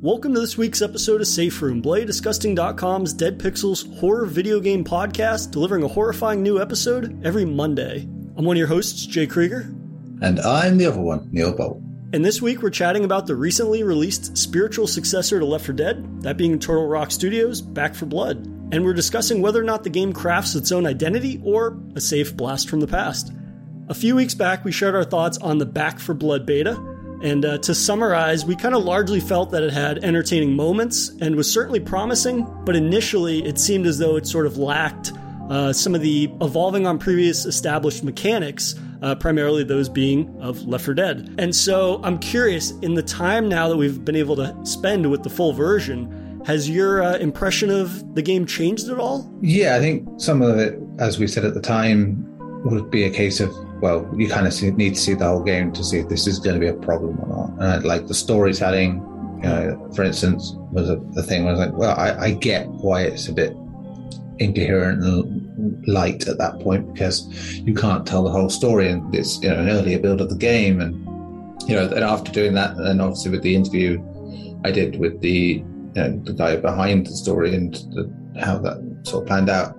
[0.00, 5.50] Welcome to this week's episode of Safe Room, BloodyDisgusting.com's Dead Pixels horror video game podcast,
[5.50, 8.02] delivering a horrifying new episode every Monday.
[8.36, 9.62] I'm one of your hosts, Jay Krieger.
[10.22, 11.82] And I'm the other one, Neil Bolt.
[12.12, 16.22] And this week we're chatting about the recently released spiritual successor to Left 4 Dead,
[16.22, 18.46] that being Turtle Rock Studios' Back 4 Blood.
[18.70, 22.36] And we're discussing whether or not the game crafts its own identity or a safe
[22.36, 23.32] blast from the past.
[23.88, 26.76] A few weeks back, we shared our thoughts on the Back 4 Blood beta,
[27.22, 31.36] and uh, to summarize, we kind of largely felt that it had entertaining moments and
[31.36, 35.12] was certainly promising, but initially it seemed as though it sort of lacked
[35.50, 40.84] uh, some of the evolving on previous established mechanics, uh, primarily those being of Left
[40.84, 41.34] 4 Dead.
[41.38, 45.22] And so I'm curious, in the time now that we've been able to spend with
[45.22, 49.30] the full version, has your uh, impression of the game changed at all?
[49.40, 52.24] Yeah, I think some of it, as we said at the time,
[52.64, 53.50] would be a case of
[53.80, 56.38] well, you kind of need to see the whole game to see if this is
[56.38, 57.62] going to be a problem or not.
[57.62, 58.96] Uh, like the storytelling,
[59.42, 61.46] you know, for instance, was a, the thing.
[61.46, 63.54] I was like, well, I, I get why it's a bit
[64.38, 67.26] incoherent and light at that point because
[67.58, 70.36] you can't tell the whole story, and it's you know an earlier build of the
[70.36, 70.94] game, and
[71.68, 74.02] you know, and after doing that, and obviously with the interview
[74.64, 75.62] I did with the
[75.94, 79.76] you know, the guy behind the story and the, how that sort of planned out,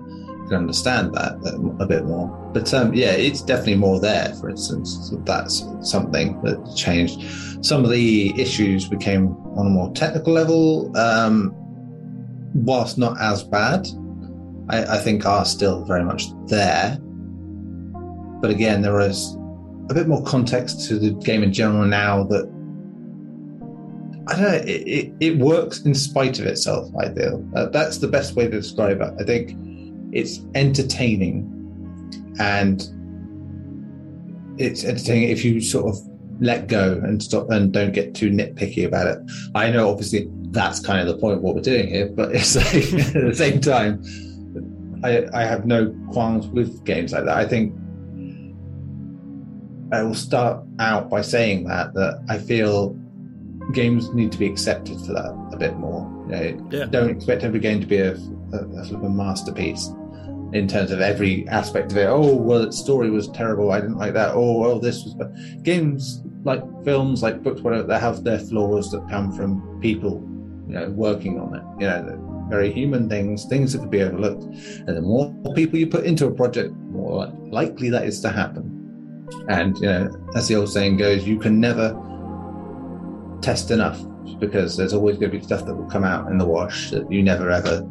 [0.50, 1.33] can understand that
[1.80, 2.28] a bit more.
[2.53, 4.33] But um, yeah, it's definitely more there.
[4.36, 7.23] For instance, that's something that changed.
[7.66, 11.53] Some of the issues became on a more technical level, um,
[12.53, 13.88] whilst not as bad.
[14.70, 16.97] I, I think are still very much there.
[18.42, 19.36] But again, there is
[19.89, 22.45] a bit more context to the game in general now that
[24.27, 24.58] I don't know.
[24.58, 26.92] It, it, it, works in spite of itself.
[27.00, 29.14] I feel uh, that's the best way to describe it.
[29.20, 29.55] I think
[30.12, 31.56] it's entertaining
[32.40, 32.90] and
[34.58, 36.00] it's entertaining if you sort of
[36.40, 39.20] let go and stop and don't get too nitpicky about it.
[39.56, 42.56] I know obviously that's kind of the point of what we're doing here, but it's
[42.56, 44.04] like, at the same time,
[45.04, 47.38] I, I have no qualms with games like that.
[47.38, 47.73] I think
[49.92, 52.98] I will start out by saying that that I feel
[53.73, 56.02] games need to be accepted for that a bit more.
[56.28, 56.86] You know, yeah.
[56.86, 59.92] Don't expect every game to be a, a, a sort of a masterpiece
[60.54, 62.08] in terms of every aspect of it.
[62.08, 63.71] Oh, well, its story was terrible.
[63.71, 64.32] I didn't like that.
[64.33, 65.14] Oh, well, this was.
[65.14, 65.32] But
[65.64, 70.23] games like films, like books, whatever, they have their flaws that come from people,
[70.67, 71.64] you know, working on it.
[71.80, 74.43] You know, very human things, things that could be overlooked.
[74.43, 78.76] And the more people you put into a project, more likely that is to happen.
[79.49, 81.95] And you know, as the old saying goes, you can never
[83.42, 84.04] test enough
[84.39, 87.11] because there's always going to be stuff that will come out in the wash that
[87.11, 87.88] you never ever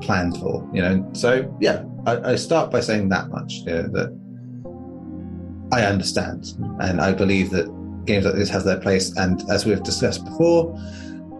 [0.00, 1.08] planned for, you know.
[1.12, 7.00] So yeah, I, I start by saying that much, you know, that I understand and
[7.00, 7.66] I believe that
[8.06, 9.16] games like this have their place.
[9.16, 10.78] And as we've discussed before,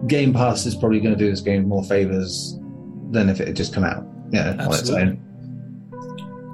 [0.05, 2.59] Game Pass is probably going to do this game more favors
[3.11, 5.23] than if it had just come out, you know, on its own.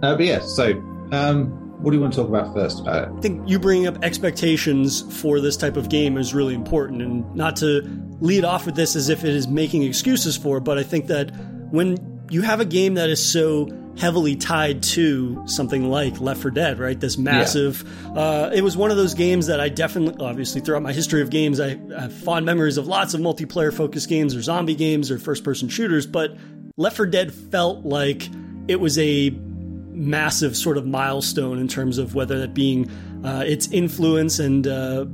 [0.03, 0.71] Uh, but yeah, so
[1.11, 1.47] um,
[1.81, 3.17] what do you want to talk about first about it?
[3.17, 7.35] I think you bringing up expectations for this type of game is really important, and
[7.35, 7.81] not to
[8.21, 11.31] lead off with this as if it is making excuses for, but I think that
[11.73, 13.67] when you have a game that is so
[13.97, 16.99] heavily tied to something like Left 4 Dead, right?
[16.99, 17.83] This massive.
[18.05, 18.11] Yeah.
[18.11, 21.31] Uh, it was one of those games that I definitely, obviously, throughout my history of
[21.31, 25.09] games, I, I have fond memories of lots of multiplayer focused games or zombie games
[25.09, 26.37] or first person shooters, but
[26.77, 28.29] Left 4 Dead felt like
[28.67, 32.87] it was a massive sort of milestone in terms of whether that being
[33.25, 35.05] uh, its influence and uh,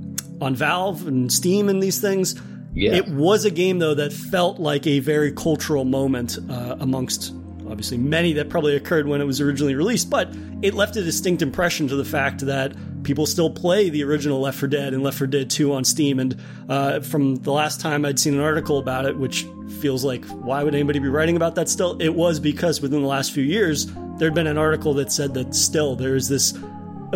[0.42, 2.36] on Valve and Steam and these things
[2.74, 2.96] yeah.
[2.96, 7.34] It was a game though that felt like a very cultural moment uh, amongst
[7.70, 11.42] obviously many that probably occurred when it was originally released, but it left a distinct
[11.42, 15.18] impression to the fact that people still play the original Left 4 Dead and Left
[15.18, 16.20] 4 Dead 2 on Steam.
[16.20, 16.36] And
[16.68, 19.46] uh, from the last time I'd seen an article about it, which
[19.80, 22.00] feels like why would anybody be writing about that still?
[22.02, 23.88] It was because within the last few years,
[24.18, 26.58] there'd been an article that said that still there's this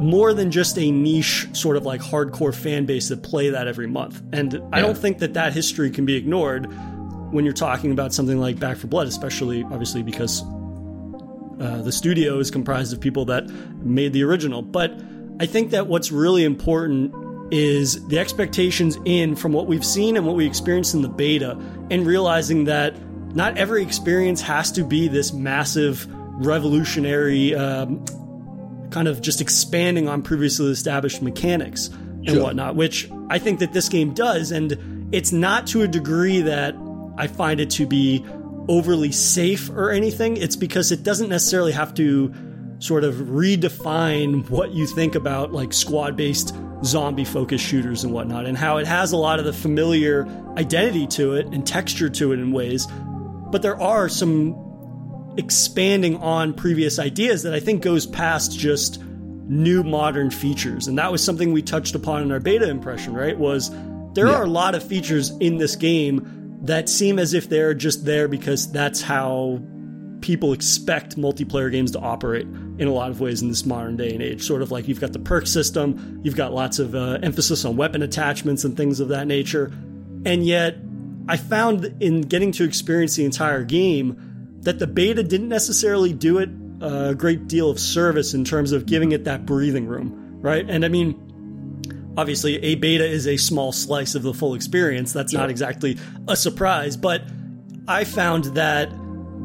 [0.01, 3.87] more than just a niche sort of like hardcore fan base that play that every
[3.87, 4.21] month.
[4.31, 4.59] And yeah.
[4.71, 6.67] I don't think that that history can be ignored
[7.31, 10.43] when you're talking about something like Back 4 Blood, especially obviously because
[11.59, 13.47] uh, the studio is comprised of people that
[13.83, 14.61] made the original.
[14.61, 14.99] But
[15.39, 17.13] I think that what's really important
[17.51, 21.51] is the expectations in from what we've seen and what we experienced in the beta,
[21.91, 22.95] and realizing that
[23.35, 26.07] not every experience has to be this massive
[26.43, 28.03] revolutionary um,
[28.93, 32.43] kind of just expanding on previously established mechanics and sure.
[32.43, 34.51] whatnot, which I think that this game does.
[34.51, 36.75] And it's not to a degree that
[37.17, 38.23] I find it to be
[38.67, 40.37] overly safe or anything.
[40.37, 42.33] It's because it doesn't necessarily have to
[42.77, 48.45] sort of redefine what you think about like squad based zombie focused shooters and whatnot,
[48.45, 52.31] and how it has a lot of the familiar identity to it and texture to
[52.31, 52.87] it in ways.
[52.87, 54.62] But there are some
[55.37, 60.87] expanding on previous ideas that I think goes past just new modern features.
[60.87, 63.37] And that was something we touched upon in our beta impression, right?
[63.37, 63.71] Was
[64.13, 64.35] there yeah.
[64.35, 68.27] are a lot of features in this game that seem as if they're just there
[68.27, 69.61] because that's how
[70.21, 72.47] people expect multiplayer games to operate
[72.77, 74.41] in a lot of ways in this modern day and age.
[74.41, 77.75] Sort of like you've got the perk system, you've got lots of uh, emphasis on
[77.75, 79.73] weapon attachments and things of that nature.
[80.25, 80.77] And yet,
[81.27, 84.32] I found in getting to experience the entire game
[84.63, 86.49] that the beta didn't necessarily do it
[86.81, 90.69] a great deal of service in terms of giving it that breathing room, right?
[90.69, 95.13] And I mean, obviously, a beta is a small slice of the full experience.
[95.13, 97.23] That's not exactly a surprise, but
[97.87, 98.91] I found that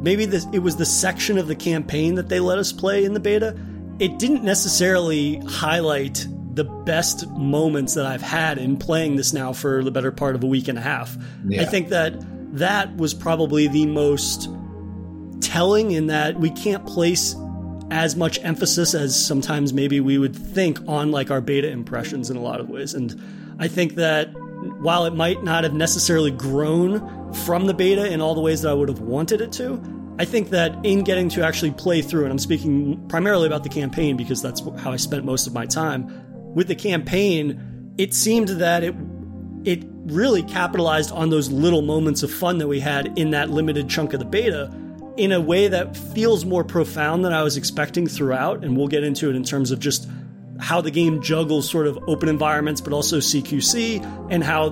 [0.03, 3.15] maybe this, it was the section of the campaign that they let us play in
[3.15, 3.57] the beta.
[3.99, 9.85] It didn't necessarily highlight the best moments that I've had in playing this now for
[9.85, 11.17] the better part of a week and a half.
[11.47, 11.63] Yeah.
[11.63, 12.15] I think that
[12.57, 14.49] that was probably the most
[15.41, 17.35] telling in that we can't place
[17.91, 22.37] as much emphasis as sometimes maybe we would think on like our beta impressions in
[22.37, 22.95] a lot of ways.
[22.95, 24.29] And I think that
[24.81, 28.71] while it might not have necessarily grown from the beta in all the ways that
[28.71, 29.83] I would have wanted it to,
[30.19, 33.69] I think that in getting to actually play through, and I'm speaking primarily about the
[33.69, 38.49] campaign because that's how I spent most of my time with the campaign, it seemed
[38.49, 38.95] that it
[39.65, 43.89] it really capitalized on those little moments of fun that we had in that limited
[43.89, 44.73] chunk of the beta
[45.19, 48.65] in a way that feels more profound than I was expecting throughout.
[48.65, 50.09] And we'll get into it in terms of just
[50.61, 54.67] how the game juggles sort of open environments, but also CQC, and how,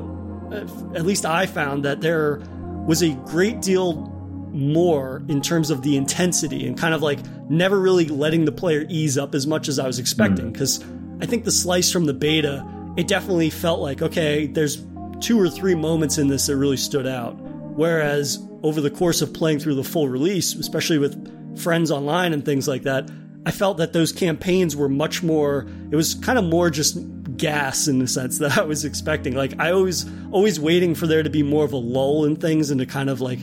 [0.95, 2.41] at least I found that there
[2.87, 4.13] was a great deal
[4.53, 7.19] more in terms of the intensity and kind of like
[7.51, 10.53] never really letting the player ease up as much as I was expecting.
[10.53, 11.23] Because mm.
[11.23, 12.65] I think the slice from the beta,
[12.97, 14.83] it definitely felt like, okay, there's
[15.21, 17.33] two or three moments in this that really stood out.
[17.77, 22.45] Whereas over the course of playing through the full release, especially with friends online and
[22.45, 23.09] things like that,
[23.47, 26.99] I felt that those campaigns were much more, it was kind of more just
[27.37, 29.35] gas in the sense that I was expecting.
[29.35, 32.71] Like I always, always waiting for there to be more of a lull in things
[32.71, 33.39] and to kind of like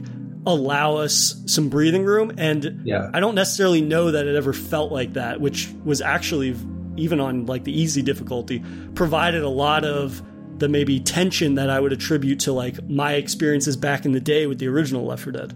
[0.46, 2.34] allow us some breathing room.
[2.38, 3.10] And yeah.
[3.14, 6.54] I don't necessarily know that it ever felt like that, which was actually,
[6.98, 8.62] even on like the easy difficulty,
[8.96, 10.22] provided a lot of
[10.60, 14.48] the maybe tension that I would attribute to like my experiences back in the day
[14.48, 15.54] with the original Left 4 Dead.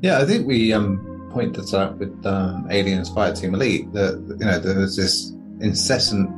[0.00, 4.44] Yeah, I think we um, point this out with um, Alien Fireteam Elite that you
[4.44, 6.30] know there was this incessant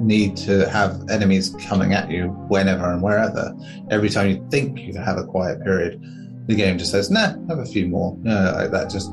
[0.00, 3.54] need to have enemies coming at you whenever and wherever.
[3.90, 6.00] Every time you think you can have a quiet period,
[6.46, 9.10] the game just says, "Nah, have a few more." No, like that just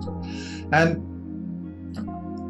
[0.71, 1.06] and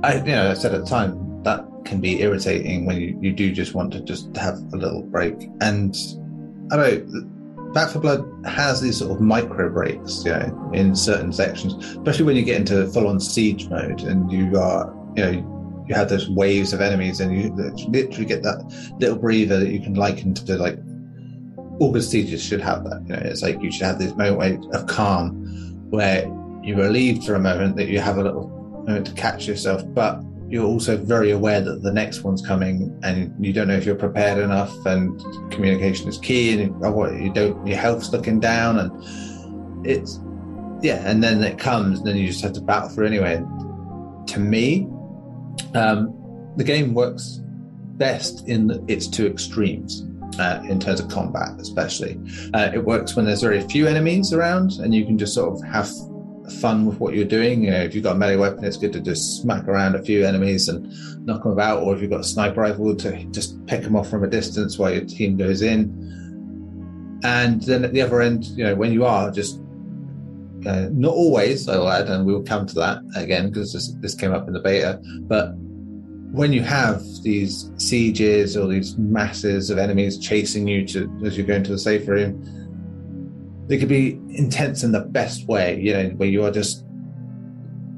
[0.03, 3.31] I, you know, I said at the time that can be irritating when you, you
[3.31, 5.49] do just want to just have a little break.
[5.61, 5.95] And
[6.71, 10.95] I don't know, Back 4 Blood has these sort of micro breaks, you know, in
[10.95, 15.23] certain sections, especially when you get into full on siege mode and you are, you
[15.23, 17.49] know, you have those waves of enemies and you
[17.89, 18.63] literally get that
[18.99, 20.77] little breather that you can liken to like
[21.79, 23.01] all good sieges should have that.
[23.07, 25.31] You know, it's like you should have this moment of calm
[25.89, 26.23] where
[26.63, 28.49] you're relieved for a moment that you have a little
[28.85, 33.33] moment to catch yourself, but you're also very aware that the next one's coming and
[33.43, 35.19] you don't know if you're prepared enough and
[35.51, 36.61] communication is key and
[37.23, 40.19] you don't your health's looking down and it's
[40.81, 43.35] yeah and then it comes and then you just have to battle through anyway.
[43.35, 44.87] And to me
[45.75, 46.15] um,
[46.57, 47.41] the game works
[47.97, 50.07] best in its two extremes
[50.39, 52.19] uh, in terms of combat especially.
[52.55, 55.63] Uh, it works when there's very few enemies around and you can just sort of
[55.63, 55.87] have
[56.51, 57.63] fun with what you're doing.
[57.63, 60.03] You know, if you've got a melee weapon, it's good to just smack around a
[60.03, 60.91] few enemies and
[61.25, 64.09] knock them about, or if you've got a sniper rifle, to just pick them off
[64.09, 67.19] from a distance while your team goes in.
[67.23, 69.59] And then at the other end, you know, when you are just
[70.65, 74.33] uh, not always, I'll add, and we'll come to that again because this, this came
[74.33, 75.53] up in the beta, but
[76.31, 81.43] when you have these sieges or these masses of enemies chasing you to as you
[81.43, 82.58] go into the safe room,
[83.69, 86.83] they could be intense in the best way, you know, where you are just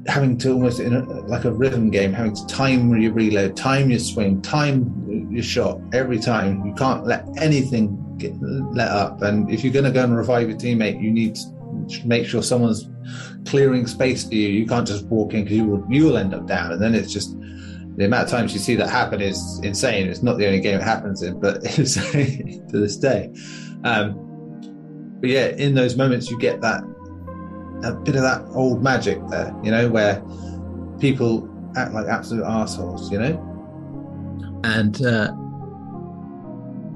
[0.06, 3.90] having to almost in a, like a rhythm game, having to time your reload, time
[3.90, 6.64] your swing, time your shot every time.
[6.66, 9.22] You can't let anything get let up.
[9.22, 12.42] And if you're going to go and revive your teammate, you need to make sure
[12.42, 12.90] someone's
[13.46, 14.48] clearing space for you.
[14.48, 16.72] You can't just walk in because you will you will end up down.
[16.72, 17.34] And then it's just
[17.96, 20.08] the amount of times you see that happen is insane.
[20.08, 23.32] It's not the only game it happens in, but it's to this day.
[23.84, 24.31] Um,
[25.22, 26.82] but yeah, in those moments, you get that
[27.84, 30.20] a bit of that old magic there, you know, where
[30.98, 34.60] people act like absolute assholes, you know.
[34.64, 35.32] And uh,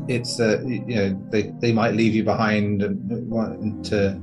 [0.08, 4.20] it's uh, you know they they might leave you behind and want to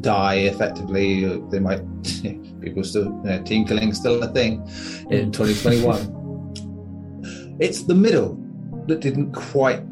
[0.00, 1.24] die effectively.
[1.50, 1.82] They might
[2.60, 4.62] people still you know, team killing still a thing
[5.10, 7.56] in 2021.
[7.58, 8.38] it's the middle
[8.86, 9.82] that didn't quite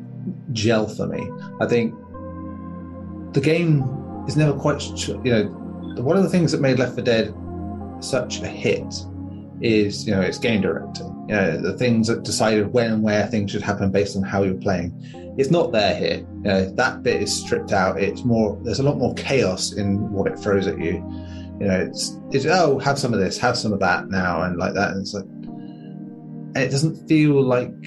[0.53, 1.29] gel for me.
[1.61, 1.93] I think
[3.33, 3.83] the game
[4.27, 5.45] is never quite you know
[6.03, 7.35] one of the things that made Left 4 Dead
[8.01, 8.95] such a hit
[9.61, 13.27] is you know it's game directing you know the things that decided when and where
[13.27, 14.93] things should happen based on how you're playing.
[15.39, 16.17] It's not there here.
[16.19, 18.01] You know that bit is stripped out.
[18.01, 20.95] It's more there's a lot more chaos in what it throws at you.
[21.61, 24.59] You know it's it's oh have some of this have some of that now and
[24.59, 27.71] like that and it's like and it doesn't feel like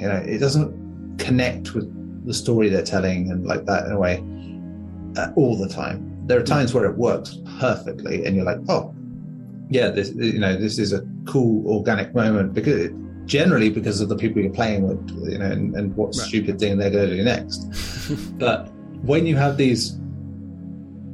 [0.00, 1.84] you know it doesn't connect with
[2.26, 4.22] the story they're telling and like that in a way
[5.16, 8.94] uh, all the time there are times where it works perfectly and you're like oh
[9.68, 12.90] yeah, this you know this is a cool organic moment because
[13.24, 16.26] generally because of the people you're playing with, you know, and, and what right.
[16.26, 17.66] stupid thing they're going to do next.
[18.38, 18.68] but
[19.02, 19.96] when you have these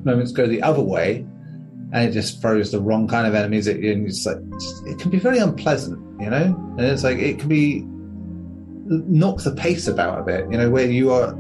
[0.05, 1.27] moments go the other way,
[1.95, 4.39] and it just throws the wrong kind of enemies at you, and it's like
[4.87, 6.75] it can be very unpleasant, you know.
[6.77, 7.87] And it's like it can be
[9.07, 11.35] knock the pace about a bit, you know, where you are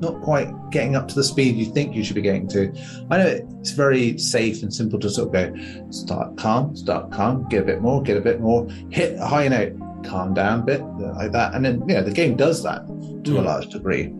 [0.00, 2.72] not quite getting up to the speed you think you should be getting to.
[3.10, 3.26] I know
[3.60, 7.64] it's very safe and simple to sort of go start calm, start calm, get a
[7.64, 11.32] bit more, get a bit more, hit a high note, calm down a bit, like
[11.32, 11.54] that.
[11.54, 13.38] And then, you know, the game does that to mm.
[13.38, 14.12] a large degree.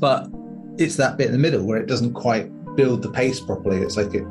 [0.00, 0.28] But
[0.78, 3.78] it's that bit in the middle where it doesn't quite build the pace properly.
[3.78, 4.24] It's like it,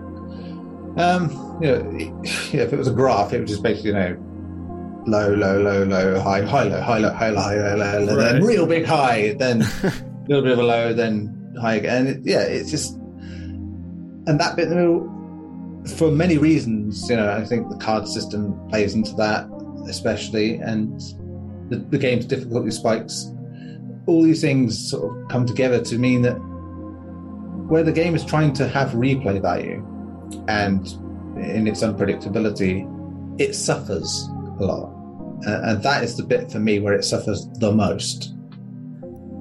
[0.97, 1.29] um,
[1.61, 4.28] you know, it, if it was a graph, it would just basically, you know,
[5.09, 8.17] low, low, low, low, high, high, low, high, low, high, low, high, low, low, low,
[8.17, 8.33] right.
[8.33, 9.93] then real big high, then a
[10.27, 12.07] little bit of a low, then high again.
[12.07, 17.15] And it, yeah, it's just, and that bit in the middle, for many reasons, you
[17.15, 19.47] know, I think the card system plays into that,
[19.87, 20.99] especially, and
[21.69, 23.31] the, the game's difficulty spikes.
[24.05, 26.35] All these things sort of come together to mean that
[27.69, 29.85] where the game is trying to have replay value
[30.47, 30.87] and
[31.37, 32.85] in its unpredictability,
[33.39, 34.27] it suffers
[34.59, 34.98] a lot.
[35.47, 38.33] Uh, and that is the bit for me where it suffers the most.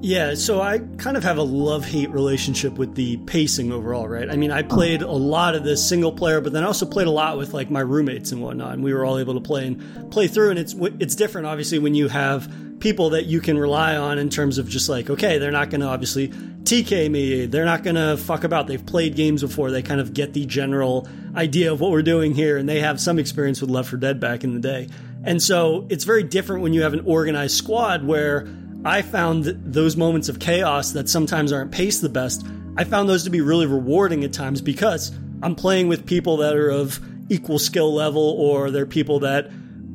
[0.01, 4.29] Yeah, so I kind of have a love hate relationship with the pacing overall, right?
[4.29, 7.07] I mean, I played a lot of this single player, but then I also played
[7.07, 9.67] a lot with like my roommates and whatnot, and we were all able to play
[9.67, 10.51] and play through.
[10.51, 14.29] And it's it's different, obviously, when you have people that you can rely on in
[14.29, 17.97] terms of just like, okay, they're not going to obviously TK me, they're not going
[17.97, 18.67] to fuck about.
[18.67, 22.33] They've played games before, they kind of get the general idea of what we're doing
[22.33, 24.87] here, and they have some experience with Left 4 Dead back in the day.
[25.23, 28.47] And so it's very different when you have an organized squad where
[28.85, 32.45] I found those moments of chaos that sometimes aren't paced the best,
[32.77, 35.11] I found those to be really rewarding at times because
[35.43, 36.99] I'm playing with people that are of
[37.29, 39.51] equal skill level or they're people that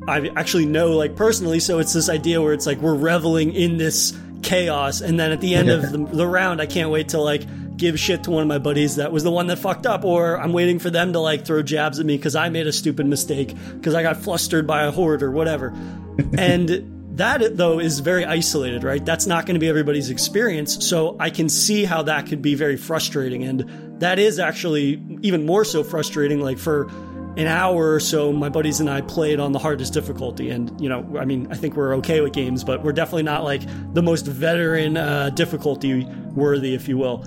[0.07, 1.59] I actually know like personally.
[1.59, 5.01] So it's this idea where it's like we're reveling in this chaos.
[5.01, 7.41] And then at the end of the, the round, I can't wait to like
[7.77, 10.39] give shit to one of my buddies that was the one that fucked up, or
[10.39, 13.05] I'm waiting for them to like throw jabs at me because I made a stupid
[13.05, 15.69] mistake because I got flustered by a horde or whatever.
[16.37, 19.03] and that, though, is very isolated, right?
[19.03, 20.85] That's not going to be everybody's experience.
[20.85, 23.43] So I can see how that could be very frustrating.
[23.43, 26.41] And that is actually even more so frustrating.
[26.41, 26.89] Like for
[27.37, 30.49] an hour or so, my buddies and I played on the hardest difficulty.
[30.49, 33.43] And, you know, I mean, I think we're okay with games, but we're definitely not
[33.43, 33.61] like
[33.93, 37.25] the most veteran uh, difficulty worthy, if you will.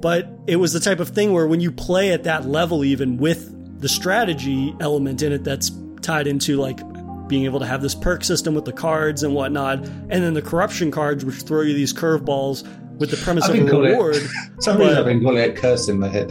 [0.00, 3.18] But it was the type of thing where when you play at that level, even
[3.18, 5.70] with the strategy element in it that's
[6.02, 6.80] tied into like
[7.28, 10.42] being able to have this perk system with the cards and whatnot, and then the
[10.42, 12.66] corruption cards, which throw you these curveballs
[12.98, 14.16] with the premise of a reward.
[14.60, 16.28] Some reason I've been calling it curse in my head.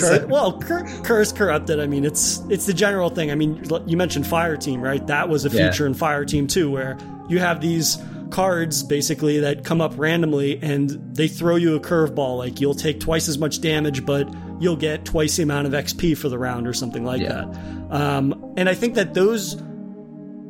[0.00, 1.78] Cur- well, cur- curse corrupted.
[1.78, 3.30] I mean, it's it's the general thing.
[3.30, 5.06] I mean, you mentioned Fireteam, right?
[5.06, 5.90] That was a feature yeah.
[5.90, 6.96] in Fireteam too, where
[7.28, 7.98] you have these
[8.30, 12.38] cards basically that come up randomly and they throw you a curveball.
[12.38, 14.28] Like you'll take twice as much damage, but
[14.60, 17.44] you'll get twice the amount of XP for the round or something like yeah.
[17.44, 17.92] that.
[17.92, 19.56] Um, and I think that those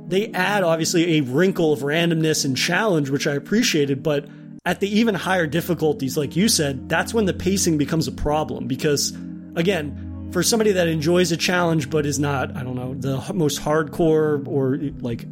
[0.09, 4.27] they add obviously a wrinkle of randomness and challenge, which I appreciated, but
[4.65, 8.67] at the even higher difficulties, like you said, that's when the pacing becomes a problem
[8.67, 9.17] because,
[9.55, 13.61] again, for somebody that enjoys a challenge but is not, I don't know, the most
[13.61, 15.25] hardcore or like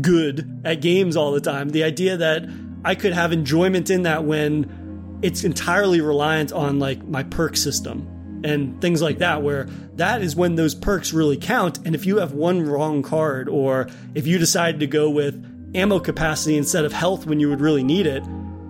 [0.00, 2.48] good at games all the time, the idea that
[2.84, 8.40] I could have enjoyment in that when it's entirely reliant on like my perk system
[8.44, 11.78] and things like that, where that is when those perks really count.
[11.84, 15.98] And if you have one wrong card, or if you decide to go with ammo
[15.98, 18.22] capacity instead of health when you would really need it,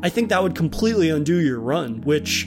[0.03, 2.47] I think that would completely undo your run, which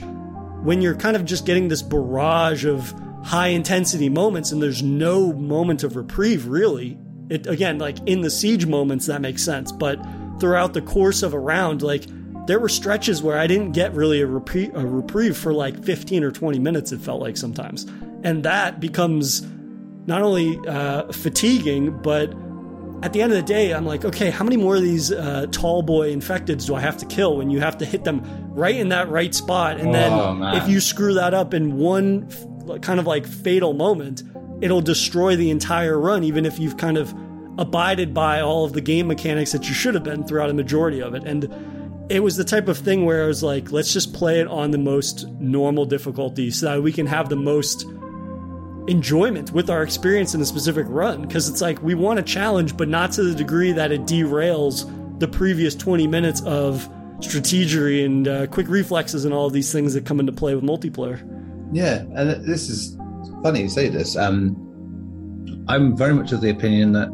[0.62, 5.32] when you're kind of just getting this barrage of high intensity moments and there's no
[5.32, 6.98] moment of reprieve really.
[7.28, 10.00] It again, like in the siege moments, that makes sense, but
[10.40, 12.06] throughout the course of a round, like
[12.46, 16.24] there were stretches where I didn't get really a reprieve, a reprieve for like 15
[16.24, 17.84] or 20 minutes, it felt like sometimes.
[18.24, 19.46] And that becomes
[20.06, 22.34] not only uh, fatiguing, but
[23.02, 25.46] at the end of the day, I'm like, okay, how many more of these uh,
[25.52, 28.22] tall boy infecteds do I have to kill when you have to hit them
[28.52, 29.78] right in that right spot?
[29.78, 32.28] And then oh, if you screw that up in one
[32.78, 34.22] kind of like fatal moment,
[34.60, 37.14] it'll destroy the entire run, even if you've kind of
[37.58, 41.02] abided by all of the game mechanics that you should have been throughout a majority
[41.02, 41.24] of it.
[41.24, 41.52] And
[42.10, 44.70] it was the type of thing where I was like, let's just play it on
[44.70, 47.84] the most normal difficulty so that we can have the most
[48.88, 51.22] enjoyment with our experience in a specific run.
[51.22, 54.90] Because it's like we want a challenge, but not to the degree that it derails
[55.20, 56.88] the previous 20 minutes of
[57.20, 60.64] strategy and uh, quick reflexes and all of these things that come into play with
[60.64, 61.20] multiplayer.
[61.72, 62.96] Yeah, and this is
[63.42, 64.16] funny you say this.
[64.16, 64.56] Um,
[65.68, 67.08] I'm very much of the opinion that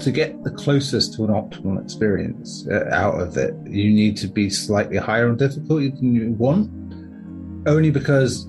[0.00, 4.28] to get the closest to an optimal experience uh, out of it, you need to
[4.28, 6.70] be slightly higher on difficulty than you want.
[7.66, 8.46] Only because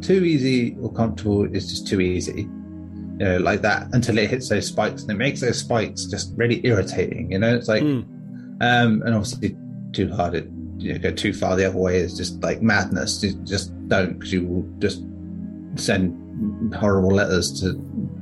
[0.00, 2.42] too easy or comfortable is just too easy.
[2.42, 6.32] You know, like that until it hits those spikes and it makes those spikes just
[6.36, 7.32] really irritating.
[7.32, 8.02] You know, it's like, mm.
[8.60, 9.56] um, and obviously
[9.92, 13.22] too hard, it you know, go too far the other way is just like madness.
[13.22, 15.02] You just don't because you will just
[15.76, 17.80] send horrible letters to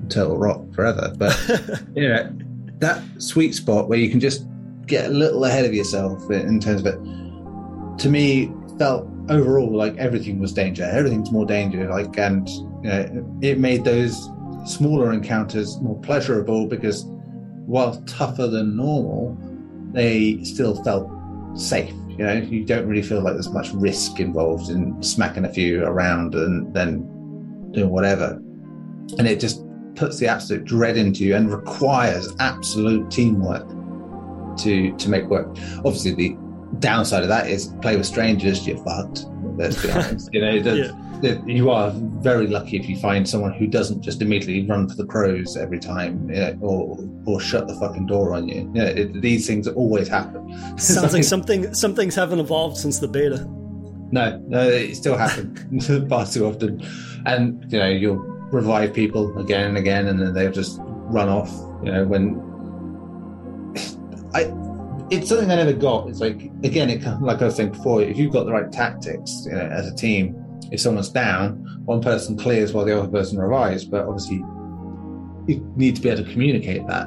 [0.09, 1.13] Turtle Rock forever.
[1.17, 1.37] But
[1.95, 2.31] you know,
[2.79, 4.47] that sweet spot where you can just
[4.87, 9.97] get a little ahead of yourself in terms of it, to me felt overall like
[9.97, 10.85] everything was danger.
[10.85, 11.89] Everything's more danger.
[11.89, 14.29] Like, and you know, it made those
[14.67, 17.05] smaller encounters more pleasurable because
[17.67, 19.37] while tougher than normal,
[19.93, 21.11] they still felt
[21.59, 21.95] safe.
[22.19, 25.85] You know, you don't really feel like there's much risk involved in smacking a few
[25.85, 27.01] around and then
[27.73, 28.41] doing whatever.
[29.19, 29.65] And it just
[29.97, 33.69] puts the absolute dread into you and requires absolute teamwork
[34.59, 35.49] to to make work.
[35.79, 36.37] Obviously, the
[36.79, 39.27] downside of that is play with strangers, you're fucked.
[39.57, 40.31] Let's be honest.
[40.33, 41.14] you know, yeah.
[41.47, 45.07] You are very lucky if you find someone who doesn't just immediately run for the
[45.07, 48.57] crows every time, you know, or or shut the fucking door on you.
[48.57, 50.79] you know, it, these things always happen.
[50.79, 53.47] Sounds like something some things haven't evolved since the beta.
[54.11, 56.83] No, no, it still happens far too often,
[57.27, 58.17] and you know you'll
[58.53, 61.51] revive people again and again, and then they'll just run off.
[61.85, 62.41] You know, when
[64.35, 64.53] I,
[65.11, 66.09] it's something I never got.
[66.09, 69.47] It's like again, it like I was saying before, if you've got the right tactics,
[69.47, 70.44] you know, as a team,
[70.75, 73.85] if someone's down, one person clears while the other person revives.
[73.85, 74.39] But obviously,
[75.47, 77.07] you need to be able to communicate that.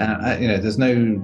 [0.00, 1.22] Uh, you know, there's no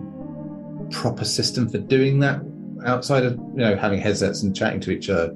[0.92, 2.40] proper system for doing that
[2.84, 5.34] outside of you know having headsets and chatting to each other.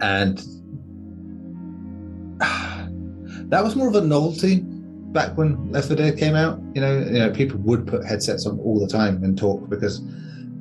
[0.00, 0.38] And
[3.50, 4.62] that was more of a novelty
[5.12, 6.58] back when Left 4 Dead came out.
[6.74, 10.00] You know, you know, people would put headsets on all the time and talk because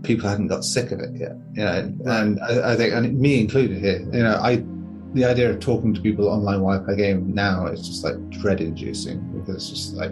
[0.03, 1.35] people hadn't got sick of it yet.
[1.53, 4.63] You know, and I, I think, and me included here, you know, I
[5.13, 8.29] the idea of talking to people online while I play game now is just like
[8.29, 10.12] dread inducing because it's just like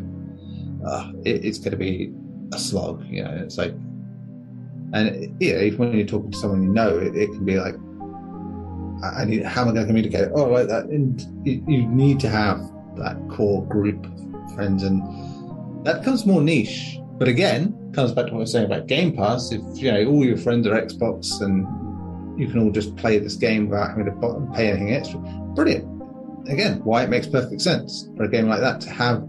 [0.85, 2.11] uh, it, it's going to be
[2.53, 3.05] a slog.
[3.07, 3.73] You know, it's like,
[4.93, 7.75] and yeah, even when you're talking to someone you know, it, it can be like
[9.03, 10.29] I need how am I going to communicate?
[10.33, 10.85] Oh, like that.
[10.85, 12.59] And you, you need to have
[12.97, 15.03] that core group of friends, and
[15.85, 16.99] that becomes more niche.
[17.17, 19.51] But again, comes back to what I was saying about Game Pass.
[19.51, 21.65] If you know all your friends are Xbox and
[22.39, 25.19] you can all just play this game without having to pay anything extra,
[25.55, 25.85] brilliant.
[26.47, 29.27] Again, why it makes perfect sense for a game like that to have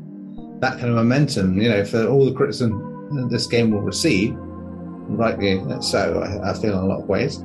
[0.61, 1.61] that kind of momentum.
[1.61, 6.73] You know, for all the criticism this game will receive, rightly so, I, I feel
[6.73, 7.43] in a lot of ways,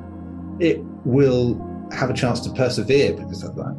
[0.60, 1.56] it will
[1.92, 3.76] have a chance to persevere because of that.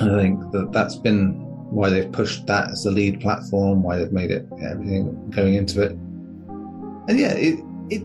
[0.00, 3.96] And I think that that's been why they've pushed that as the lead platform, why
[3.96, 5.92] they've made it everything going into it.
[5.92, 8.02] And yeah, it it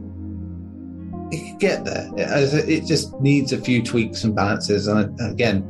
[1.32, 2.10] it could get there.
[2.16, 4.88] It, it just needs a few tweaks and balances.
[4.88, 5.68] And again,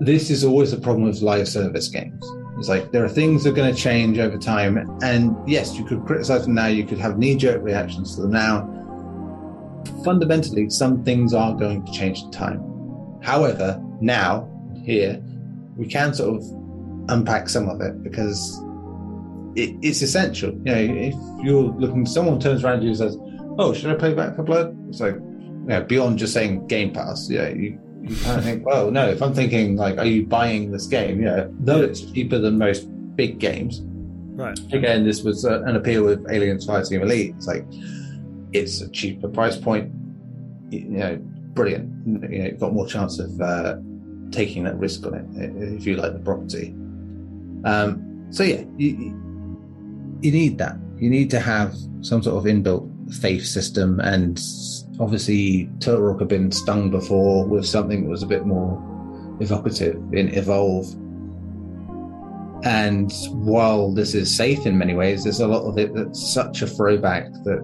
[0.00, 2.24] this is always a problem with live service games.
[2.58, 4.76] It's like there are things that are going to change over time.
[5.02, 8.32] And yes, you could criticize them now, you could have knee jerk reactions to them
[8.32, 8.82] now
[10.04, 12.60] fundamentally, some things are going to change in time.
[13.22, 14.48] However, now,
[14.84, 15.22] here,
[15.76, 16.61] we can sort of
[17.08, 18.60] unpack some of it because
[19.56, 20.50] it, it's essential.
[20.50, 23.16] You know, if you're looking, someone turns around to you and says,
[23.58, 26.92] "Oh, should I pay Back 4 Blood?" It's like, you know, beyond just saying Game
[26.92, 27.28] Pass.
[27.30, 29.08] Yeah, you, you kind of think, well, no.
[29.08, 31.22] If I'm thinking like, are you buying this game?
[31.22, 32.86] Yeah, though it's cheaper than most
[33.16, 33.82] big games.
[34.34, 34.58] Right.
[34.72, 37.34] Again, this was uh, an appeal with Aliens Fireteam Elite.
[37.36, 37.64] It's like
[38.52, 39.92] it's a cheaper price point.
[40.70, 41.18] You know,
[41.54, 41.90] brilliant.
[42.32, 43.76] You know, got more chance of uh,
[44.30, 46.74] taking that risk on it if you like the property.
[47.64, 49.18] Um, so yeah, you,
[50.20, 50.76] you need that.
[50.96, 54.40] You need to have some sort of inbuilt faith system, and
[55.00, 58.80] obviously Turtle Rock had been stung before with something that was a bit more
[59.40, 60.94] evocative in Evolve.
[62.64, 66.62] And while this is safe in many ways, there's a lot of it that's such
[66.62, 67.60] a throwback that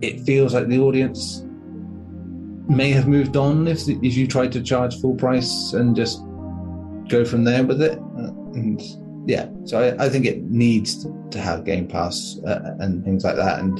[0.00, 1.44] it feels like the audience
[2.68, 6.20] may have moved on if if you tried to charge full price and just
[7.08, 7.98] go from there with it.
[8.54, 8.80] And
[9.28, 13.36] yeah, so I, I, think it needs to have Game Pass uh, and things like
[13.36, 13.76] that, and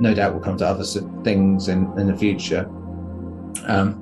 [0.00, 0.84] no doubt we'll come to other
[1.24, 2.68] things in in the future.
[3.66, 3.98] Um,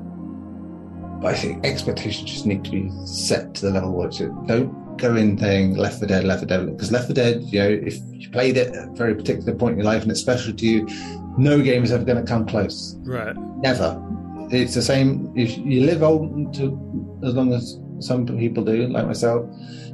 [1.21, 4.97] but I think expectations just need to be set to the level where it don't
[4.97, 7.69] go in thing Left 4 Dead, Left 4 Dead, because Left 4 Dead, you know,
[7.69, 10.53] if you played it at a very particular point in your life and it's special
[10.53, 10.87] to you,
[11.37, 12.97] no game is ever going to come close.
[13.01, 13.37] Right.
[13.59, 14.03] Never.
[14.51, 15.33] It's the same.
[15.37, 19.49] If you live old to as long as some people do, like myself,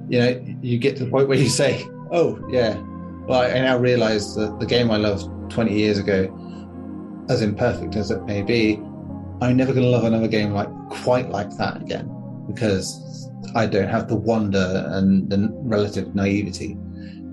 [0.08, 2.80] you know, you get to the point where you say, "Oh, yeah."
[3.26, 6.32] Well, I now realize that the game I loved 20 years ago,
[7.28, 8.76] as imperfect as it may be,
[9.40, 12.10] I'm never going to love another game like quite like that again
[12.46, 16.76] because I don't have the wonder and the relative naivety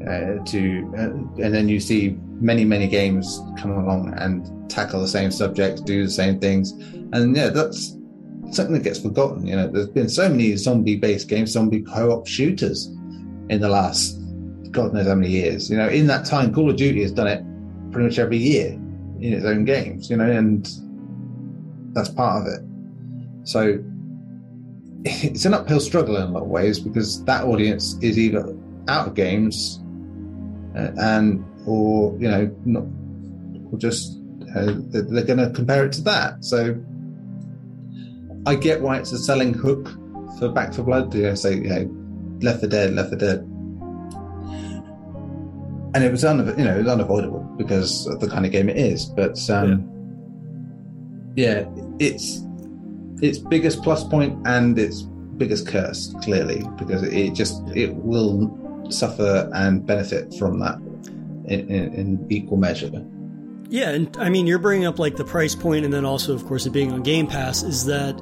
[0.01, 0.93] uh, to.
[0.97, 5.85] Uh, and then you see many, many games come along and tackle the same subject,
[5.85, 6.71] do the same things,
[7.13, 7.97] and yeah, that's
[8.51, 9.45] something that gets forgotten.
[9.47, 12.87] You know, there's been so many zombie-based games, zombie co-op shooters
[13.49, 14.19] in the last
[14.73, 15.69] God knows how many years.
[15.69, 17.43] You know, in that time, Call of Duty has done it
[17.91, 18.71] pretty much every year
[19.21, 20.09] in its own games.
[20.09, 20.67] You know, and
[21.93, 22.61] that's part of it.
[23.43, 23.79] So
[25.05, 28.55] it's an uphill struggle in a lot of ways because that audience is either
[28.89, 29.79] out of games
[30.75, 32.83] uh, and or you know not
[33.71, 34.19] or just
[34.55, 36.43] uh, they're going to compare it to that.
[36.43, 36.75] So
[38.45, 39.89] I get why it's a selling hook
[40.37, 41.13] for Back 4 Blood.
[41.13, 43.39] You know, say you know, Left 4 Dead, Left 4 Dead,
[45.93, 48.69] and it was un- you know it was unavoidable because of the kind of game
[48.69, 49.05] it is.
[49.05, 49.89] But um,
[51.35, 51.61] yeah.
[51.61, 52.41] yeah, it's
[53.21, 55.03] its biggest plus point and its
[55.37, 60.77] biggest curse, clearly, because it just it will suffer and benefit from that
[61.45, 62.91] in, in, in equal measure.
[63.69, 66.45] Yeah, and I mean, you're bringing up like the price point, and then also, of
[66.45, 67.63] course, it being on Game Pass.
[67.63, 68.21] Is that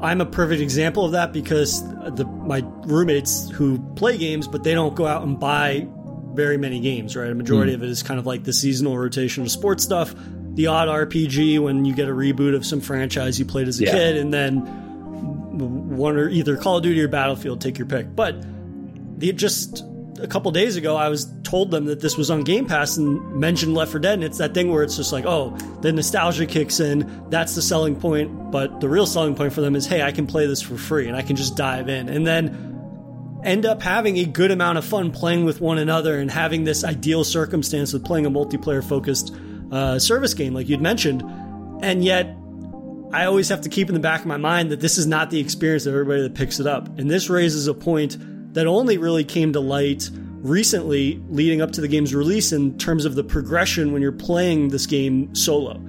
[0.00, 1.82] I'm a perfect example of that because
[2.14, 5.86] the my roommates who play games, but they don't go out and buy
[6.34, 7.16] very many games.
[7.16, 7.76] Right, a majority mm.
[7.76, 10.14] of it is kind of like the seasonal rotation of sports stuff,
[10.54, 13.84] the odd RPG when you get a reboot of some franchise you played as a
[13.84, 13.92] yeah.
[13.92, 14.60] kid, and then
[15.58, 18.14] one or either Call of Duty or Battlefield, take your pick.
[18.14, 18.36] But
[19.18, 19.84] the just
[20.18, 23.36] a couple days ago, I was told them that this was on Game Pass and
[23.36, 26.46] mentioned Left 4 Dead, and it's that thing where it's just like, oh, the nostalgia
[26.46, 27.26] kicks in.
[27.30, 30.26] That's the selling point, but the real selling point for them is, hey, I can
[30.26, 34.18] play this for free and I can just dive in, and then end up having
[34.18, 38.02] a good amount of fun playing with one another and having this ideal circumstance of
[38.04, 39.34] playing a multiplayer focused
[39.70, 41.22] uh, service game, like you'd mentioned,
[41.82, 42.34] and yet.
[43.10, 45.30] I always have to keep in the back of my mind that this is not
[45.30, 46.98] the experience of everybody that picks it up.
[46.98, 48.18] And this raises a point
[48.52, 50.10] that only really came to light
[50.42, 54.68] recently leading up to the game's release in terms of the progression when you're playing
[54.68, 55.82] this game solo.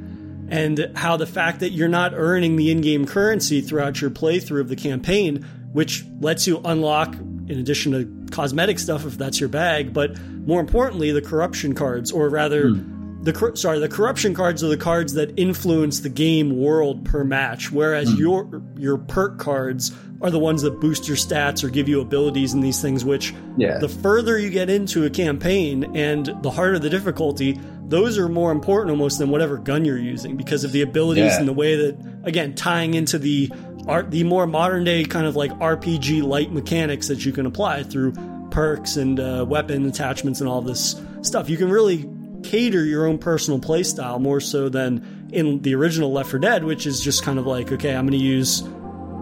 [0.52, 4.62] And how the fact that you're not earning the in game currency throughout your playthrough
[4.62, 9.50] of the campaign, which lets you unlock, in addition to cosmetic stuff if that's your
[9.50, 14.64] bag, but more importantly, the corruption cards, or rather, hmm the sorry the corruption cards
[14.64, 18.18] are the cards that influence the game world per match whereas mm.
[18.18, 19.92] your your perk cards
[20.22, 23.34] are the ones that boost your stats or give you abilities and these things which
[23.58, 23.78] yeah.
[23.78, 28.52] the further you get into a campaign and the harder the difficulty those are more
[28.52, 31.40] important almost than whatever gun you're using because of the abilities yeah.
[31.40, 33.50] and the way that again tying into the
[33.88, 37.84] art the more modern day kind of like RPG light mechanics that you can apply
[37.84, 38.14] through
[38.52, 42.10] perks and uh, weapon attachments and all this stuff you can really
[42.44, 46.88] cater your own personal playstyle more so than in the original Left 4 Dead, which
[46.88, 48.64] is just kind of like, okay, I'm going to use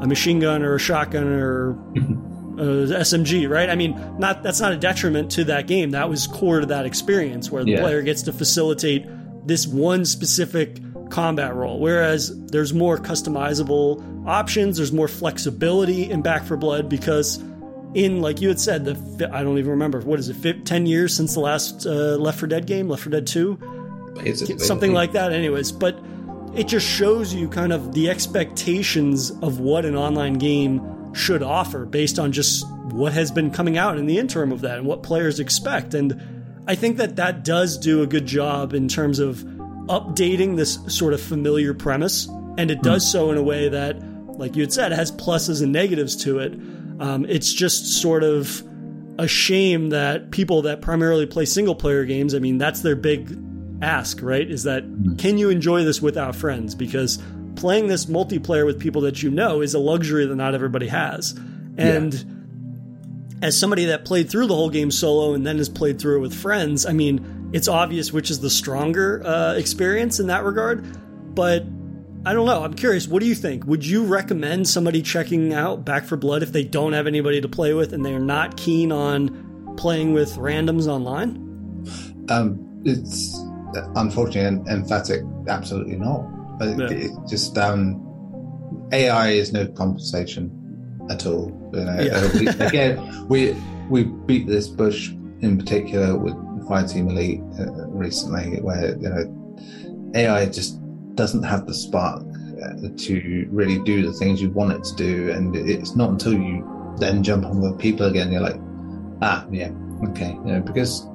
[0.02, 3.70] a machine gun or a shotgun or a SMG, right?
[3.70, 5.92] I mean, not that's not a detriment to that game.
[5.92, 7.82] That was core to that experience where the yeah.
[7.82, 9.06] player gets to facilitate
[9.48, 10.80] this one specific
[11.10, 11.80] combat role.
[11.80, 17.38] Whereas there's more customizable options, there's more flexibility in Back 4 Blood because
[17.94, 21.16] in like you had said the I don't even remember what is it 10 years
[21.16, 25.32] since the last uh, Left 4 Dead game Left 4 Dead 2 something like that
[25.32, 25.98] anyways but
[26.56, 31.86] it just shows you kind of the expectations of what an online game should offer
[31.86, 35.04] based on just what has been coming out in the interim of that and what
[35.04, 36.22] players expect and
[36.68, 39.38] I think that that does do a good job in terms of
[39.88, 43.12] updating this sort of familiar premise and it does mm.
[43.12, 43.98] so in a way that
[44.38, 46.54] like you had said, has pluses and negatives to it.
[47.00, 48.64] Um, it's just sort of
[49.20, 53.36] a shame that people that primarily play single player games, I mean, that's their big
[53.82, 54.50] ask, right?
[54.50, 55.16] Is that mm-hmm.
[55.16, 56.76] can you enjoy this without friends?
[56.76, 57.20] Because
[57.56, 61.32] playing this multiplayer with people that you know is a luxury that not everybody has.
[61.78, 63.48] And yeah.
[63.48, 66.22] as somebody that played through the whole game solo and then has played through it
[66.22, 70.86] with friends, I mean, it's obvious which is the stronger uh, experience in that regard.
[71.36, 71.66] But
[72.26, 72.64] I don't know.
[72.64, 73.08] I'm curious.
[73.08, 73.66] What do you think?
[73.66, 77.48] Would you recommend somebody checking out Back 4 Blood if they don't have anybody to
[77.48, 81.38] play with and they're not keen on playing with randoms online?
[82.30, 83.40] Um, it's
[83.96, 85.22] unfortunately and emphatic.
[85.48, 86.26] Absolutely not.
[86.60, 87.06] But yeah.
[87.06, 88.04] it, just um,
[88.92, 90.52] AI is no compensation
[91.10, 91.52] at all.
[91.74, 92.40] You know, yeah.
[92.40, 93.56] we, again, we
[93.90, 95.10] we beat this bush
[95.42, 96.34] in particular with
[96.68, 100.80] Fireteam Elite uh, recently, where you know AI just
[101.16, 102.24] doesn't have the spark
[102.64, 106.34] uh, to really do the things you want it to do, and it's not until
[106.34, 106.66] you
[107.00, 108.60] then jump on with people again, you're like,
[109.22, 109.72] ah, yeah,
[110.10, 111.08] okay, you know, because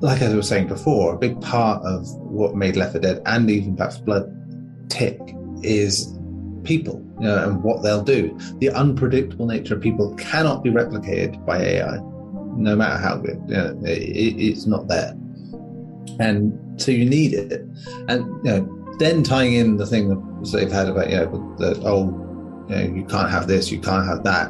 [0.00, 3.50] like I was saying before, a big part of what made Left 4 Dead and
[3.50, 5.18] even 4 Blood tick
[5.62, 6.18] is
[6.64, 8.36] people you know, and what they'll do.
[8.58, 11.98] The unpredictable nature of people cannot be replicated by AI,
[12.56, 13.40] no matter how good.
[13.46, 15.12] You know, it, it's not there,
[16.18, 17.64] and so you need it.
[18.08, 21.80] And you know, then tying in the thing that they've had about you know the
[21.84, 24.48] oh, you, know, you can't have this, you can't have that,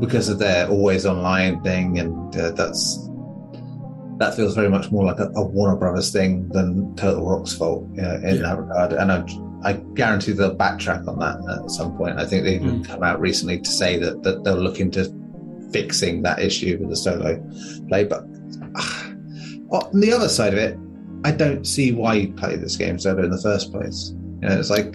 [0.00, 3.08] because of their always online thing, and uh, that's
[4.18, 7.86] that feels very much more like a, a Warner Brothers thing than Turtle Rock's fault
[7.94, 8.42] you know, in yeah.
[8.42, 8.92] that regard.
[8.92, 12.18] And I, I, guarantee they'll backtrack on that at some point.
[12.18, 12.86] I think they've mm.
[12.86, 15.12] come out recently to say that, that they'll look into
[15.72, 17.42] fixing that issue with the solo
[17.88, 18.04] play.
[18.04, 18.24] But
[18.76, 19.10] uh,
[19.70, 20.78] on the other side of it,
[21.24, 24.12] I don't see why you play this game solo in the first place.
[24.42, 24.92] You know, it's like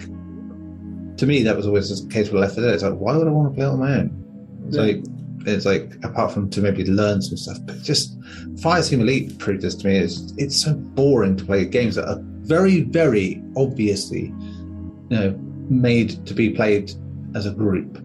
[1.18, 2.74] to me that was always the case with Left 4 Dead.
[2.74, 4.64] It's like why would I want to play it on my own?
[4.68, 4.82] It's yeah.
[4.82, 5.04] like
[5.46, 8.18] it's like apart from to maybe learn some stuff, but just
[8.56, 9.96] Fireteam Elite proved this to me.
[9.96, 16.24] Is it's so boring to play games that are very, very obviously, you know, made
[16.26, 16.92] to be played
[17.34, 18.02] as a group.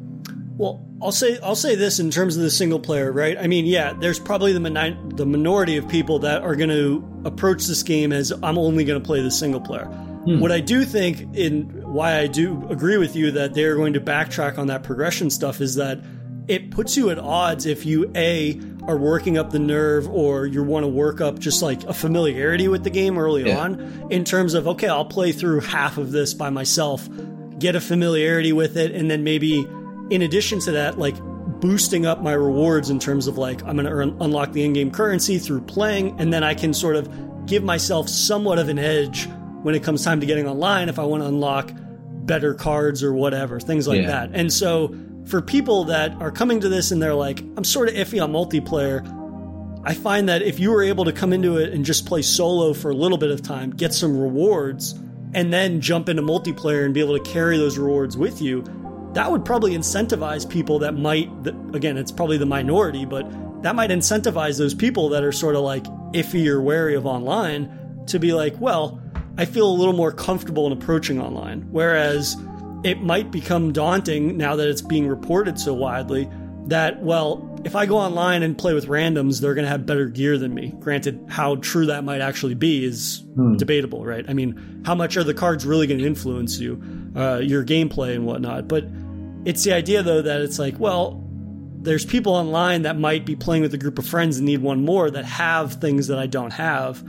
[0.57, 3.37] Well, I'll say I'll say this in terms of the single player, right?
[3.37, 7.05] I mean, yeah, there's probably the min- the minority of people that are going to
[7.25, 9.85] approach this game as I'm only going to play the single player.
[9.85, 10.39] Hmm.
[10.39, 13.99] What I do think in why I do agree with you that they're going to
[13.99, 15.99] backtrack on that progression stuff is that
[16.47, 20.63] it puts you at odds if you a are working up the nerve or you
[20.63, 23.57] want to work up just like a familiarity with the game early yeah.
[23.57, 27.07] on in terms of okay i'll play through half of this by myself
[27.57, 29.67] get a familiarity with it and then maybe
[30.09, 31.15] in addition to that like
[31.61, 35.39] boosting up my rewards in terms of like i'm going to unlock the in-game currency
[35.39, 37.09] through playing and then i can sort of
[37.45, 39.27] give myself somewhat of an edge
[39.63, 41.71] when it comes time to getting online if i want to unlock
[42.25, 44.07] better cards or whatever things like yeah.
[44.07, 44.93] that and so
[45.25, 48.31] for people that are coming to this and they're like, I'm sort of iffy on
[48.31, 49.03] multiplayer,
[49.83, 52.73] I find that if you were able to come into it and just play solo
[52.73, 54.93] for a little bit of time, get some rewards,
[55.33, 58.63] and then jump into multiplayer and be able to carry those rewards with you,
[59.13, 61.29] that would probably incentivize people that might,
[61.73, 63.29] again, it's probably the minority, but
[63.63, 65.83] that might incentivize those people that are sort of like
[66.13, 69.01] iffy or wary of online to be like, well,
[69.37, 71.61] I feel a little more comfortable in approaching online.
[71.71, 72.37] Whereas,
[72.85, 76.29] it might become daunting now that it's being reported so widely
[76.67, 80.05] that, well, if I go online and play with randoms, they're going to have better
[80.05, 80.71] gear than me.
[80.79, 83.55] Granted, how true that might actually be is hmm.
[83.57, 84.23] debatable, right?
[84.27, 86.79] I mean, how much are the cards really going to influence you,
[87.15, 88.67] uh, your gameplay and whatnot?
[88.67, 88.85] But
[89.45, 91.23] it's the idea, though, that it's like, well,
[91.81, 94.85] there's people online that might be playing with a group of friends and need one
[94.85, 97.03] more that have things that I don't have.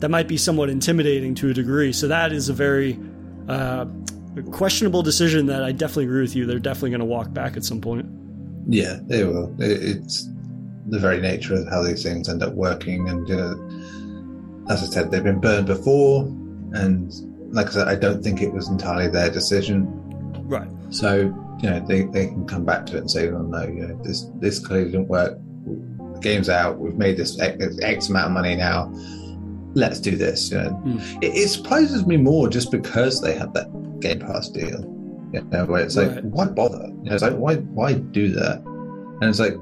[0.00, 1.92] That might be somewhat intimidating to a degree.
[1.92, 2.98] So that is a very
[3.46, 3.86] uh,
[4.42, 6.46] questionable decision that I definitely agree with you.
[6.46, 8.06] They're definitely going to walk back at some point.
[8.68, 9.54] Yeah, they will.
[9.58, 10.28] It's
[10.86, 13.08] the very nature of how these things end up working.
[13.08, 16.24] And, you know, as I said, they've been burned before.
[16.72, 17.12] And
[17.54, 19.86] like I said, I don't think it was entirely their decision.
[20.46, 20.68] Right.
[20.90, 23.86] So, you know, they, they can come back to it and say, oh, no, you
[23.86, 25.38] know, this, this clearly didn't work.
[26.14, 26.78] The game's out.
[26.78, 28.92] We've made this X, X amount of money now
[29.74, 30.50] let's do this.
[30.50, 31.22] You know, mm.
[31.22, 33.68] it, it, surprises me more just because they had that
[34.00, 34.94] Game Pass deal.
[35.32, 36.24] You know, where it's like, right.
[36.24, 36.86] why bother?
[37.02, 38.62] You know, it's like, why why do that?
[39.20, 39.54] And it's like,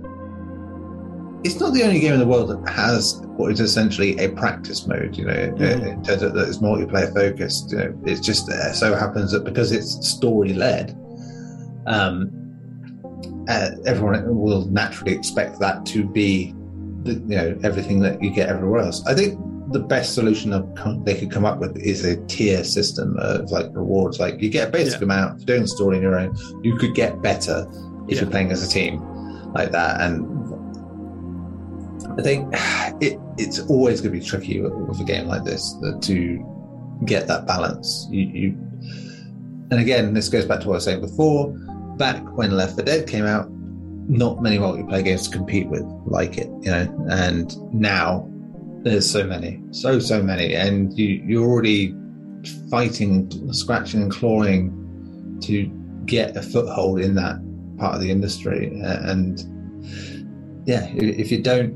[1.44, 4.87] it's not the only game in the world that has what is essentially a practice
[4.87, 5.16] mode.
[5.16, 5.87] You know, mm.
[5.87, 7.72] in terms of that it's multiplayer focused.
[7.72, 8.75] You know, it's just there.
[8.75, 10.96] So happens that because it's story led,
[11.87, 12.31] um,
[13.49, 16.55] uh, everyone will naturally expect that to be,
[17.03, 19.05] the, you know, everything that you get everywhere else.
[19.07, 19.38] I think
[19.77, 20.51] the best solution
[21.05, 24.19] they could come up with is a tier system of like rewards.
[24.19, 25.05] Like you get a basic yeah.
[25.05, 26.35] amount for doing the story on your own.
[26.62, 27.67] You could get better
[28.09, 28.23] if yeah.
[28.23, 29.03] you're playing as a team
[29.53, 30.01] like that.
[30.01, 30.25] And
[32.19, 32.49] I think
[33.03, 37.27] it, it's always going to be tricky with, with, a game like this to get
[37.27, 38.07] that balance.
[38.11, 38.59] You, you,
[39.71, 41.51] and again, this goes back to what I was saying before.
[41.99, 43.51] Back when Left 4 Dead came out,
[44.09, 47.07] not many multiplayer games to compete with like it, you know.
[47.11, 48.31] And now
[48.87, 51.92] there's so many, so so many, and you you're already
[52.70, 54.70] fighting, scratching and clawing
[55.42, 55.66] to
[56.07, 57.37] get a foothold in that
[57.79, 58.70] part of the industry.
[58.81, 59.40] And
[60.66, 61.75] yeah, if you don't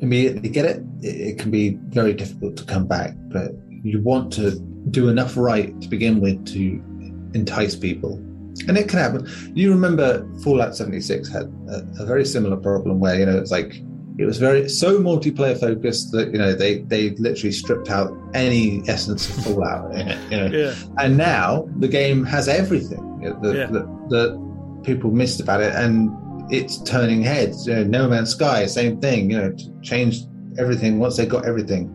[0.00, 3.14] immediately get it, it can be very difficult to come back.
[3.32, 3.50] But
[3.82, 6.80] you want to do enough right to begin with to
[7.34, 8.22] entice people
[8.68, 9.28] and it can happen.
[9.54, 13.82] You remember Fallout 76 had a, a, very similar problem where, you know, it's like
[14.18, 18.82] it was very so multiplayer focused that, you know, they they literally stripped out any
[18.88, 20.46] essence of Fallout in it, you know.
[20.46, 20.74] Yeah.
[20.98, 23.66] And now the game has everything that, yeah.
[23.66, 26.10] that, that people missed about it and
[26.52, 27.66] it's turning heads.
[27.66, 30.26] You know, No Man's Sky, same thing, you know, changed
[30.58, 31.92] everything once they got everything.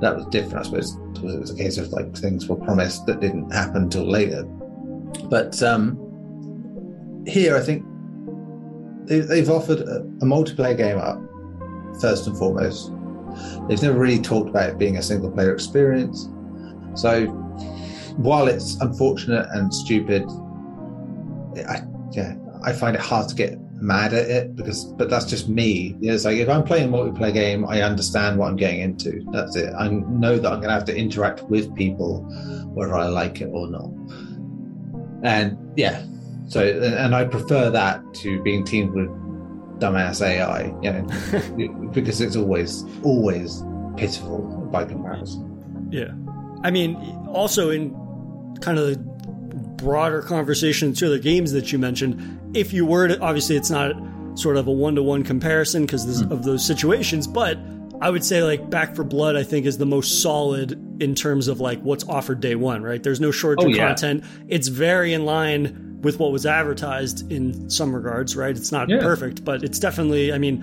[0.00, 0.96] That was different, I suppose.
[1.16, 4.46] It was a case of like things were promised that didn't happen till later
[5.24, 7.84] but um, here, I think
[9.06, 11.20] they, have offered a, a, multiplayer game up
[12.00, 12.92] first and foremost.
[13.68, 16.28] They've never really talked about it being a single player experience.
[16.94, 17.26] So,
[18.16, 20.24] while it's unfortunate and stupid,
[21.68, 21.82] I,
[22.12, 25.96] yeah, I find it hard to get mad at it because, but that's just me.
[26.00, 29.22] it's like if I'm playing a multiplayer game, I understand what I'm getting into.
[29.32, 29.74] That's it.
[29.78, 32.22] I know that I'm going to have to interact with people,
[32.74, 33.90] whether I like it or not
[35.22, 36.04] and yeah
[36.48, 39.08] so and i prefer that to being teamed with
[39.78, 43.62] dumbass ai you know because it's always always
[43.96, 44.38] pitiful
[44.72, 46.12] by comparison yeah
[46.62, 46.96] i mean
[47.28, 47.90] also in
[48.60, 48.96] kind of the
[49.76, 53.94] broader conversation to the games that you mentioned if you were to obviously it's not
[54.34, 56.30] sort of a one-to-one comparison because mm.
[56.30, 57.58] of those situations but
[58.00, 61.48] I would say like Back 4 Blood I think is the most solid in terms
[61.48, 63.02] of like what's offered day one, right?
[63.02, 63.86] There's no short-term oh, yeah.
[63.86, 64.24] content.
[64.48, 68.56] It's very in line with what was advertised in some regards, right?
[68.56, 69.00] It's not yeah.
[69.00, 70.62] perfect, but it's definitely I mean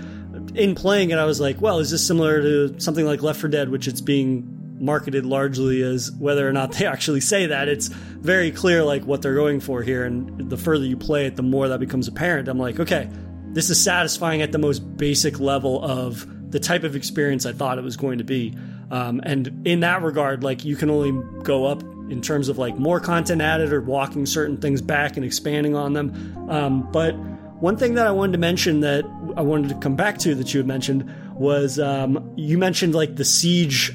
[0.56, 3.50] in playing it I was like, well, is this similar to something like Left 4
[3.50, 7.68] Dead which it's being marketed largely as whether or not they actually say that.
[7.68, 11.36] It's very clear like what they're going for here and the further you play it
[11.36, 12.48] the more that becomes apparent.
[12.48, 13.10] I'm like, okay,
[13.48, 17.78] this is satisfying at the most basic level of the type of experience I thought
[17.78, 18.56] it was going to be.
[18.92, 21.12] Um, and in that regard, like you can only
[21.44, 25.26] go up in terms of like more content added or walking certain things back and
[25.26, 26.50] expanding on them.
[26.50, 27.16] Um, but
[27.64, 29.06] one thing that I wanted to mention that
[29.38, 33.16] I wanted to come back to that you had mentioned was um, you mentioned like
[33.16, 33.94] the siege.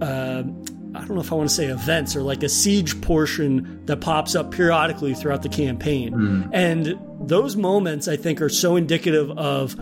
[0.00, 0.42] Uh,
[0.94, 4.00] I don't know if I want to say events or like a siege portion that
[4.00, 6.14] pops up periodically throughout the campaign.
[6.14, 6.50] Mm.
[6.52, 9.76] And those moments I think are so indicative of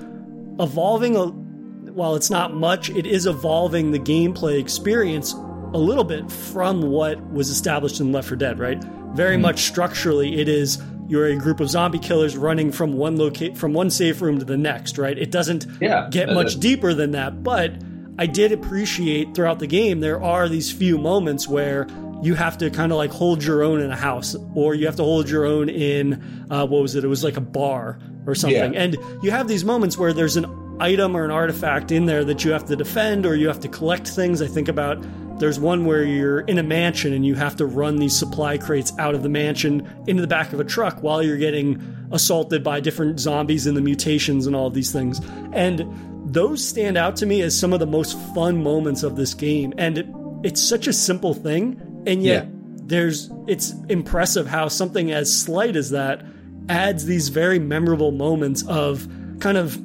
[0.58, 5.34] evolving a, while it's not much, it is evolving the gameplay experience
[5.74, 8.82] a little bit from what was established in Left 4 Dead, right?
[9.14, 13.16] Very mm much structurally, it is you're a group of zombie killers running from one
[13.16, 15.18] locate from one safe room to the next, right?
[15.18, 17.74] It doesn't yeah, get much deeper than that, but
[18.18, 21.86] I did appreciate throughout the game there are these few moments where
[22.22, 24.96] you have to kind of like hold your own in a house, or you have
[24.96, 27.04] to hold your own in uh, what was it?
[27.04, 28.80] It was like a bar or something, yeah.
[28.80, 30.46] and you have these moments where there's an
[30.80, 33.68] item or an artifact in there that you have to defend or you have to
[33.68, 34.40] collect things.
[34.40, 35.04] I think about
[35.38, 38.92] there's one where you're in a mansion and you have to run these supply crates
[38.98, 41.80] out of the mansion into the back of a truck while you're getting
[42.12, 45.20] assaulted by different zombies and the mutations and all of these things.
[45.52, 45.84] And
[46.32, 49.72] those stand out to me as some of the most fun moments of this game.
[49.76, 50.06] And it,
[50.42, 52.50] it's such a simple thing, and yet yeah.
[52.84, 56.24] there's it's impressive how something as slight as that
[56.68, 59.08] adds these very memorable moments of
[59.40, 59.80] kind of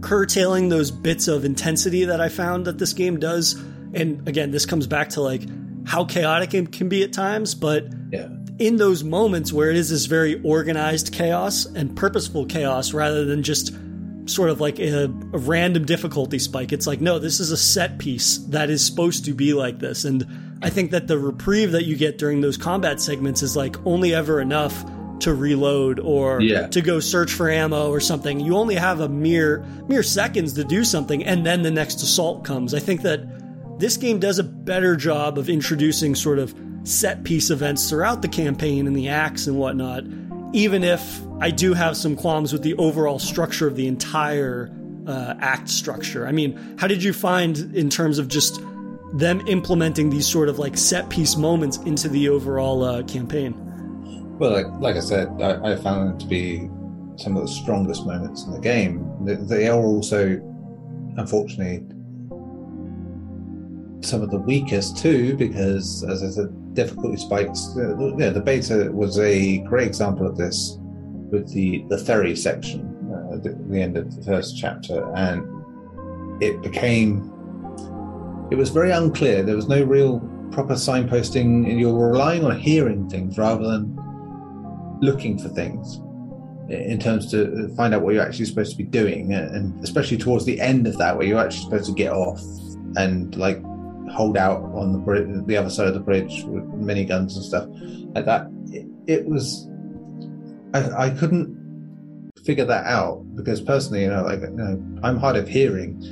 [0.00, 3.60] curtailing those bits of intensity that I found that this game does.
[3.94, 5.42] And again, this comes back to like
[5.86, 8.28] how chaotic it can be at times, but yeah.
[8.58, 13.42] in those moments where it is this very organized chaos and purposeful chaos rather than
[13.42, 13.74] just
[14.26, 16.72] sort of like a, a, random difficulty spike.
[16.72, 20.04] It's like, no, this is a set piece that is supposed to be like this.
[20.04, 20.26] And
[20.62, 24.14] I think that the reprieve that you get during those combat segments is like only
[24.14, 24.84] ever enough
[25.20, 26.68] to reload or yeah.
[26.68, 28.40] to go search for ammo or something.
[28.40, 32.44] You only have a mere mere seconds to do something and then the next assault
[32.44, 32.74] comes.
[32.74, 33.20] I think that
[33.78, 36.54] this game does a better job of introducing sort of
[36.84, 40.04] set piece events throughout the campaign and the acts and whatnot,
[40.52, 44.70] even if I do have some qualms with the overall structure of the entire
[45.06, 46.26] uh, act structure.
[46.26, 48.60] I mean, how did you find in terms of just
[49.12, 53.54] them implementing these sort of like set piece moments into the overall uh, campaign.
[54.38, 56.68] Well, like, like I said, I, I, found them to be
[57.16, 59.04] some of the strongest moments in the game.
[59.24, 60.36] They, they are also,
[61.16, 61.84] unfortunately,
[64.00, 67.76] some of the weakest too, because as I said, difficulty spikes.
[67.76, 70.78] Uh, yeah, the beta was a great example of this
[71.30, 72.80] with the the ferry section
[73.12, 75.42] uh, at the end of the first chapter, and
[76.42, 77.32] it became
[78.50, 79.42] it was very unclear.
[79.42, 80.20] There was no real
[80.52, 83.96] proper signposting, and you were relying on hearing things rather than
[85.00, 86.00] looking for things
[86.68, 90.44] in terms to find out what you're actually supposed to be doing, and especially towards
[90.44, 92.40] the end of that, where you're actually supposed to get off
[92.96, 93.60] and like
[94.10, 97.66] hold out on the bridge, the other side of the bridge with miniguns and stuff
[98.14, 98.46] like that.
[98.66, 99.68] It, it was,
[100.74, 105.36] I, I, couldn't figure that out because personally, you know, like you know, I'm hard
[105.36, 106.02] of hearing,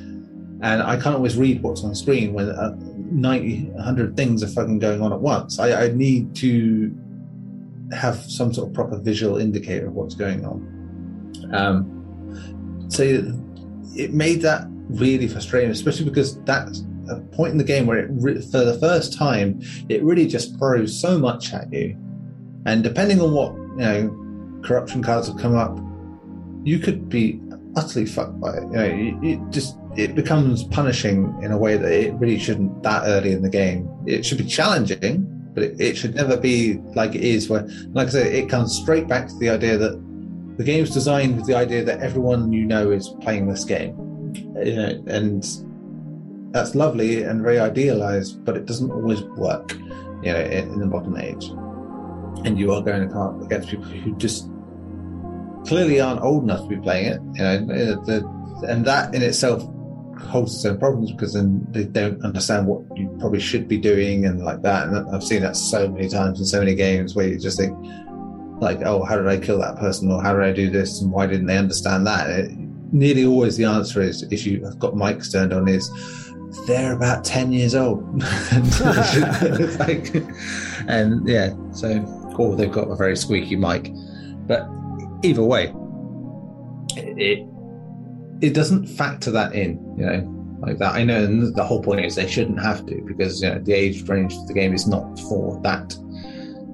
[0.62, 4.78] and I can't always read what's on screen when uh, 90, 100 things are fucking
[4.78, 5.58] going on at once.
[5.58, 6.94] I, I need to
[7.92, 11.52] have some sort of proper visual indicator of what's going on.
[11.52, 13.02] Um, so
[13.94, 18.08] it made that really frustrating, especially because that's a point in the game where it,
[18.10, 21.96] re- for the first time, it really just throws so much at you.
[22.66, 25.78] And depending on what, you know, corruption cards have come up,
[26.64, 27.40] you could be
[27.76, 28.62] utterly fucked by it.
[28.62, 32.82] You know, it, it just, it becomes punishing in a way that it really shouldn't
[32.82, 33.88] that early in the game.
[34.06, 38.08] It should be challenging, but it, it should never be like it is where, like
[38.08, 40.02] I said, it comes straight back to the idea that
[40.56, 43.94] the game's designed with the idea that everyone you know is playing this game.
[44.34, 45.44] You know, and
[46.56, 49.74] that's lovely and very idealized, but it doesn't always work,
[50.22, 51.44] you know, in, in the modern age.
[52.46, 54.48] And you are going to come up against people who just
[55.66, 57.58] clearly aren't old enough to be playing it, you know,
[58.06, 59.62] the, and that in itself
[60.18, 64.24] holds its own problems because then they don't understand what you probably should be doing
[64.24, 64.88] and like that.
[64.88, 67.76] And I've seen that so many times in so many games where you just think,
[68.62, 70.10] like, oh, how did I kill that person?
[70.10, 71.02] Or how did I do this?
[71.02, 72.30] And why didn't they understand that?
[72.30, 72.50] It,
[72.92, 75.90] nearly always the answer is, if you have got mics turned on, is
[76.66, 78.02] they're about 10 years old.
[78.52, 78.80] and,
[79.80, 80.14] like,
[80.88, 82.04] and yeah, so,
[82.38, 83.92] or they've got a very squeaky mic.
[84.46, 84.68] But
[85.22, 85.72] either way,
[86.96, 87.46] it
[88.42, 90.94] it doesn't factor that in, you know, like that.
[90.94, 93.72] I know and the whole point is they shouldn't have to because, you know, the
[93.72, 95.96] age range of the game is not for that.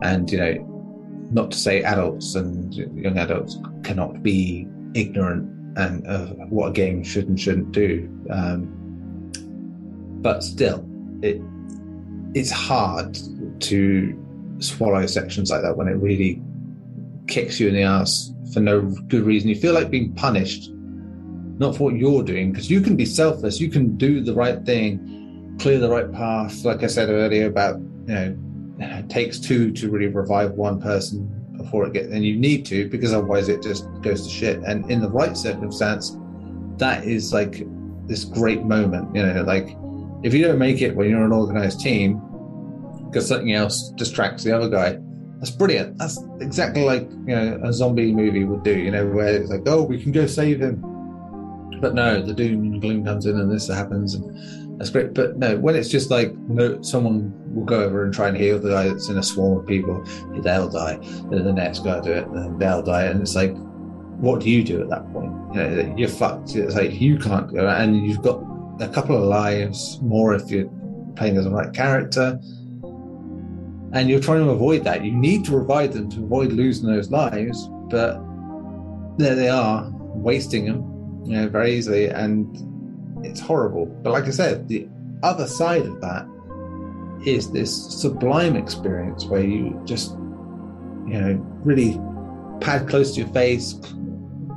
[0.03, 6.37] And, you know, not to say adults and young adults cannot be ignorant and of
[6.51, 8.09] what a game should and shouldn't do.
[8.31, 8.82] Um,
[10.23, 10.85] but still,
[11.23, 11.41] it
[12.35, 13.19] it's hard
[13.61, 14.19] to
[14.59, 16.43] swallow sections like that when it really
[17.27, 19.49] kicks you in the ass for no good reason.
[19.49, 23.61] You feel like being punished, not for what you're doing, because you can be selfless,
[23.61, 26.65] you can do the right thing, clear the right path.
[26.65, 28.37] Like I said earlier about you know,
[28.79, 32.89] it takes two to really revive one person before it gets, and you need to
[32.89, 34.61] because otherwise it just goes to shit.
[34.65, 36.17] And in the right circumstance,
[36.79, 37.67] that is like
[38.07, 39.77] this great moment, you know, like
[40.23, 42.21] if you don't make it when you're an organized team,
[43.07, 44.99] because something else distracts the other guy,
[45.39, 45.99] that's brilliant.
[45.99, 48.79] That's exactly like you know a zombie movie would do.
[48.79, 50.81] You know, where it's like, oh, we can go save him,
[51.81, 55.15] but no, the doom and gloom comes in and this happens, and that's great.
[55.15, 58.59] But no, when it's just like no, someone will go over and try and heal
[58.59, 60.03] the guy that's in a swarm of people,
[60.43, 60.97] they'll die.
[61.31, 63.55] Then the next guy do it, and they'll die, and it's like,
[64.19, 65.33] what do you do at that point?
[65.55, 66.55] You know, you're fucked.
[66.55, 68.41] It's like you can't go, and you've got
[68.81, 70.71] a couple of lives more if you're
[71.17, 72.39] playing as the right character.
[73.95, 75.05] And you're trying to avoid that.
[75.05, 78.19] You need to revive them to avoid losing those lives, but
[79.19, 82.57] there they are, wasting them, you know, very easily, and
[83.25, 83.87] it's horrible.
[83.87, 84.89] But like I said, the
[85.23, 86.27] other side of that
[87.27, 90.13] is this sublime experience where you just,
[91.07, 92.01] you know, really
[92.61, 93.79] pad close to your face,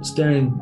[0.01, 0.57] staring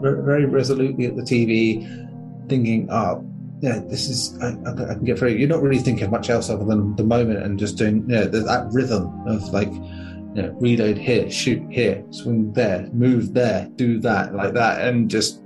[0.00, 2.07] very resolutely at the TV,
[2.48, 3.24] thinking, oh,
[3.60, 5.30] yeah, this is I, I, can get through.
[5.30, 8.24] You're not really thinking much else other than the moment and just doing you know,
[8.26, 13.98] that rhythm of like, you know, reload here, shoot here, swing there, move there, do
[14.00, 15.42] that, like that, and just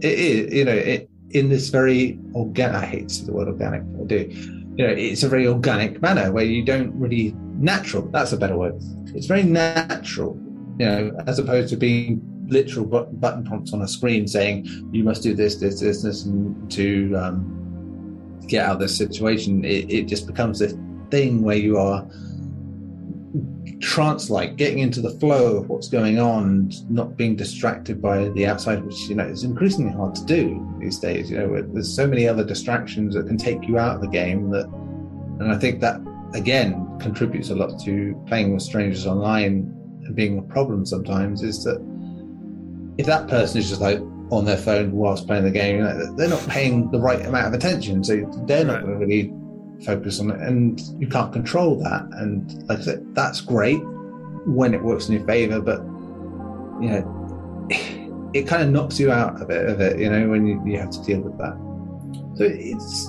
[0.00, 2.82] it is you know it in this very organic.
[2.82, 4.28] I hate to the word organic, I do.
[4.76, 8.08] You know, it's a very organic manner where you don't really natural.
[8.08, 8.80] That's a better word.
[9.14, 10.38] It's very natural,
[10.78, 15.22] you know, as opposed to being literal button prompts on a screen saying you must
[15.22, 19.64] do this, this, this, this, and to um, get out of this situation.
[19.64, 20.74] It, it just becomes this
[21.10, 22.06] thing where you are
[23.80, 28.84] trance-like, getting into the flow of what's going on, not being distracted by the outside,
[28.84, 31.30] which you know is increasingly hard to do these days.
[31.30, 34.50] You know, there's so many other distractions that can take you out of the game
[34.50, 34.66] that,
[35.40, 36.00] and I think that
[36.34, 39.74] again contributes a lot to playing with strangers online
[40.04, 41.42] and being a problem sometimes.
[41.42, 41.80] Is that
[43.00, 43.98] if that person is just like
[44.30, 47.46] on their phone whilst playing the game, you know, they're not paying the right amount
[47.46, 48.14] of attention, so
[48.46, 49.32] they're not to really
[49.86, 52.02] focus on it, and you can't control that.
[52.12, 53.80] And like I said, that's great
[54.44, 55.80] when it works in your favor, but
[56.82, 57.68] you know,
[58.34, 60.78] it kind of knocks you out a bit of it, you know, when you, you
[60.78, 61.56] have to deal with that.
[62.36, 63.08] So it's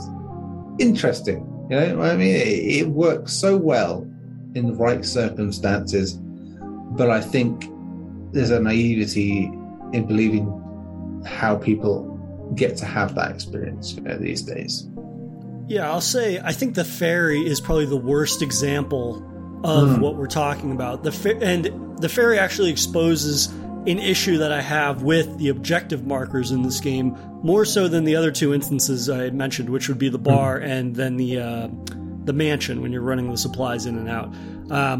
[0.79, 2.01] interesting, you know.
[2.01, 4.07] I mean, it, it works so well
[4.55, 7.65] in the right circumstances, but I think
[8.31, 9.51] there's a naivety
[9.93, 12.07] in believing how people
[12.55, 14.87] get to have that experience you know, these days.
[15.67, 19.17] Yeah, I'll say I think the ferry is probably the worst example
[19.63, 19.99] of mm.
[19.99, 21.03] what we're talking about.
[21.03, 23.47] The and the ferry actually exposes
[23.87, 28.03] an issue that I have with the objective markers in this game more so than
[28.03, 30.67] the other two instances I mentioned, which would be the bar mm.
[30.67, 31.69] and then the uh,
[32.25, 34.31] the mansion when you're running the supplies in and out.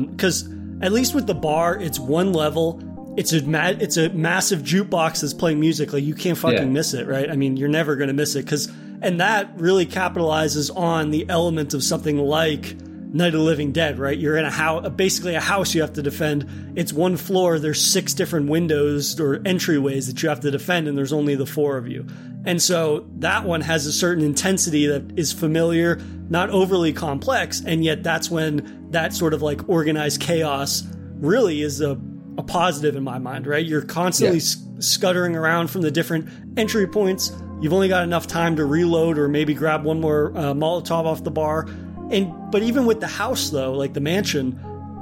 [0.09, 2.81] Because um, at least with the bar, it's one level.
[3.17, 5.93] It's a ma- it's a massive jukebox that's playing music.
[5.93, 6.65] Like you can't fucking yeah.
[6.65, 7.29] miss it, right?
[7.29, 11.25] I mean, you're never going to miss it because and that really capitalizes on the
[11.27, 12.75] element of something like
[13.13, 14.17] Night of the Living Dead, right?
[14.17, 16.73] You're in a house, basically a house you have to defend.
[16.77, 17.59] It's one floor.
[17.59, 21.45] There's six different windows or entryways that you have to defend, and there's only the
[21.45, 22.05] four of you.
[22.45, 25.99] And so that one has a certain intensity that is familiar,
[26.29, 30.83] not overly complex, and yet that's when that sort of like organized chaos
[31.19, 31.99] really is a,
[32.37, 33.65] a positive in my mind, right?
[33.65, 34.79] You're constantly yeah.
[34.79, 39.27] scuttering around from the different entry points You've only got enough time to reload or
[39.27, 41.67] maybe grab one more uh, Molotov off the bar.
[42.09, 44.59] And but even with the house though, like the mansion,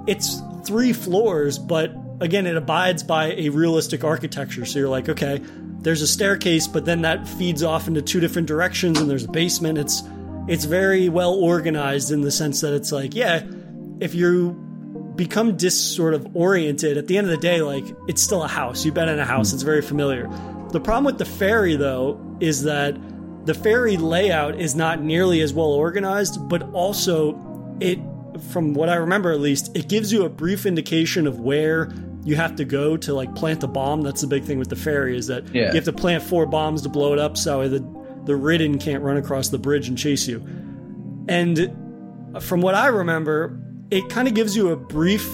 [0.07, 4.65] it's three floors, but again, it abides by a realistic architecture.
[4.65, 5.41] So you're like, okay,
[5.79, 9.31] there's a staircase, but then that feeds off into two different directions, and there's a
[9.31, 9.77] basement.
[9.77, 10.03] It's
[10.49, 13.41] it's very well organized in the sense that it's like, yeah,
[14.01, 14.68] if you
[15.19, 18.47] become dis sort of oriented, at the end of the day, like it's still a
[18.47, 18.85] house.
[18.85, 20.29] You've been in a house, it's very familiar.
[20.71, 22.97] The problem with the ferry, though, is that
[23.45, 27.37] the ferry layout is not nearly as well organized, but also
[27.81, 27.99] it,
[28.49, 31.91] from what I remember at least, it gives you a brief indication of where
[32.23, 34.03] you have to go to like plant a bomb.
[34.03, 35.67] That's the big thing with the ferry is that yeah.
[35.67, 37.79] you have to plant four bombs to blow it up so the
[38.23, 40.37] the ridden can't run across the bridge and chase you.
[41.27, 41.75] And
[42.39, 43.59] from what I remember,
[43.91, 45.27] it kind of gives you a brief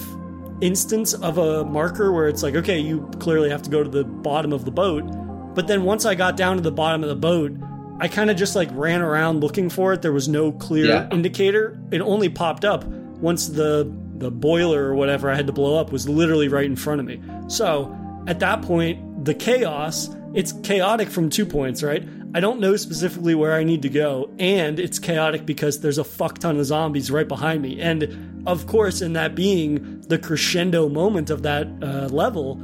[0.60, 4.04] instance of a marker where it's like, okay, you clearly have to go to the
[4.04, 5.04] bottom of the boat
[5.56, 7.50] but then once I got down to the bottom of the boat,
[7.98, 10.02] I kind of just like ran around looking for it.
[10.02, 11.08] There was no clear yeah.
[11.10, 11.80] indicator.
[11.90, 15.92] It only popped up once the the boiler or whatever I had to blow up
[15.92, 17.22] was literally right in front of me.
[17.48, 17.96] So
[18.26, 22.06] at that point, the chaos, it's chaotic from two points, right?
[22.36, 26.04] I don't know specifically where I need to go, and it's chaotic because there's a
[26.04, 27.80] fuck ton of zombies right behind me.
[27.80, 32.62] And of course, in that being the crescendo moment of that uh, level,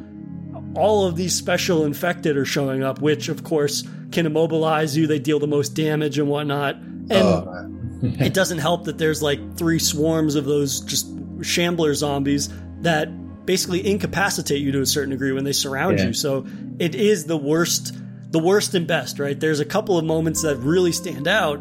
[0.75, 5.07] all of these special infected are showing up, which of course can immobilize you.
[5.07, 6.75] They deal the most damage and whatnot.
[6.75, 7.71] And oh,
[8.03, 11.07] it doesn't help that there's like three swarms of those just
[11.41, 12.51] shambler zombies
[12.83, 13.07] that
[13.47, 16.09] basically incapacitate you to a certain degree when they surround yeah.
[16.09, 16.13] you.
[16.13, 16.47] So
[16.79, 17.97] it is the worst,
[18.33, 19.39] the worst and best, right?
[19.39, 21.57] There's a couple of moments that really stand out,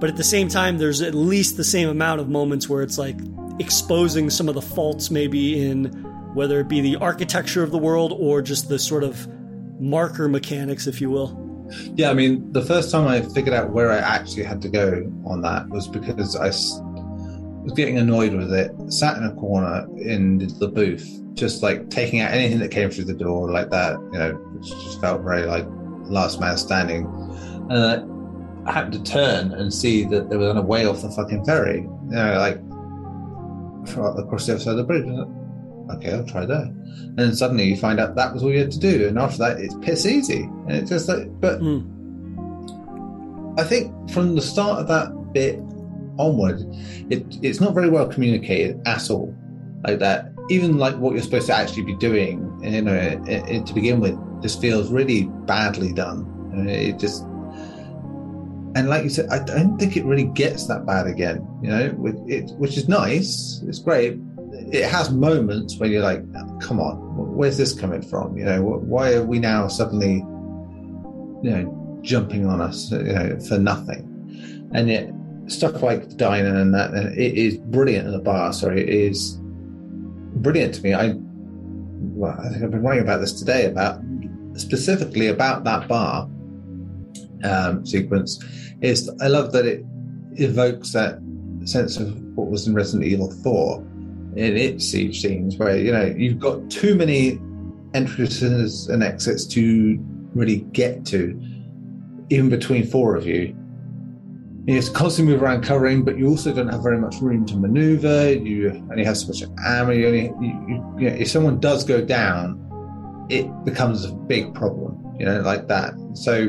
[0.00, 2.96] but at the same time, there's at least the same amount of moments where it's
[2.98, 3.16] like
[3.58, 5.84] exposing some of the faults maybe in
[6.32, 9.28] whether it be the architecture of the world or just the sort of
[9.78, 11.36] marker mechanics, if you will.
[11.94, 15.12] Yeah, I mean, the first time I figured out where I actually had to go
[15.26, 20.38] on that was because I was getting annoyed with it, sat in a corner in
[20.58, 24.18] the booth, just like taking out anything that came through the door like that, you
[24.18, 25.66] know, just felt very like
[26.10, 27.06] last man standing.
[27.70, 31.10] And I happened to turn and see that there was on a way off the
[31.10, 32.58] fucking ferry, you know, like
[34.18, 35.06] across the other side of the bridge
[35.96, 36.66] okay, I'll try that.
[36.66, 39.06] And then suddenly you find out that was all you had to do.
[39.08, 40.42] And after that, it's piss easy.
[40.42, 41.86] And it's just like, but mm.
[43.58, 45.58] I think from the start of that bit
[46.18, 46.60] onward,
[47.10, 49.34] it, it's not very well communicated at all.
[49.86, 53.66] Like that, even like what you're supposed to actually be doing, you know, it, it,
[53.66, 56.26] to begin with, just feels really badly done.
[56.54, 57.22] Uh, it just,
[58.74, 61.46] and like you said, I don't think it really gets that bad again.
[61.62, 63.62] You know, it, which is nice.
[63.66, 64.18] It's great,
[64.72, 66.22] it has moments where you're like,
[66.60, 66.96] come on,
[67.36, 68.36] where's this coming from?
[68.36, 70.16] You know, why are we now suddenly,
[71.42, 74.06] you know, jumping on us, uh, you know, for nothing?
[74.72, 75.10] And yet,
[75.46, 78.52] stuff like diner and that, it is brilliant in the bar.
[78.52, 80.94] Sorry, it is brilliant to me.
[80.94, 84.00] I well, I think I've been writing about this today about
[84.56, 86.28] specifically about that bar
[87.44, 88.42] um, sequence.
[88.80, 89.84] Is I love that it
[90.34, 91.20] evokes that
[91.64, 93.80] sense of what was in Resident Evil Four
[94.36, 97.40] in its siege scenes, where you know you've got too many
[97.94, 99.98] entrances and exits to
[100.34, 101.40] really get to,
[102.30, 103.56] even between four of you.
[104.66, 107.56] You to constantly move around covering, but you also don't have very much room to
[107.56, 108.30] maneuver.
[108.30, 109.90] You only have so much ammo.
[109.90, 112.69] You only, you, you, you know, if someone does go down,
[113.30, 115.94] it becomes a big problem, you know, like that.
[116.14, 116.48] So,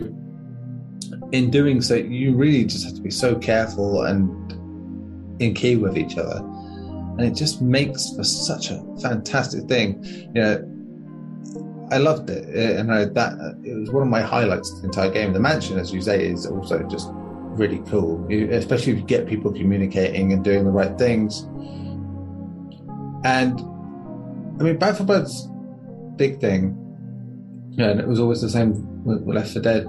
[1.32, 4.52] in doing so, you really just have to be so careful and
[5.42, 6.38] in key with each other.
[6.38, 10.04] And it just makes for such a fantastic thing.
[10.34, 14.72] You know, I loved it, uh, and I, that it was one of my highlights
[14.72, 15.34] of the entire game.
[15.34, 19.52] The mansion, as you say, is also just really cool, especially if you get people
[19.52, 21.42] communicating and doing the right things.
[23.24, 23.60] And
[24.60, 25.51] I mean, Back 4 Blood's
[26.22, 26.62] big thing,
[27.78, 28.70] and it was always the same
[29.04, 29.86] with Left 4 Dead.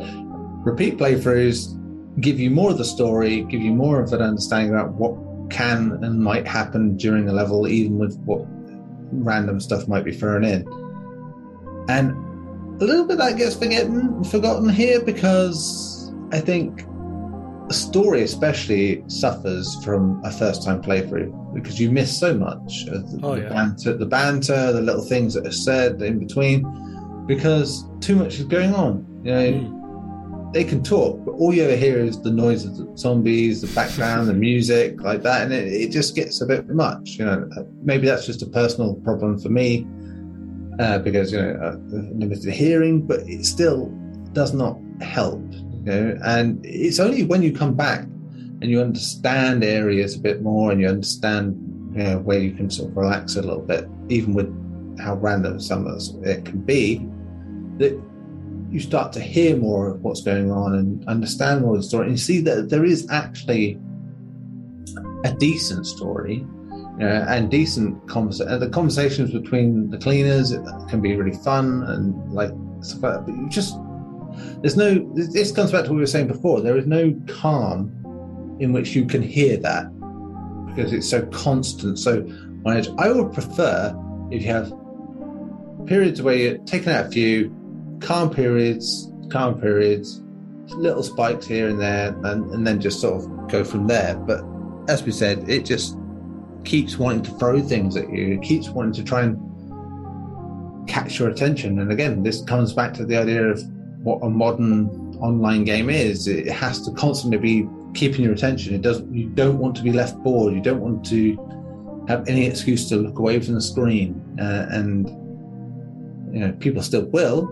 [0.65, 1.79] Repeat playthroughs
[2.21, 5.15] give you more of the story, give you more of an understanding about what
[5.51, 8.45] can and might happen during a level, even with what
[9.13, 10.67] random stuff might be thrown in.
[11.89, 12.13] And
[12.81, 16.85] a little bit that gets forgotten here because I think
[17.73, 23.11] the story especially suffers from a first time playthrough because you miss so much of
[23.11, 26.61] the, oh, the, banter, the banter, the little things that are said in between,
[27.27, 29.07] because too much is going on.
[29.25, 30.53] You know, mm.
[30.53, 33.75] they can talk, but all you ever hear is the noise of the zombies, the
[33.75, 37.17] background, the music, like that, and it, it, just gets a bit much.
[37.19, 37.49] You know,
[37.81, 39.87] maybe that's just a personal problem for me
[40.79, 41.77] uh, because you know uh,
[42.19, 43.87] limited hearing, but it still
[44.35, 45.43] does not help
[45.85, 50.43] you know, and it's only when you come back and you understand areas a bit
[50.43, 51.57] more and you understand
[51.95, 54.49] you know, where you can sort of relax a little bit, even with
[55.01, 57.07] how random some of it can be,
[57.79, 58.01] that
[58.71, 62.09] you start to hear more of what's going on and understand more of the story
[62.09, 63.79] and see that there is actually
[65.25, 66.47] a decent story
[66.99, 68.61] you and decent conversation.
[68.61, 70.53] The conversations between the cleaners
[70.89, 72.53] can be really fun and like.
[73.01, 73.77] But you just
[74.61, 75.11] there's no.
[75.15, 76.61] This comes back to what we were saying before.
[76.61, 77.91] There is no calm
[78.61, 79.87] in which you can hear that
[80.69, 82.27] because it's so constant, so.
[82.65, 83.93] I would prefer
[84.31, 84.73] if you have
[85.87, 87.51] periods where you're taking out a few
[88.01, 90.23] calm periods, calm periods,
[90.69, 94.15] little spikes here and there, and, and then just sort of go from there.
[94.17, 94.45] But
[94.89, 95.97] as we said, it just
[96.65, 98.35] keeps wanting to throw things at you.
[98.35, 101.79] It keeps wanting to try and catch your attention.
[101.79, 103.61] And again, this comes back to the idea of
[104.03, 106.27] what a modern online game is.
[106.27, 108.75] It has to constantly be keeping your attention.
[108.75, 109.13] It doesn't.
[109.15, 110.55] You don't want to be left bored.
[110.55, 114.21] You don't want to have any excuse to look away from the screen.
[114.41, 115.09] Uh, and
[116.35, 117.49] you know, people still will,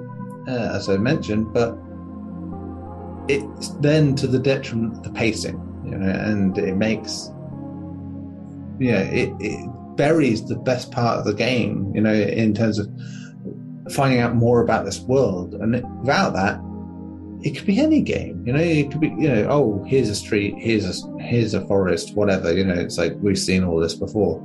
[0.48, 1.76] uh, as I mentioned, but
[3.28, 5.66] it's then to the detriment of the pacing.
[5.84, 7.30] You know, and it makes
[8.80, 11.92] yeah, it, it buries the best part of the game.
[11.94, 12.88] You know, in terms of
[13.91, 15.55] finding out more about this world.
[15.55, 16.61] And without that,
[17.43, 18.43] it could be any game.
[18.47, 21.64] You know, it could be you know, oh, here's a street, here's a here's a
[21.66, 22.53] forest, whatever.
[22.53, 24.43] You know, it's like we've seen all this before.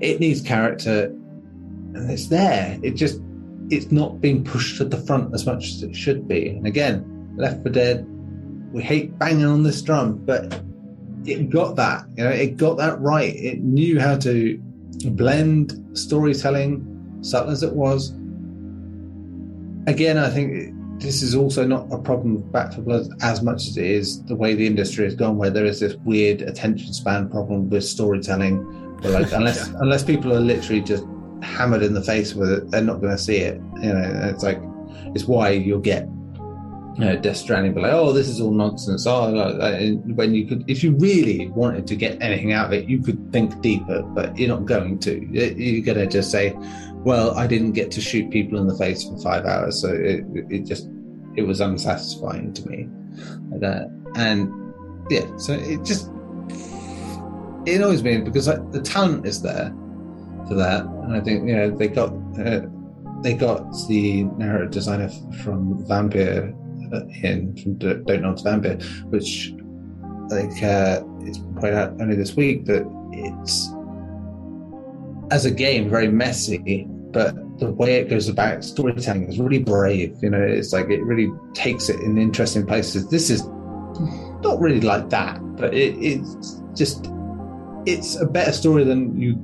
[0.00, 2.78] It needs character, and it's there.
[2.82, 3.20] It just
[3.70, 6.48] it's not being pushed to the front as much as it should be.
[6.48, 8.06] And again, Left 4 Dead,
[8.72, 10.60] we hate banging on this drum, but
[11.24, 12.04] it got that.
[12.16, 13.34] You know, it got that right.
[13.36, 14.58] It knew how to
[15.10, 16.86] blend storytelling
[17.22, 18.10] subtle as it was.
[19.86, 23.66] Again, I think this is also not a problem with Back 4 Blood as much
[23.66, 26.92] as it is the way the industry has gone, where there is this weird attention
[26.92, 28.58] span problem with storytelling.
[29.02, 29.78] Where like unless yeah.
[29.80, 31.04] unless people are literally just
[31.42, 33.60] hammered in the face with it, they're not going to see it.
[33.80, 34.60] You know, it's like
[35.14, 36.06] it's why you'll get
[37.00, 39.06] you know, Death Stranding, but like, oh, this is all nonsense.
[39.06, 39.32] Oh,
[40.14, 43.32] when you could, if you really wanted to get anything out of it, you could
[43.32, 45.24] think deeper, but you're not going to.
[45.32, 46.54] You're going to just say,
[47.04, 50.24] well, I didn't get to shoot people in the face for five hours, so it,
[50.50, 50.88] it just
[51.36, 52.88] it was unsatisfying to me.
[53.50, 53.90] Like that.
[54.16, 54.52] And
[55.10, 56.10] yeah, so it just
[57.66, 59.74] it annoys me because the talent is there
[60.46, 62.60] for that, and I think you know they got uh,
[63.22, 65.08] they got the narrative designer
[65.42, 66.54] from Vampyr
[66.92, 69.52] uh, in from Don't Nod to Vampyr, which
[70.28, 73.68] like uh, it's pointed out only this week that it's
[75.30, 80.16] as a game very messy, but the way it goes about storytelling is really brave.
[80.22, 83.08] You know, it's like it really takes it in interesting places.
[83.08, 83.44] This is
[84.42, 87.10] not really like that, but it, it's just
[87.86, 89.38] it's a better story than you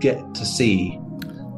[0.00, 0.98] get to see.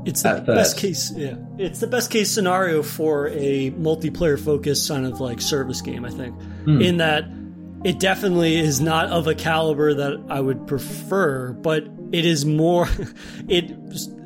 [0.05, 1.37] It's the best case, yeah.
[1.59, 6.11] It's the best case scenario for a multiplayer focused kind of like service game, I
[6.11, 6.37] think.
[6.65, 6.85] Mm.
[6.85, 7.25] In that
[7.85, 12.89] it definitely is not of a caliber that I would prefer, but it is more,
[13.49, 13.73] it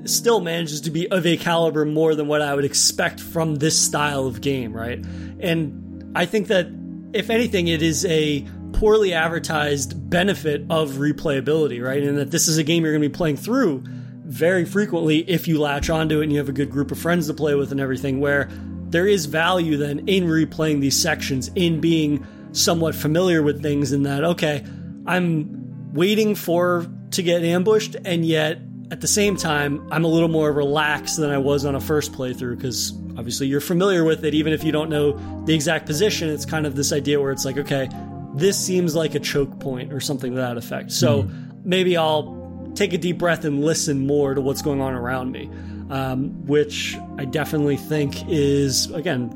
[0.05, 3.79] still manages to be of a caliber more than what I would expect from this
[3.81, 5.03] style of game, right?
[5.41, 6.69] And I think that
[7.13, 12.03] if anything, it is a poorly advertised benefit of replayability, right?
[12.03, 13.85] And that this is a game you're going to be playing through
[14.27, 17.27] very frequently if you latch onto it and you have a good group of friends
[17.29, 18.51] to play with and everything, where
[18.89, 22.27] there is value then in replaying these sections, in being
[22.57, 24.65] somewhat familiar with things, in that, okay,
[25.07, 28.59] I'm waiting for to get ambushed, and yet
[28.91, 32.13] at the same time, I'm a little more relaxed than I was on a first
[32.13, 36.29] playthrough because obviously you're familiar with it, even if you don't know the exact position.
[36.29, 37.89] It's kind of this idea where it's like, okay,
[38.35, 40.93] this seems like a choke point or something to that effect.
[40.93, 41.65] So mm.
[41.65, 45.51] maybe I'll take a deep breath and listen more to what's going on around me,
[45.91, 49.31] um, which I definitely think is, again,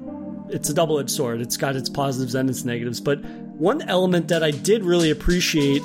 [0.52, 1.40] it's a double edged sword.
[1.40, 3.00] It's got its positives and its negatives.
[3.00, 5.82] But one element that I did really appreciate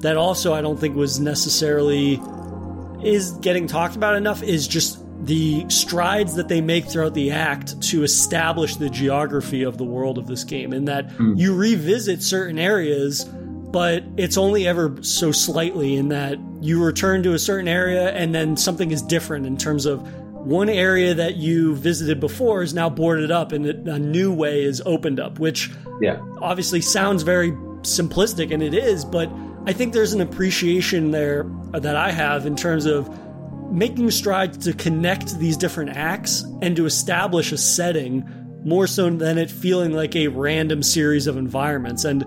[0.00, 2.20] that also I don't think was necessarily
[3.02, 7.80] is getting talked about enough is just the strides that they make throughout the act
[7.80, 11.38] to establish the geography of the world of this game and that mm.
[11.38, 17.32] you revisit certain areas but it's only ever so slightly in that you return to
[17.34, 20.06] a certain area and then something is different in terms of
[20.44, 24.82] one area that you visited before is now boarded up and a new way is
[24.84, 25.70] opened up which
[26.00, 29.30] yeah obviously sounds very simplistic and it is but
[29.66, 33.08] i think there's an appreciation there that i have in terms of
[33.72, 38.28] making strides to connect these different acts and to establish a setting
[38.64, 42.04] more so than it feeling like a random series of environments.
[42.04, 42.22] And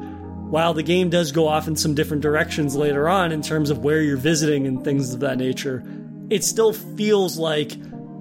[0.51, 3.84] while the game does go off in some different directions later on in terms of
[3.84, 5.84] where you're visiting and things of that nature,
[6.30, 7.72] it still feels like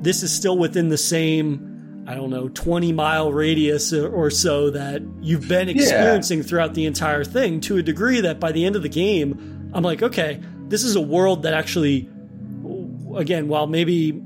[0.05, 5.03] this is still within the same, I don't know, 20 mile radius or so that
[5.21, 6.45] you've been experiencing yeah.
[6.45, 9.83] throughout the entire thing to a degree that by the end of the game, I'm
[9.83, 12.09] like, okay, this is a world that actually
[13.17, 14.23] again, while maybe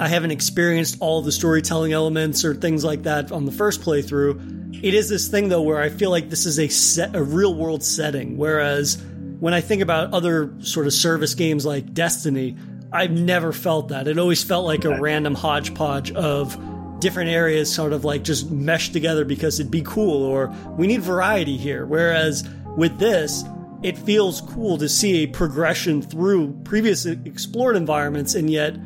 [0.00, 4.82] I haven't experienced all the storytelling elements or things like that on the first playthrough,
[4.82, 7.54] it is this thing though where I feel like this is a set, a real
[7.54, 8.36] world setting.
[8.36, 9.02] Whereas
[9.40, 12.56] when I think about other sort of service games like Destiny,
[12.92, 14.08] I've never felt that.
[14.08, 16.56] It always felt like a random hodgepodge of
[17.00, 21.02] different areas sort of like just meshed together because it'd be cool or we need
[21.02, 21.86] variety here.
[21.86, 23.44] Whereas with this,
[23.82, 28.76] it feels cool to see a progression through previous explored environments, and yet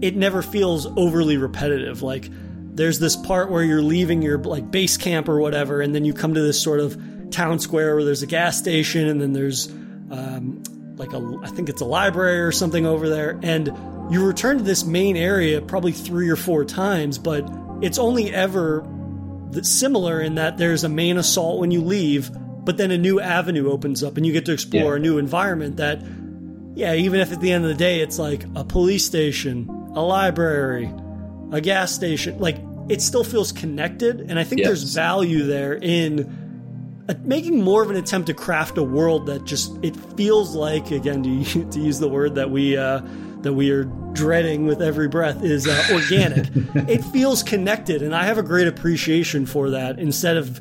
[0.00, 2.02] it never feels overly repetitive.
[2.02, 2.28] Like
[2.74, 6.14] there's this part where you're leaving your like base camp or whatever, and then you
[6.14, 6.98] come to this sort of
[7.30, 9.68] town square where there's a gas station, and then there's
[10.10, 10.62] um,
[10.98, 13.66] like a I think it's a library or something over there, and
[14.10, 17.48] you return to this main area probably three or four times, but
[17.80, 18.86] it's only ever
[19.62, 22.30] similar in that there's a main assault when you leave
[22.64, 24.96] but then a new avenue opens up and you get to explore yeah.
[24.96, 26.02] a new environment that
[26.74, 30.02] yeah even if at the end of the day it's like a police station a
[30.02, 30.92] library
[31.50, 32.58] a gas station like
[32.90, 34.68] it still feels connected and i think yes.
[34.68, 36.47] there's value there in
[37.24, 41.22] making more of an attempt to craft a world that just it feels like again
[41.22, 43.00] to, to use the word that we uh,
[43.40, 46.48] that we are dreading with every breath is uh, organic
[46.88, 50.60] it feels connected and i have a great appreciation for that instead of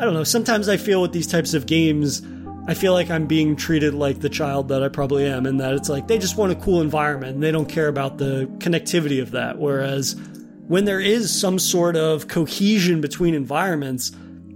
[0.00, 0.24] I don't know.
[0.24, 2.22] Sometimes I feel with these types of games,
[2.68, 5.74] I feel like I'm being treated like the child that I probably am, and that
[5.74, 9.20] it's like they just want a cool environment and they don't care about the connectivity
[9.20, 9.58] of that.
[9.58, 10.14] Whereas
[10.68, 14.12] when there is some sort of cohesion between environments,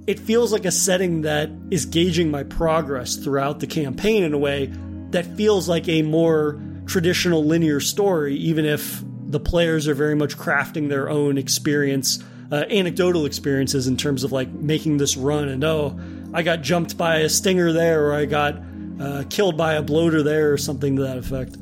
[0.06, 4.38] it feels like a setting that is gauging my progress throughout the campaign in a
[4.38, 4.70] way
[5.10, 10.36] that feels like a more traditional linear story, even if the players are very much
[10.36, 15.64] crafting their own experience uh, anecdotal experiences in terms of like making this run and
[15.64, 15.98] oh,
[16.34, 18.60] I got jumped by a stinger there or I got
[19.00, 21.56] uh, killed by a bloater there or something to that effect.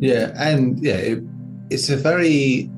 [0.00, 1.22] Yeah, and yeah, it,
[1.70, 2.70] it's a very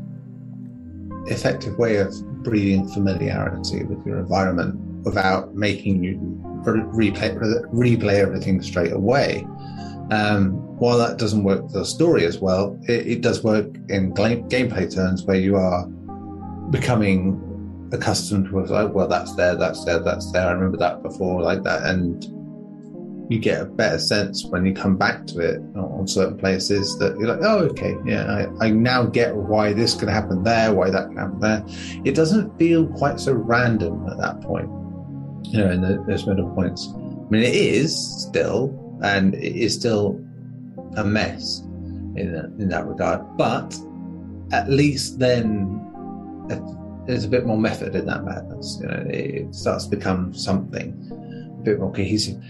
[1.26, 2.12] effective way of
[2.42, 6.18] breeding familiarity with your environment without making you
[6.64, 7.36] replay
[7.72, 9.46] replay everything straight away.
[10.10, 14.12] Um, while that doesn't work for the story as well, it, it does work in
[14.12, 15.86] gameplay terms where you are
[16.70, 17.40] becoming
[17.92, 20.48] accustomed to like, well, that's there, that's there, that's there.
[20.48, 22.24] I remember that before, like that, and
[23.32, 27.18] you get a better sense when you come back to it on certain places that
[27.18, 30.90] you're like, oh, okay, yeah, I, I now get why this can happen there, why
[30.90, 31.64] that can happen there.
[32.04, 34.68] It doesn't feel quite so random at that point,
[35.46, 36.88] you know, in the, those middle points.
[36.94, 40.22] I mean, it is still, and it is still
[40.96, 41.60] a mess,
[42.16, 43.20] in that, in that regard.
[43.38, 43.74] But
[44.52, 45.80] at least then
[46.50, 46.60] uh,
[47.06, 48.78] there's a bit more method in that madness.
[48.80, 50.92] You know, it starts to become something
[51.58, 52.42] a bit more cohesive.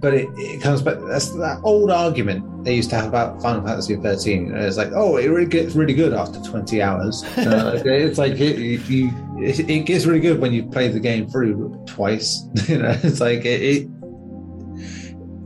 [0.00, 0.98] But it, it comes back.
[1.06, 4.54] That's that old argument they used to have about Final Fantasy 13.
[4.54, 7.24] It's like, oh, it really gets really good after 20 hours.
[7.50, 11.28] Uh, it's like it, you, it, it, gets really good when you play the game
[11.28, 12.44] through twice.
[12.68, 13.88] you know, it's like it, it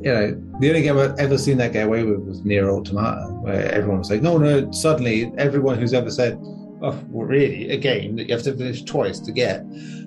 [0.04, 3.32] you know, the only game I've ever seen that get away with was NieR Automata,
[3.40, 6.38] where everyone was like, no, no, suddenly everyone who's ever said,
[6.82, 9.64] oh, well, really, a game that you have to finish twice to get,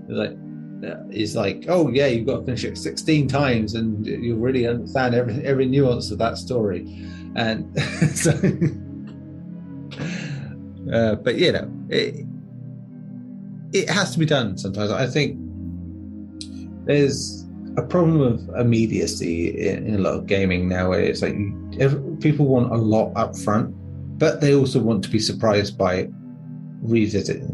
[0.07, 0.37] like,
[1.11, 5.15] is like, oh, yeah, you've got to finish it 16 times and you really understand
[5.15, 6.85] every, every nuance of that story.
[7.35, 7.79] And
[8.13, 8.31] so,
[10.93, 12.25] uh, but you know, it,
[13.73, 14.91] it has to be done sometimes.
[14.91, 15.37] I think
[16.85, 17.45] there's
[17.77, 21.35] a problem of immediacy in, in a lot of gaming now it's like
[21.79, 23.71] every, people want a lot up front
[24.17, 26.09] but they also want to be surprised by
[26.81, 27.53] revisiting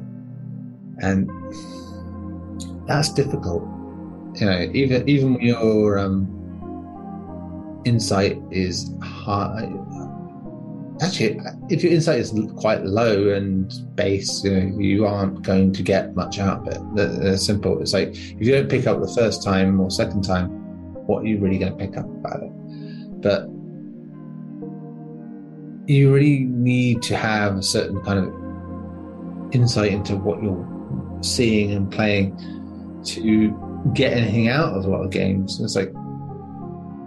[1.00, 1.30] and
[2.88, 3.64] that's difficult
[4.36, 6.28] you know even even when your um,
[7.86, 9.70] insight is high
[11.02, 15.84] actually, if your insight is quite low and base, you, know, you aren't going to
[15.84, 17.38] get much out of it.
[17.38, 17.82] Simple.
[17.82, 20.50] It's like if you don't pick up the first time or second time,
[21.08, 22.52] what are you really going to pick up about it?
[23.22, 23.50] But
[25.88, 30.68] you really need to have a certain kind of insight into what you're
[31.22, 32.38] seeing and playing
[33.06, 35.60] to get anything out of a lot of games.
[35.60, 35.94] It's like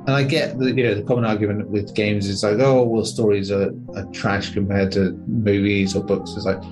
[0.07, 3.05] and I get the you know the common argument with games is like, oh well,
[3.05, 6.33] stories are, are trash compared to movies or books.
[6.37, 6.63] It's like,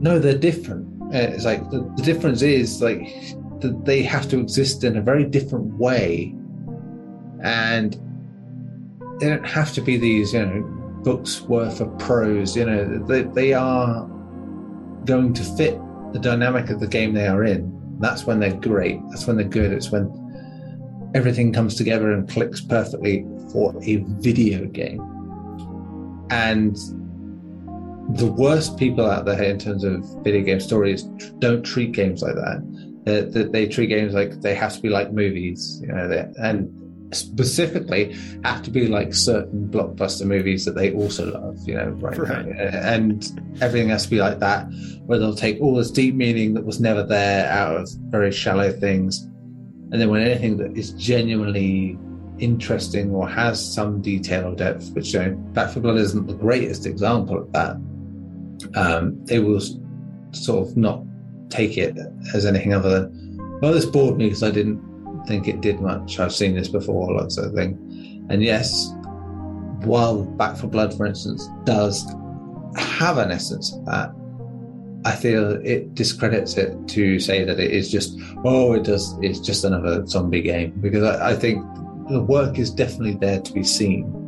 [0.00, 0.86] no, they're different.
[1.14, 3.00] Uh, it's like the, the difference is like
[3.60, 6.34] that they have to exist in a very different way,
[7.42, 7.94] and
[9.18, 10.60] they don't have to be these you know
[11.04, 12.54] books worth of prose.
[12.54, 14.06] You know, they they are
[15.06, 15.80] going to fit
[16.12, 17.71] the dynamic of the game they are in.
[17.98, 19.00] That's when they're great.
[19.10, 19.72] That's when they're good.
[19.72, 20.10] It's when
[21.14, 25.00] everything comes together and clicks perfectly for a video game.
[26.30, 26.76] And
[28.16, 31.04] the worst people out there in terms of video game stories
[31.38, 32.62] don't treat games like that.
[33.04, 36.81] They, they, treat games like they have to be like movies, you know, and
[37.14, 42.16] specifically have to be like certain blockbuster movies that they also love, you know, right,
[42.18, 42.46] right.
[42.46, 42.78] now.
[42.78, 43.24] And
[43.60, 44.66] everything has to be like that,
[45.06, 48.72] where they'll take all this deep meaning that was never there out of very shallow
[48.72, 49.28] things
[49.92, 51.98] and then when anything that is genuinely
[52.38, 56.34] interesting or has some detail or depth, which you know, Back 4 Blood isn't the
[56.34, 57.76] greatest example of that,
[58.74, 59.60] um, they will
[60.30, 61.02] sort of not
[61.50, 61.94] take it
[62.34, 64.80] as anything other than, well, this bored me because I didn't
[65.26, 66.18] think it did much.
[66.18, 68.26] I've seen this before, sort of thing.
[68.30, 68.92] And yes,
[69.84, 72.04] while Back 4 Blood, for instance, does
[72.76, 74.12] have an essence of that,
[75.04, 79.40] I feel it discredits it to say that it is just oh it does it's
[79.40, 81.64] just another zombie game because I, I think
[82.08, 84.18] the work is definitely there to be seen.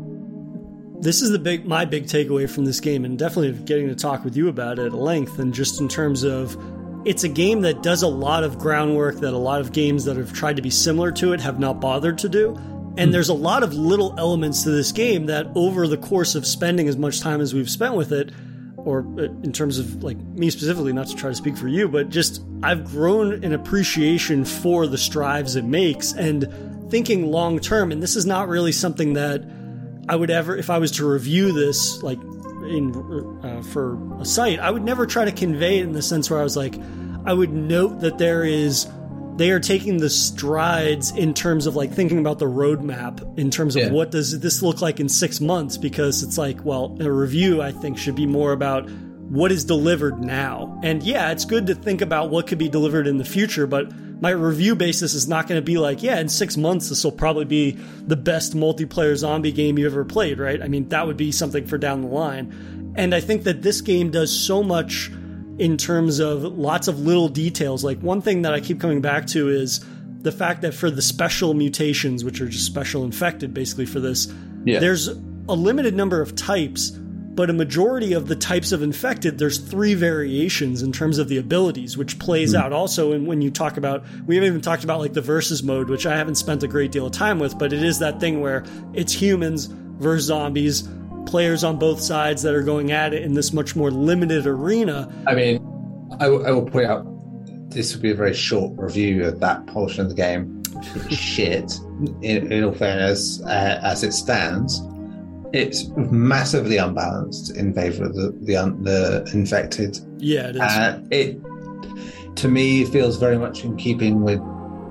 [1.01, 4.25] This is the big my big takeaway from this game and definitely getting to talk
[4.25, 6.57] with you about it at length and just in terms of
[7.05, 10.17] it's a game that does a lot of groundwork that a lot of games that
[10.17, 12.55] have tried to be similar to it have not bothered to do.
[12.97, 13.11] And hmm.
[13.11, 16.89] there's a lot of little elements to this game that over the course of spending
[16.89, 18.33] as much time as we've spent with it,
[18.77, 21.89] or uh, in terms of like me specifically, not to try to speak for you,
[21.89, 27.93] but just I've grown an appreciation for the strives it makes and thinking long term.
[27.93, 29.43] And this is not really something that
[30.09, 32.19] I would ever, if I was to review this, like
[32.65, 36.31] in uh, for a site, I would never try to convey it in the sense
[36.31, 36.75] where I was like,
[37.27, 38.87] I would note that there is
[39.37, 43.75] they are taking the strides in terms of like thinking about the roadmap in terms
[43.75, 43.91] of yeah.
[43.91, 47.73] what does this look like in six months because it's like well a review i
[47.73, 52.01] think should be more about what is delivered now and yeah it's good to think
[52.01, 53.91] about what could be delivered in the future but
[54.25, 57.13] my review basis is not going to be like yeah in six months this will
[57.13, 57.73] probably be
[58.07, 61.67] the best multiplayer zombie game you've ever played right i mean that would be something
[61.67, 65.11] for down the line and i think that this game does so much
[65.59, 67.85] in terms of lots of little details.
[67.85, 69.85] Like one thing that I keep coming back to is
[70.21, 74.33] the fact that for the special mutations, which are just special infected basically for this,
[74.65, 74.81] yeah.
[74.81, 76.99] there's a limited number of types,
[77.35, 81.39] but a majority of the types of infected, there's three variations in terms of the
[81.39, 82.61] abilities, which plays mm.
[82.61, 83.13] out also.
[83.13, 86.07] And when you talk about, we haven't even talked about like the versus mode, which
[86.07, 88.65] I haven't spent a great deal of time with, but it is that thing where
[88.93, 90.89] it's humans versus zombies
[91.27, 95.11] players on both sides that are going at it in this much more limited arena.
[95.27, 95.57] I mean,
[96.21, 97.05] I, w- I will point out
[97.71, 100.63] this will be a very short review of that portion of the game.
[101.11, 101.73] Shit,
[102.23, 104.81] in, in all fairness, uh, as it stands.
[105.55, 109.99] It's massively unbalanced in favor of the the, the infected.
[110.19, 110.61] Yeah, it is.
[110.61, 114.41] Uh, it to me it feels very much in keeping with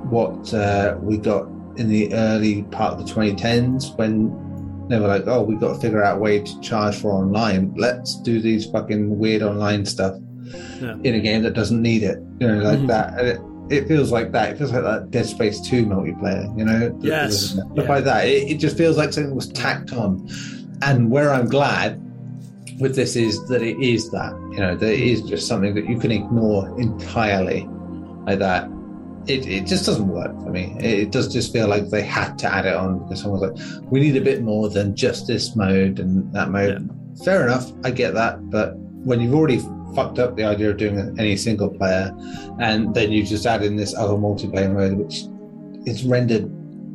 [0.10, 5.28] what uh, we got in the early part of the 2010s when they were like,
[5.28, 7.74] "Oh, we've got to figure out a way to charge for online.
[7.76, 10.18] Let's do these fucking weird online stuff
[10.82, 10.96] yeah.
[11.04, 12.88] in a game that doesn't need it." You know, like mm-hmm.
[12.88, 13.53] that.
[13.70, 14.52] It, it, feels like that.
[14.52, 16.58] It feels like that Dead Space Two multiplayer.
[16.58, 17.54] You know, yes.
[17.76, 17.88] But yeah.
[17.88, 20.28] by that, it, it just feels like something was tacked on.
[20.82, 22.02] And where I'm glad
[22.80, 24.34] with this is that it is that.
[24.52, 27.68] You know, that it is just something that you can ignore entirely,
[28.26, 28.70] like that
[29.28, 30.76] it, it just doesn't work for me.
[30.80, 34.00] It, does just feel like they had to add it on because someone's like, we
[34.00, 36.90] need a bit more than just this mode and that mode.
[36.90, 37.24] Yeah.
[37.24, 39.62] Fair enough, I get that, but when you've already
[39.96, 42.16] fucked up the idea of doing any single player,
[42.60, 45.24] and then you just add in this other multiplayer mode, which
[45.88, 46.50] is rendered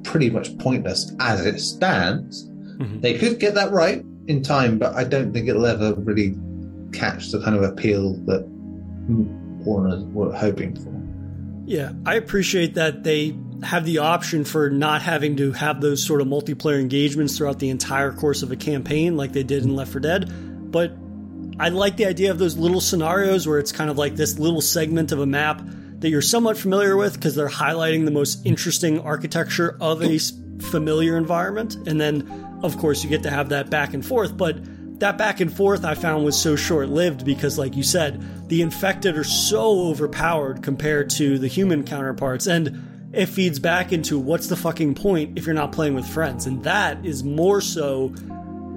[0.05, 2.49] pretty much pointless as it stands.
[2.49, 3.01] Mm-hmm.
[3.01, 6.36] They could get that right in time, but I don't think it'll ever really
[6.92, 8.46] catch the kind of appeal that
[9.09, 10.94] Warner were hoping for.
[11.66, 16.20] Yeah, I appreciate that they have the option for not having to have those sort
[16.20, 19.92] of multiplayer engagements throughout the entire course of a campaign like they did in Left
[19.92, 20.70] 4 Dead.
[20.70, 20.92] But
[21.61, 24.61] I like the idea of those little scenarios where it's kind of like this little
[24.61, 25.61] segment of a map
[25.98, 30.18] that you're somewhat familiar with because they're highlighting the most interesting architecture of a
[30.61, 31.74] familiar environment.
[31.88, 34.36] And then, of course, you get to have that back and forth.
[34.36, 34.59] But
[35.00, 38.62] that back and forth I found was so short lived because, like you said, the
[38.62, 42.46] infected are so overpowered compared to the human counterparts.
[42.46, 46.46] And it feeds back into what's the fucking point if you're not playing with friends?
[46.46, 48.14] And that is more so,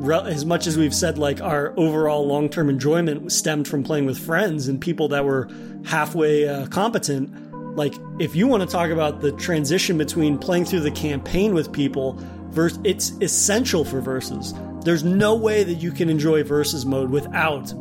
[0.09, 4.17] as much as we've said, like our overall long term enjoyment stemmed from playing with
[4.17, 5.49] friends and people that were
[5.85, 7.31] halfway uh, competent.
[7.75, 11.71] Like, if you want to talk about the transition between playing through the campaign with
[11.71, 17.11] people, verse, it's essential for versus there's no way that you can enjoy versus mode
[17.11, 17.73] without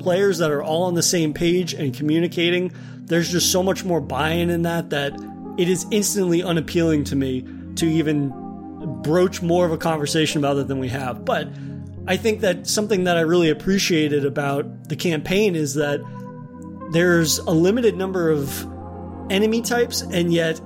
[0.00, 2.72] players that are all on the same page and communicating.
[3.04, 5.14] There's just so much more buy-in in that that
[5.56, 7.46] it is instantly unappealing to me
[7.76, 8.30] to even
[8.86, 11.24] broach more of a conversation about it than we have.
[11.24, 11.48] But
[12.06, 16.00] I think that something that I really appreciated about the campaign is that
[16.92, 18.66] there's a limited number of
[19.30, 20.60] enemy types and yet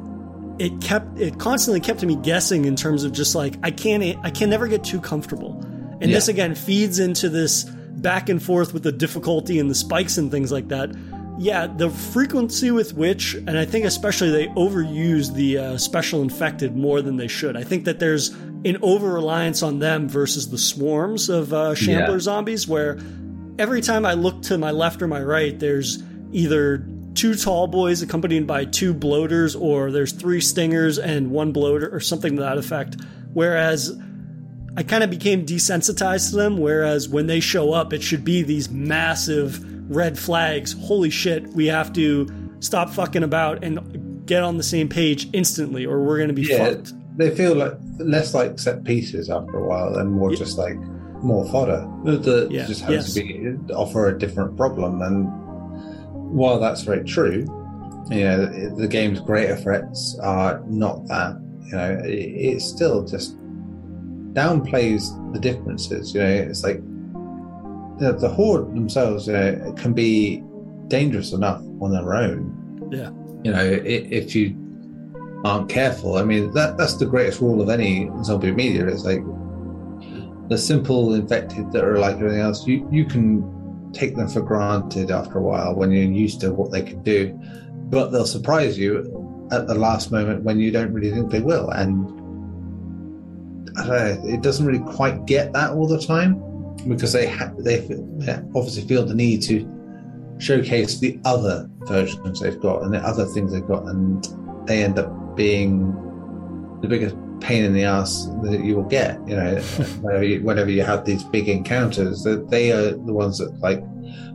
[0.59, 4.31] it kept it constantly kept me guessing in terms of just like I can't I
[4.31, 5.61] can never get too comfortable.
[6.01, 6.17] And yeah.
[6.17, 10.31] this again feeds into this back and forth with the difficulty and the spikes and
[10.31, 10.91] things like that.
[11.39, 16.77] Yeah, the frequency with which, and I think especially they overuse the uh, special infected
[16.77, 17.57] more than they should.
[17.57, 18.31] I think that there's
[18.65, 22.21] an over reliance on them versus the swarms of uh, shambler yeah.
[22.21, 22.99] zombies, where
[23.59, 28.01] every time I look to my left or my right, there's either two tall boys
[28.01, 32.57] accompanied by two bloaters, or there's three stingers and one bloater, or something to that
[32.57, 32.97] effect.
[33.35, 33.95] Whereas
[34.75, 36.57] I kind of became desensitized to them.
[36.57, 40.73] Whereas when they show up, it should be these massive red flags.
[40.73, 42.29] Holy shit, we have to
[42.61, 46.43] stop fucking about and get on the same page instantly, or we're going to be
[46.43, 46.93] yeah, fucked.
[47.17, 50.39] They feel like less like set pieces after a while, and more yeah.
[50.39, 50.77] just like
[51.23, 51.89] more fodder.
[52.05, 52.67] That yeah.
[52.67, 53.15] just has yes.
[53.15, 55.27] to be offer a different problem and
[56.37, 57.47] while that's very true,
[58.11, 61.41] you know, the game's greater threats are not that.
[61.65, 63.37] You know, it, it still just
[64.33, 66.15] downplays the differences.
[66.15, 66.81] You know, it's like
[67.99, 70.43] the, the horde themselves, know, can be
[70.89, 72.89] dangerous enough on their own.
[72.91, 73.11] Yeah.
[73.43, 74.57] You know, if you
[75.45, 78.87] aren't careful, I mean, that that's the greatest rule of any zombie media.
[78.87, 79.21] It's like
[80.49, 82.67] the simple infected that are like everything else.
[82.67, 86.71] You you can take them for granted after a while when you're used to what
[86.71, 87.39] they can do,
[87.91, 91.71] but they'll surprise you at the last moment when you don't really think they will.
[91.71, 92.07] And
[93.79, 96.43] I don't know, it doesn't really quite get that all the time
[96.89, 97.81] because they ha- they
[98.55, 99.69] obviously feel the need to
[100.39, 104.27] showcase the other versions they've got and the other things they've got, and
[104.67, 105.93] they end up being
[106.81, 109.19] the biggest pain in the ass that you will get.
[109.29, 109.55] You know,
[110.01, 113.83] whenever you, whenever you have these big encounters, that they are the ones that like,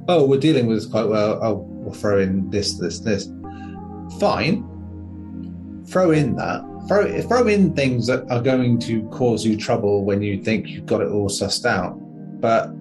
[0.08, 1.40] oh, we're dealing with this quite well.
[1.44, 3.30] Oh, we'll throw in this, this, this.
[4.20, 4.68] Fine,
[5.88, 6.66] throw in that.
[6.88, 10.88] Throw throw in things that are going to cause you trouble when you think you've
[10.88, 12.01] got it all sussed out.
[12.42, 12.72] But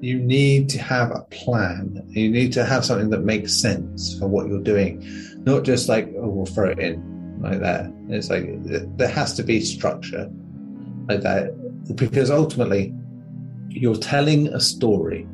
[0.00, 2.04] you need to have a plan.
[2.08, 5.00] You need to have something that makes sense for what you're doing,
[5.44, 7.92] not just like, oh, we'll throw it in like that.
[8.08, 8.46] It's like
[8.96, 10.28] there has to be structure
[11.08, 11.52] like that
[11.96, 12.94] because ultimately
[13.68, 15.26] you're telling a story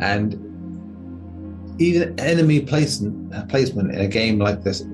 [0.00, 0.34] and
[1.78, 4.84] even enemy placement placement in a game like this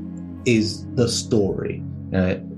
[0.47, 1.77] is the story.
[1.77, 2.49] You know,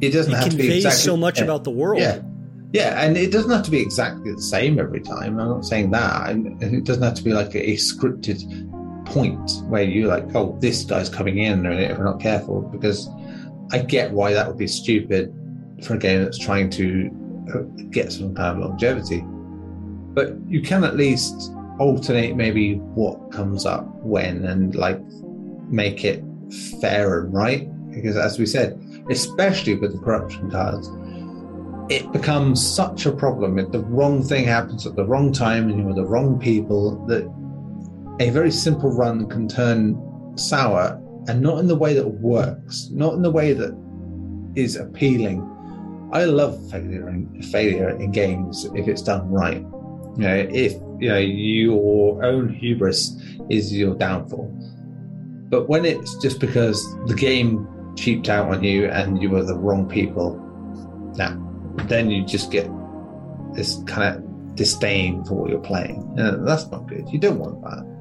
[0.00, 2.00] it doesn't it have to be exactly so much yeah, about the world.
[2.00, 2.20] Yeah,
[2.72, 5.38] Yeah, and it doesn't have to be exactly the same every time.
[5.38, 6.36] I'm not saying that.
[6.60, 8.42] It doesn't have to be like a, a scripted
[9.06, 13.08] point where you're like, oh, this guy's coming in, and if we're not careful, because
[13.72, 15.32] I get why that would be stupid
[15.82, 17.10] for a game that's trying to
[17.54, 17.60] uh,
[17.90, 19.22] get some kind of longevity.
[19.24, 25.00] But you can at least alternate maybe what comes up when and like
[25.68, 26.24] make it
[26.80, 27.68] fair and right.
[27.90, 30.88] Because as we said, especially with the corruption cards,
[31.88, 35.78] it becomes such a problem if the wrong thing happens at the wrong time and
[35.80, 37.24] you're the wrong people that
[38.20, 39.96] a very simple run can turn
[40.36, 43.76] sour and not in the way that works, not in the way that
[44.54, 45.42] is appealing.
[46.12, 49.60] I love failure in, failure in games if it's done right.
[50.16, 53.20] You know, if you know your own hubris
[53.50, 54.50] is your downfall.
[55.48, 59.56] But when it's just because the game cheaped out on you and you were the
[59.56, 60.36] wrong people,
[61.16, 61.45] nah,
[61.84, 62.68] then you just get
[63.52, 66.14] this kind of disdain for what you're playing.
[66.16, 67.08] And that's not good.
[67.10, 67.96] You don't want that.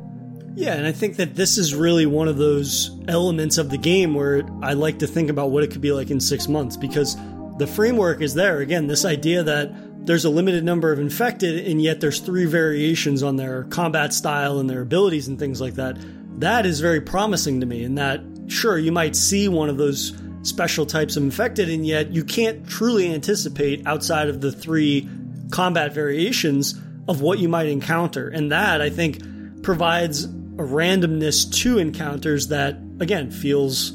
[0.58, 4.14] Yeah, and I think that this is really one of those elements of the game
[4.14, 7.18] where I like to think about what it could be like in six months because
[7.58, 8.60] the framework is there.
[8.60, 13.22] Again, this idea that there's a limited number of infected and yet there's three variations
[13.22, 15.98] on their combat style and their abilities and things like that.
[16.40, 20.12] That is very promising to me, in that, sure, you might see one of those
[20.46, 25.10] special types of infected, and yet you can't truly anticipate outside of the three
[25.52, 28.30] combat variations of what you might encounter.
[28.30, 33.92] And that, I think, provides a randomness to encounters that, again, feels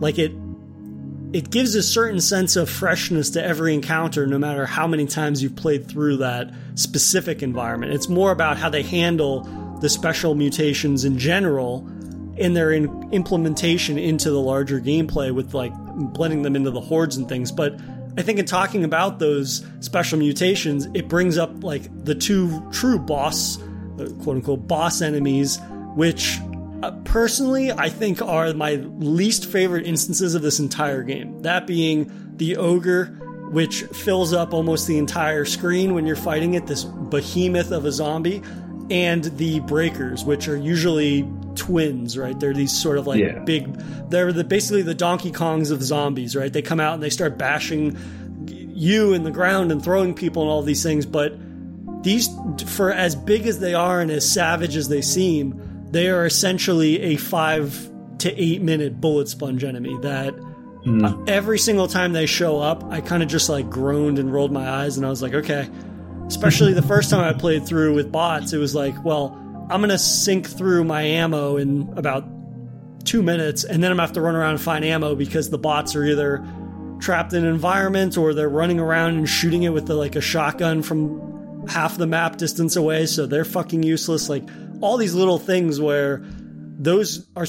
[0.00, 0.32] like it.
[1.32, 5.42] It gives a certain sense of freshness to every encounter, no matter how many times
[5.42, 7.92] you've played through that specific environment.
[7.92, 9.42] It's more about how they handle
[9.80, 11.88] the special mutations in general
[12.36, 17.16] in their in implementation into the larger gameplay with like blending them into the hordes
[17.16, 17.52] and things.
[17.52, 17.78] But
[18.16, 22.98] I think in talking about those special mutations, it brings up like the two true
[22.98, 25.58] boss, uh, quote unquote, boss enemies,
[25.96, 26.38] which
[26.82, 31.42] uh, personally I think are my least favorite instances of this entire game.
[31.42, 33.06] That being the ogre,
[33.50, 37.92] which fills up almost the entire screen when you're fighting it, this behemoth of a
[37.92, 38.42] zombie,
[38.90, 41.22] and the breakers, which are usually
[41.56, 42.38] twins, right?
[42.38, 43.38] They're these sort of like yeah.
[43.40, 43.74] big.
[44.10, 46.52] They're the basically the Donkey Kongs of zombies, right?
[46.52, 47.96] They come out and they start bashing
[48.48, 51.06] you in the ground and throwing people and all these things.
[51.06, 51.34] But
[52.02, 52.28] these,
[52.66, 57.00] for as big as they are and as savage as they seem, they are essentially
[57.00, 60.34] a five to eight minute bullet sponge enemy that.
[60.84, 61.30] Mm.
[61.30, 64.68] Every single time they show up, I kind of just like groaned and rolled my
[64.68, 65.66] eyes, and I was like, okay.
[66.26, 69.98] Especially the first time I played through with bots, it was like, well, I'm gonna
[69.98, 72.24] sink through my ammo in about
[73.04, 75.58] two minutes, and then I'm gonna have to run around and find ammo because the
[75.58, 76.44] bots are either
[77.00, 80.20] trapped in an environment or they're running around and shooting it with the, like a
[80.20, 84.28] shotgun from half the map distance away, so they're fucking useless.
[84.28, 84.44] Like
[84.80, 87.46] all these little things where those are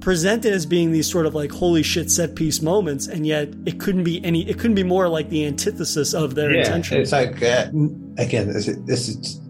[0.00, 3.80] presented as being these sort of like holy shit set piece moments, and yet it
[3.80, 4.48] couldn't be any.
[4.48, 7.00] It couldn't be more like the antithesis of their yeah, intention.
[7.00, 7.70] It's like uh,
[8.18, 9.40] again, this is, this is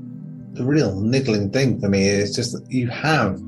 [0.55, 3.40] the real niggling thing for me is just that you have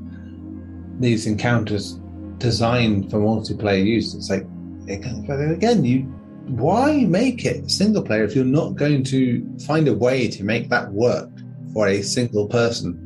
[0.99, 1.99] these encounters
[2.37, 4.13] designed for multiplayer use.
[4.13, 4.45] It's like
[4.89, 6.01] again, you
[6.47, 10.69] why make it single player if you're not going to find a way to make
[10.69, 11.29] that work
[11.73, 13.03] for a single person?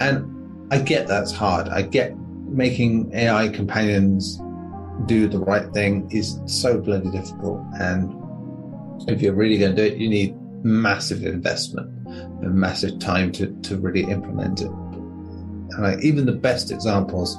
[0.00, 1.68] And I get that's hard.
[1.68, 2.16] I get
[2.48, 4.40] making AI companions
[5.06, 7.60] do the right thing is so bloody difficult.
[7.80, 8.12] And
[9.08, 11.93] if you're really going to do it, you need massive investment
[12.42, 14.70] and massive time to, to really implement it.
[14.70, 17.38] And like, even the best examples,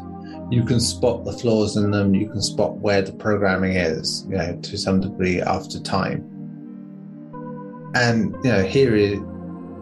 [0.51, 4.37] you can spot the flaws in them, you can spot where the programming is, you
[4.37, 6.31] know, to some degree after time.
[7.95, 9.19] And, you know, here it,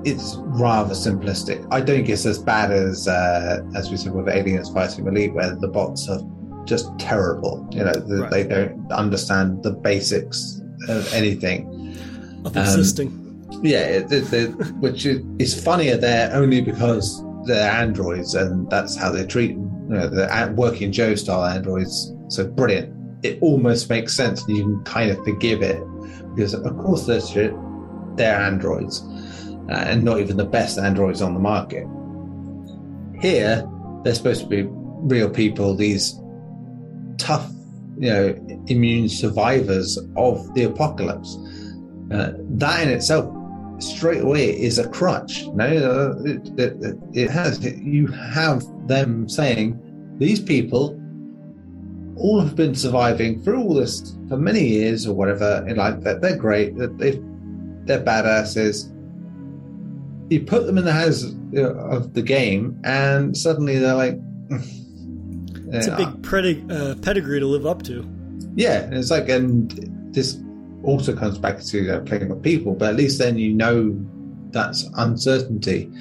[0.06, 1.66] it's rather simplistic.
[1.72, 5.34] I don't think it's as bad as, uh, as we said with Aliens Fireteam Elite,
[5.34, 6.20] where the bots are
[6.66, 7.68] just terrible.
[7.72, 8.32] You know, the, right.
[8.32, 11.98] they don't understand the basics of anything.
[12.46, 13.23] Of existing.
[13.62, 14.00] Yeah,
[14.80, 19.70] which is funnier there only because they're androids and that's how they treat them.
[19.90, 22.14] You know, they're working Joe style androids.
[22.30, 22.94] So brilliant.
[23.24, 24.44] It almost makes sense.
[24.44, 25.82] and You can kind of forgive it
[26.36, 27.54] because, of course, they're,
[28.16, 29.02] they're androids
[29.70, 31.88] uh, and not even the best androids on the market.
[33.22, 33.68] Here,
[34.04, 36.20] they're supposed to be real people, these
[37.18, 37.50] tough,
[37.98, 41.38] you know, immune survivors of the apocalypse.
[42.12, 43.34] Uh, that in itself
[43.80, 45.46] straight away is a crutch.
[45.48, 47.64] No, it, it, it has.
[47.64, 49.80] You have them saying
[50.18, 51.00] these people
[52.16, 55.64] all have been surviving through all this for many years or whatever.
[55.68, 56.78] And like that, they're great.
[56.78, 57.22] That they've
[57.86, 58.90] they're badasses.
[60.30, 61.24] You put them in the hands
[61.56, 64.18] of the game, and suddenly they're like,
[64.50, 68.08] it's a big uh, pedigree to live up to.
[68.56, 69.72] Yeah, it's like, and
[70.14, 70.40] this
[70.84, 73.96] also comes back to uh, playing with people, but at least then you know
[74.52, 75.92] that's uncertainty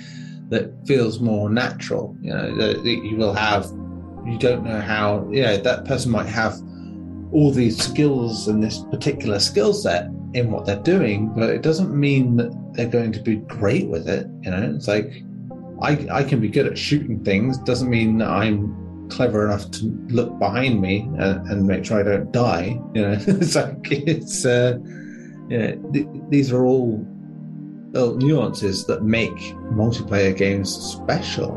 [0.49, 2.17] that feels more natural.
[2.21, 3.67] You know that, you will have.
[4.27, 5.29] You don't know how.
[5.31, 6.61] You know that person might have
[7.33, 11.99] all these skills and this particular skill set in what they're doing, but it doesn't
[11.99, 14.27] mean that they're going to be great with it.
[14.43, 15.23] You know, it's like
[15.81, 17.59] I I can be good at shooting things.
[17.59, 18.82] Doesn't mean that I'm
[19.13, 22.81] clever enough to look behind me and, and make sure I don't die.
[22.95, 24.79] You know, it's like it's uh,
[25.49, 27.07] you know, th- these are all
[27.93, 29.37] little nuances that make
[29.75, 31.53] multiplayer games special,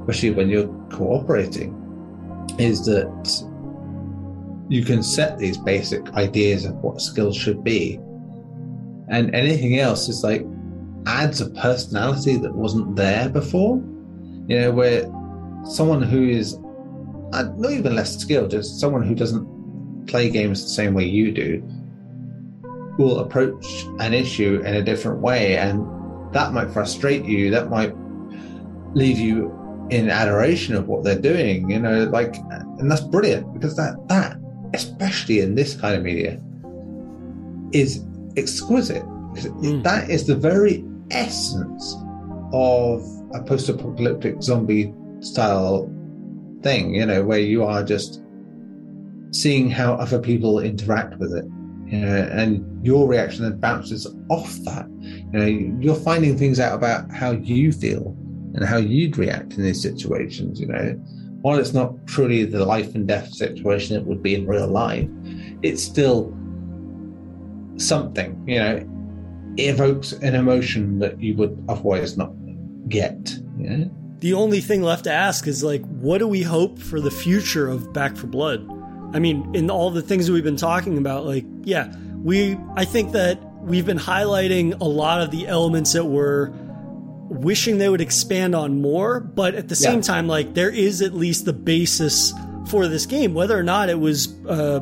[0.00, 1.78] especially when you're cooperating.
[2.58, 3.46] Is that
[4.68, 7.94] you can set these basic ideas of what skills should be,
[9.08, 10.44] and anything else is like
[11.06, 13.76] adds a personality that wasn't there before.
[14.48, 15.04] You know, where
[15.64, 16.58] someone who is
[17.32, 21.32] uh, not even less skilled, just someone who doesn't play games the same way you
[21.32, 21.62] do,
[22.98, 25.86] will approach an issue in a different way, and
[26.34, 27.50] that might frustrate you.
[27.50, 27.94] That might
[28.94, 29.50] leave you
[29.90, 31.70] in adoration of what they're doing.
[31.70, 32.36] You know, like,
[32.78, 34.36] and that's brilliant because that that,
[34.74, 36.40] especially in this kind of media,
[37.72, 38.04] is
[38.36, 39.02] exquisite.
[39.02, 39.82] Mm.
[39.82, 41.96] That is the very essence
[42.52, 43.02] of
[43.34, 45.90] a post-apocalyptic zombie style
[46.62, 48.22] thing, you know, where you are just
[49.32, 51.44] seeing how other people interact with it.
[51.86, 54.88] You know, and your reaction then bounces off that.
[55.00, 55.44] You know,
[55.80, 58.16] you're finding things out about how you feel
[58.54, 60.60] and how you'd react in these situations.
[60.60, 60.92] You know,
[61.42, 65.08] while it's not truly the life and death situation it would be in real life,
[65.62, 66.34] it's still
[67.76, 68.42] something.
[68.46, 68.88] You know,
[69.58, 72.32] evokes an emotion that you would otherwise not
[72.88, 73.36] get.
[73.58, 73.90] You know?
[74.22, 77.68] The only thing left to ask is like, what do we hope for the future
[77.68, 78.70] of Back 4 Blood?
[79.12, 81.92] I mean, in all the things that we've been talking about, like, yeah,
[82.22, 86.50] we, I think that we've been highlighting a lot of the elements that we're
[87.30, 90.02] wishing they would expand on more, but at the same yeah.
[90.02, 92.32] time, like, there is at least the basis
[92.68, 94.78] for this game, whether or not it was, uh,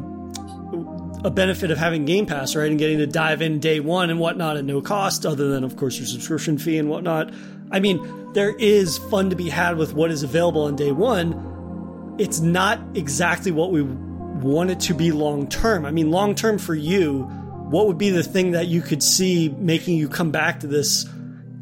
[1.24, 4.20] a benefit of having Game Pass, right, and getting to dive in day one and
[4.20, 7.32] whatnot at no cost, other than, of course, your subscription fee and whatnot.
[7.70, 12.14] I mean, there is fun to be had with what is available on day one.
[12.18, 15.84] It's not exactly what we want it to be long term.
[15.84, 17.22] I mean, long term for you,
[17.70, 21.08] what would be the thing that you could see making you come back to this?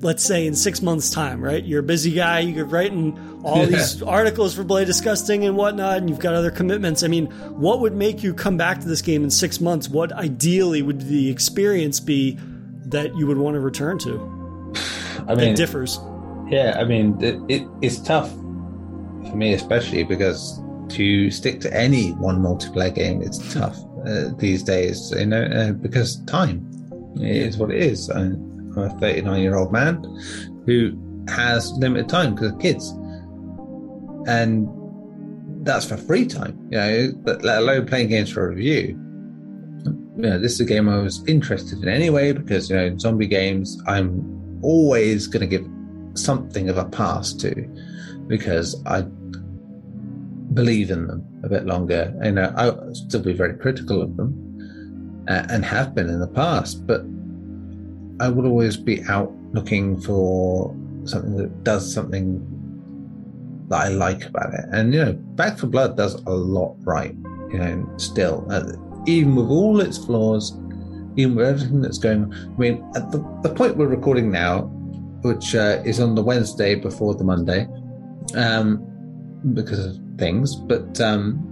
[0.01, 1.65] Let's say in six months' time, right?
[1.65, 2.41] You're a busy guy.
[2.41, 3.67] You're writing all yeah.
[3.67, 7.03] these articles for Bloody Disgusting and whatnot, and you've got other commitments.
[7.03, 7.27] I mean,
[7.59, 9.89] what would make you come back to this game in six months?
[9.89, 12.39] What ideally would the experience be
[12.87, 14.73] that you would want to return to?
[15.27, 15.99] I mean, it differs.
[16.51, 22.13] Yeah, I mean, it, it, it's tough for me, especially because to stick to any
[22.13, 25.13] one multiplayer game, it's tough uh, these days.
[25.17, 26.67] You know, uh, because time
[27.17, 28.09] is what it is.
[28.09, 30.03] I'm a 39 year old man
[30.65, 30.97] who
[31.29, 32.89] has limited time because of kids,
[34.27, 34.69] and
[35.67, 36.59] that's for free time.
[36.71, 38.99] You know, but let alone playing games for review.
[40.17, 42.99] You know, this is a game I was interested in anyway because you know, in
[42.99, 45.69] zombie games, I'm always going to give
[46.23, 47.55] something of a past to
[48.27, 49.03] because I
[50.55, 52.15] believe in them a bit longer.
[52.23, 56.29] You know, I'll still be very critical of them uh, and have been in the
[56.29, 57.03] past, but
[58.21, 60.75] I would always be out looking for
[61.05, 62.45] something that does something
[63.69, 64.65] that I like about it.
[64.73, 67.15] And, you know, Back 4 Blood does a lot right,
[67.51, 68.73] you know, still, uh,
[69.07, 70.59] even with all its flaws
[71.19, 72.55] even with everything that's going on.
[72.57, 74.71] I mean, at the, the point we're recording now,
[75.23, 77.67] which uh, is on the Wednesday before the Monday,
[78.37, 78.85] um,
[79.55, 81.45] because of things, but um,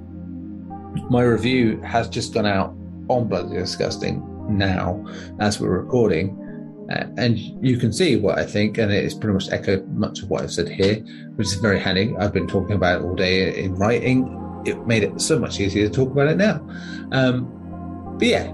[1.10, 2.74] my review has just gone out
[3.08, 5.04] on Bloody Disgusting now
[5.40, 6.42] as we're recording.
[6.90, 10.30] Uh, and you can see what I think, and it's pretty much echoed much of
[10.30, 10.96] what I've said here,
[11.34, 12.14] which is very handy.
[12.18, 14.62] I've been talking about it all day in writing.
[14.64, 16.64] It made it so much easier to talk about it now.
[17.10, 18.52] Um, but yeah,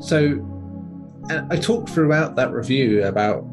[0.00, 0.44] so
[1.28, 3.44] I talked throughout that review about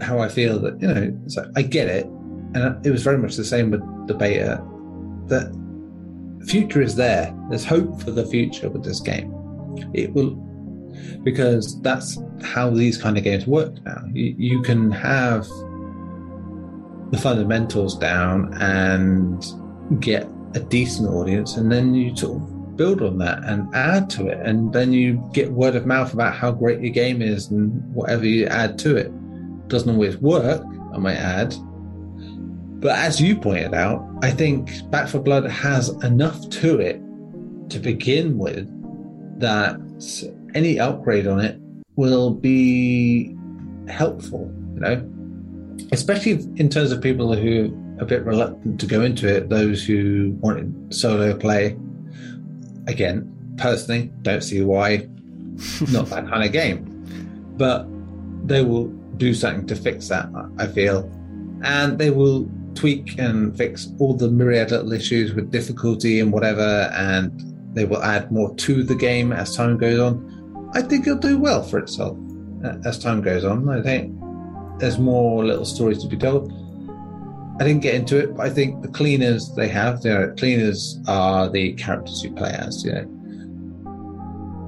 [0.00, 2.06] how I feel that, you know, I get it.
[2.54, 4.62] And it was very much the same with the beta
[5.26, 5.54] that
[6.46, 7.34] future is there.
[7.48, 9.32] There's hope for the future with this game.
[9.94, 10.34] It will,
[11.22, 14.02] because that's how these kind of games work now.
[14.12, 15.46] You, you can have
[17.10, 19.44] the fundamentals down and
[20.00, 24.26] get a decent audience, and then you sort of build on that and add to
[24.26, 24.38] it.
[24.44, 28.24] And then you get word of mouth about how great your game is and whatever
[28.24, 29.12] you add to it.
[29.70, 31.54] Doesn't always work, I might add.
[32.80, 37.00] But as you pointed out, I think Back 4 Blood has enough to it
[37.70, 38.68] to begin with
[39.40, 39.76] that
[40.54, 41.60] any upgrade on it
[41.96, 43.36] will be
[43.88, 45.10] helpful, you know,
[45.92, 47.66] especially in terms of people who
[47.98, 51.76] are a bit reluctant to go into it, those who wanted solo play.
[52.86, 54.96] Again, personally, don't see why.
[55.92, 56.86] Not that kind of game.
[57.56, 57.86] But
[58.46, 58.88] they will
[59.20, 60.28] do something to fix that,
[60.58, 61.08] I feel.
[61.62, 66.90] And they will tweak and fix all the myriad little issues with difficulty and whatever,
[66.94, 67.30] and
[67.74, 70.70] they will add more to the game as time goes on.
[70.74, 72.16] I think it'll do well for itself
[72.64, 73.68] uh, as time goes on.
[73.68, 74.18] I think
[74.80, 76.52] there's more little stories to be told.
[77.60, 81.50] I didn't get into it, but I think the cleaners they have, know, cleaners are
[81.50, 83.06] the characters you play as, you know,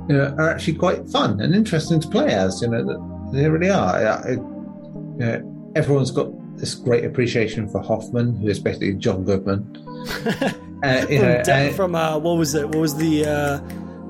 [0.09, 2.61] you know, are actually quite fun and interesting to play as.
[2.61, 3.97] You know, they really are.
[3.97, 4.37] I, you
[5.19, 9.77] know, everyone's got this great appreciation for Hoffman, who is basically John Goodman.
[10.85, 12.69] uh, you know, from, uh, from uh, what was it?
[12.69, 13.27] What was the?
[13.27, 13.61] Uh,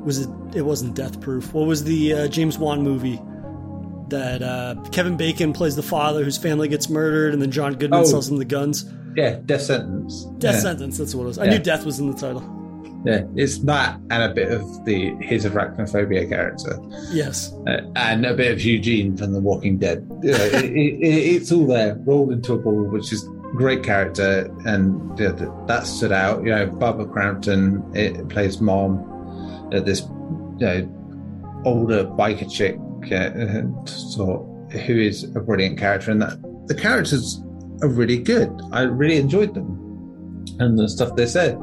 [0.05, 0.31] was it?
[0.55, 1.53] It wasn't Death Proof.
[1.55, 3.20] What was the uh, James Wan movie?
[4.12, 8.01] that uh, Kevin Bacon plays the father whose family gets murdered, and then John Goodman
[8.01, 8.85] oh, sells him the guns.
[9.16, 10.24] Yeah, Death Sentence.
[10.39, 10.61] Death yeah.
[10.61, 10.99] Sentence.
[10.99, 11.39] That's what it was.
[11.39, 11.51] I yeah.
[11.53, 12.62] knew Death was in the title.
[13.05, 16.79] Yeah, it's that and a bit of the his arachnophobia character.
[17.11, 20.07] Yes, uh, and a bit of Eugene from The Walking Dead.
[20.23, 24.49] You know, it, it, it's all there, rolled into a ball, which is great character,
[24.65, 26.45] and you know, that stood out.
[26.45, 29.09] You know, Barbara Crampton it plays mom.
[29.73, 32.77] Uh, this you know, older biker chick
[33.11, 34.49] uh, so
[34.87, 37.43] who is a brilliant character, and that the characters
[37.83, 38.49] are really good.
[38.70, 39.83] I really enjoyed them
[40.59, 41.59] and the stuff they said.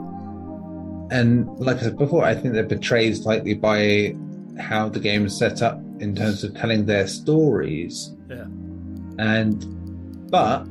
[1.11, 4.15] And like I said before, I think they're betrayed slightly by
[4.60, 8.15] how the game is set up in terms of telling their stories.
[8.30, 8.45] Yeah.
[9.18, 10.68] And but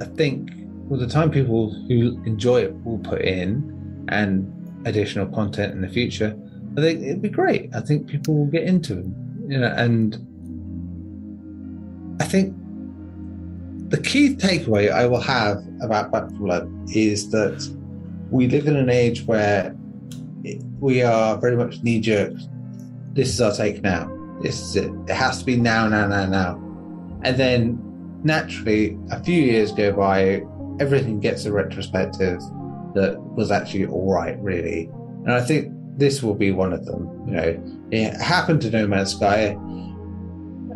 [0.00, 0.50] I think
[0.88, 4.52] with the time people who enjoy it will put in and
[4.86, 6.36] additional content in the future,
[6.76, 7.74] I think it'd be great.
[7.74, 10.14] I think people will get into them you know, and
[12.20, 12.54] I think
[13.90, 17.77] the key takeaway I will have about Back 4 Blood is that
[18.30, 19.74] we live in an age where
[20.80, 22.32] we are very much knee jerk.
[23.12, 24.14] This is our take now.
[24.42, 24.92] This is it.
[25.08, 26.54] It has to be now, now, now, now.
[27.24, 27.78] And then
[28.22, 30.42] naturally, a few years go by,
[30.78, 32.40] everything gets a retrospective
[32.94, 34.88] that was actually all right, really.
[35.24, 37.08] And I think this will be one of them.
[37.26, 39.56] You know, it happened to No Man's Sky.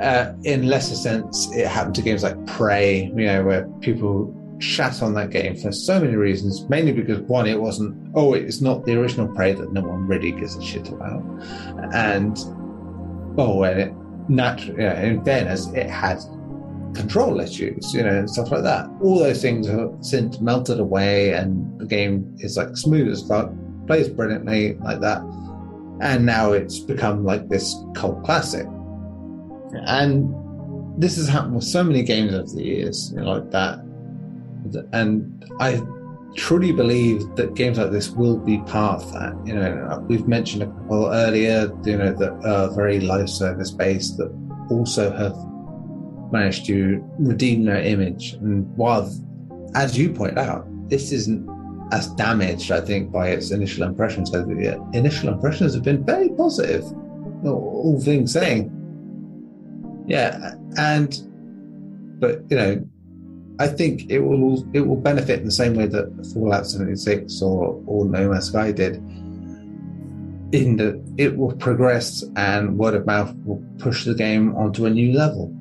[0.01, 5.03] Uh, in lesser sense, it happened to games like Prey, you know, where people shat
[5.03, 6.69] on that game for so many reasons.
[6.69, 7.97] Mainly because one, it wasn't.
[8.15, 11.23] Oh, it's not the original Prey that no one really gives a shit about,
[11.95, 12.39] and
[13.39, 13.95] oh, and it
[14.29, 16.19] naturally, you know, in fairness, it had
[16.95, 18.89] control issues, you know, and stuff like that.
[19.01, 23.51] All those things have since melted away, and the game is like smooth as fuck,
[23.87, 25.23] plays brilliantly like that
[26.03, 28.67] and now it's become like this cult classic.
[29.87, 30.35] And
[31.01, 33.79] this has happened with so many games over the years, you know, like that.
[34.93, 35.83] And I
[36.37, 39.35] truly believe that games like this will be part of that.
[39.45, 44.17] You know, we've mentioned a couple earlier, you know, that are very live service based
[44.19, 44.31] that
[44.71, 45.37] also have
[46.33, 48.35] managed to redeem their image.
[48.35, 49.13] And while,
[49.75, 51.49] as you point out, this isn't
[51.93, 54.31] as damaged, I think, by its initial impressions.
[54.31, 56.85] So the initial impressions have been very positive,
[57.45, 58.71] all things saying.
[60.07, 61.11] Yeah, and
[62.19, 62.89] but you know,
[63.59, 67.83] I think it will it will benefit in the same way that Fallout 76 or
[67.87, 68.97] or No Man's Sky did.
[70.53, 74.91] In that it will progress and word of mouth will push the game onto a
[74.91, 75.55] new level.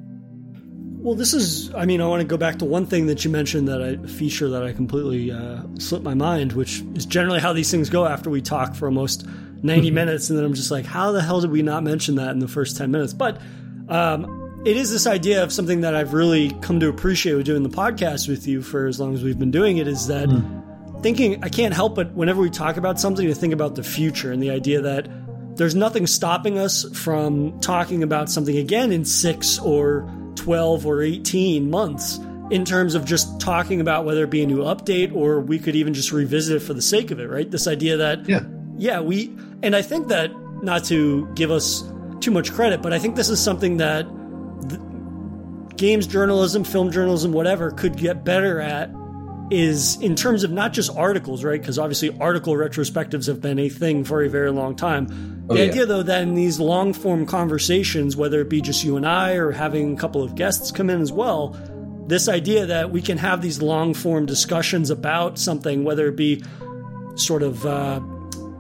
[1.02, 3.32] Well, this is, I mean, I want to go back to one thing that you
[3.32, 7.54] mentioned that I feature that I completely uh, slipped my mind, which is generally how
[7.54, 9.26] these things go after we talk for almost
[9.64, 10.30] 90 minutes.
[10.30, 12.48] And then I'm just like, how the hell did we not mention that in the
[12.48, 13.14] first 10 minutes?
[13.14, 13.42] But
[13.90, 17.64] um, it is this idea of something that I've really come to appreciate with doing
[17.64, 21.02] the podcast with you for as long as we've been doing it is that mm.
[21.02, 24.32] thinking, I can't help but whenever we talk about something to think about the future
[24.32, 25.08] and the idea that
[25.58, 31.70] there's nothing stopping us from talking about something again in six or 12 or 18
[31.70, 32.20] months
[32.52, 35.76] in terms of just talking about whether it be a new update or we could
[35.76, 37.50] even just revisit it for the sake of it, right?
[37.50, 38.42] This idea that, yeah,
[38.78, 40.32] yeah we, and I think that
[40.62, 41.84] not to give us
[42.20, 44.06] too much credit, but I think this is something that
[45.78, 48.92] games journalism, film journalism, whatever, could get better at
[49.52, 51.60] is in terms of not just articles, right?
[51.60, 55.46] Because obviously article retrospectives have been a thing for a very long time.
[55.50, 55.70] Oh, the yeah.
[55.70, 59.34] idea, though, that in these long form conversations, whether it be just you and I
[59.34, 61.58] or having a couple of guests come in as well,
[62.08, 66.44] this idea that we can have these long form discussions about something, whether it be
[67.16, 68.00] sort of uh,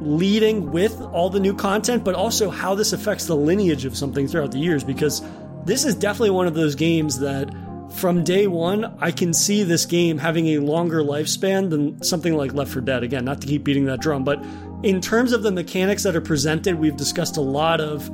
[0.01, 4.27] leading with all the new content, but also how this affects the lineage of something
[4.27, 5.21] throughout the years, because
[5.65, 7.53] this is definitely one of those games that
[7.91, 12.53] from day one, I can see this game having a longer lifespan than something like
[12.53, 13.03] Left 4 Dead.
[13.03, 14.43] Again, not to keep beating that drum, but
[14.83, 18.09] in terms of the mechanics that are presented, we've discussed a lot of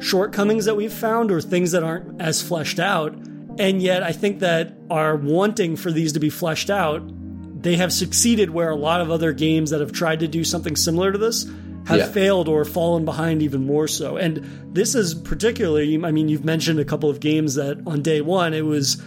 [0.00, 3.14] shortcomings that we've found or things that aren't as fleshed out.
[3.58, 7.02] And yet, I think that are wanting for these to be fleshed out.
[7.62, 10.76] They have succeeded where a lot of other games that have tried to do something
[10.76, 11.46] similar to this
[11.86, 12.08] have yeah.
[12.08, 14.16] failed or fallen behind even more so.
[14.16, 18.20] And this is particularly, I mean, you've mentioned a couple of games that on day
[18.20, 19.02] one it was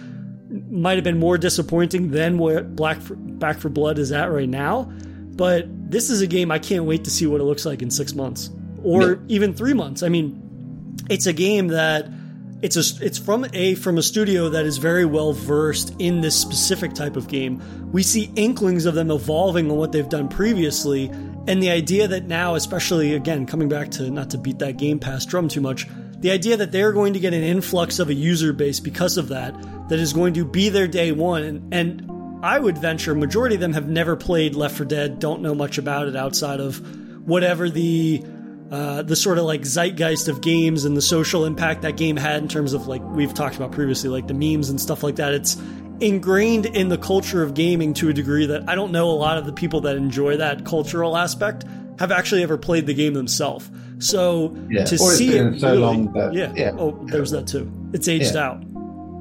[0.49, 4.49] might have been more disappointing than where Black for, Back 4 Blood is at right
[4.49, 4.83] now.
[4.83, 7.91] But this is a game I can't wait to see what it looks like in
[7.91, 8.49] six months
[8.83, 10.03] or even three months.
[10.03, 12.09] I mean, it's a game that
[12.61, 16.39] it's a it's from a from a studio that is very well versed in this
[16.39, 17.61] specific type of game.
[17.91, 21.09] We see inklings of them evolving on what they've done previously,
[21.49, 24.99] and the idea that now, especially again, coming back to not to beat that Game
[24.99, 25.87] Pass drum too much,
[26.19, 29.29] the idea that they're going to get an influx of a user base because of
[29.29, 29.55] that,
[29.89, 31.67] that is going to be their day one.
[31.71, 32.05] And,
[32.41, 35.77] I would venture majority of them have never played Left 4 Dead, don't know much
[35.77, 36.77] about it outside of
[37.27, 38.23] whatever the
[38.71, 42.41] uh, the sort of like zeitgeist of games and the social impact that game had
[42.41, 45.33] in terms of like we've talked about previously, like the memes and stuff like that.
[45.33, 45.57] It's
[46.01, 49.37] ingrained in the culture of gaming to a degree that I don't know a lot
[49.37, 51.65] of the people that enjoy that cultural aspect
[51.99, 53.69] have actually ever played the game themselves.
[53.99, 54.85] So yeah.
[54.85, 57.69] to or see it so really, long that, yeah, yeah, oh, there's that too.
[57.93, 58.47] It's aged yeah.
[58.47, 58.63] out.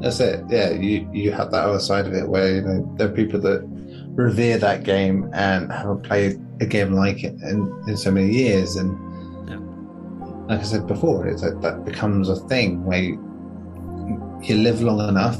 [0.00, 0.44] That's it.
[0.48, 3.40] Yeah, you you have that other side of it where you know there are people
[3.40, 3.66] that
[4.14, 8.76] revere that game and haven't played a game like it in, in so many years,
[8.76, 8.96] and
[9.48, 9.56] yeah.
[10.46, 15.08] like I said before, it's like that becomes a thing where you, you live long
[15.08, 15.38] enough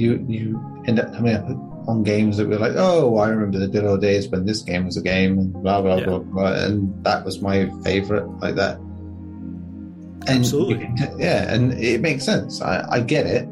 [0.00, 1.48] you you end up coming up
[1.88, 4.84] on games that were like, oh, I remember the good old days when this game
[4.84, 6.04] was a game, and blah blah yeah.
[6.06, 8.78] blah, blah, and that was my favorite, like that.
[10.26, 12.60] And Absolutely, yeah, and it makes sense.
[12.60, 13.48] I, I get it,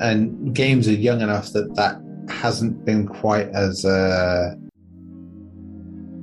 [0.00, 3.84] and games are young enough that that hasn't been quite as.
[3.84, 4.54] Uh,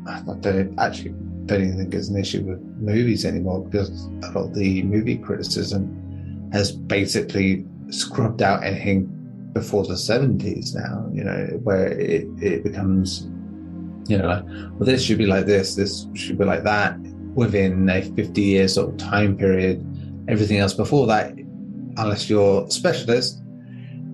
[0.07, 1.13] I don't actually
[1.47, 3.89] don't even think it's an issue with movies anymore because
[4.23, 9.16] a lot of the movie criticism has basically scrubbed out anything
[9.57, 13.27] before the 70s now, you know, where it, it becomes,
[14.07, 16.97] you know, like, well, this should be like this, this should be like that
[17.33, 19.83] within a 50 year sort of time period.
[20.27, 21.33] Everything else before that,
[21.97, 23.41] unless you're a specialist,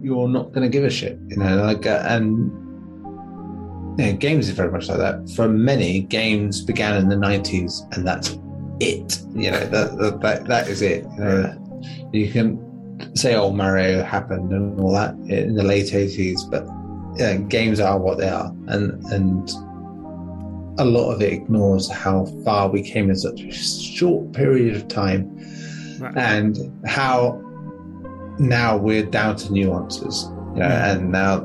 [0.02, 2.52] you're not going to give a shit, you know, like, uh, and
[4.00, 5.30] you know, games is very much like that.
[5.36, 8.40] For many, games began in the 90s and that's
[8.80, 11.04] it, you know, that, that, that is it.
[11.18, 12.73] You, know, you can
[13.16, 16.68] say old Mario happened and all that in the late 80s, but
[17.18, 18.52] yeah, games are what they are.
[18.68, 19.50] And, and
[20.80, 24.88] a lot of it ignores how far we came in such a short period of
[24.88, 25.30] time
[26.00, 26.18] right.
[26.18, 26.58] and
[26.88, 27.40] how
[28.40, 30.24] now we're down to nuances.
[30.54, 30.92] You know, yeah.
[30.94, 31.40] And now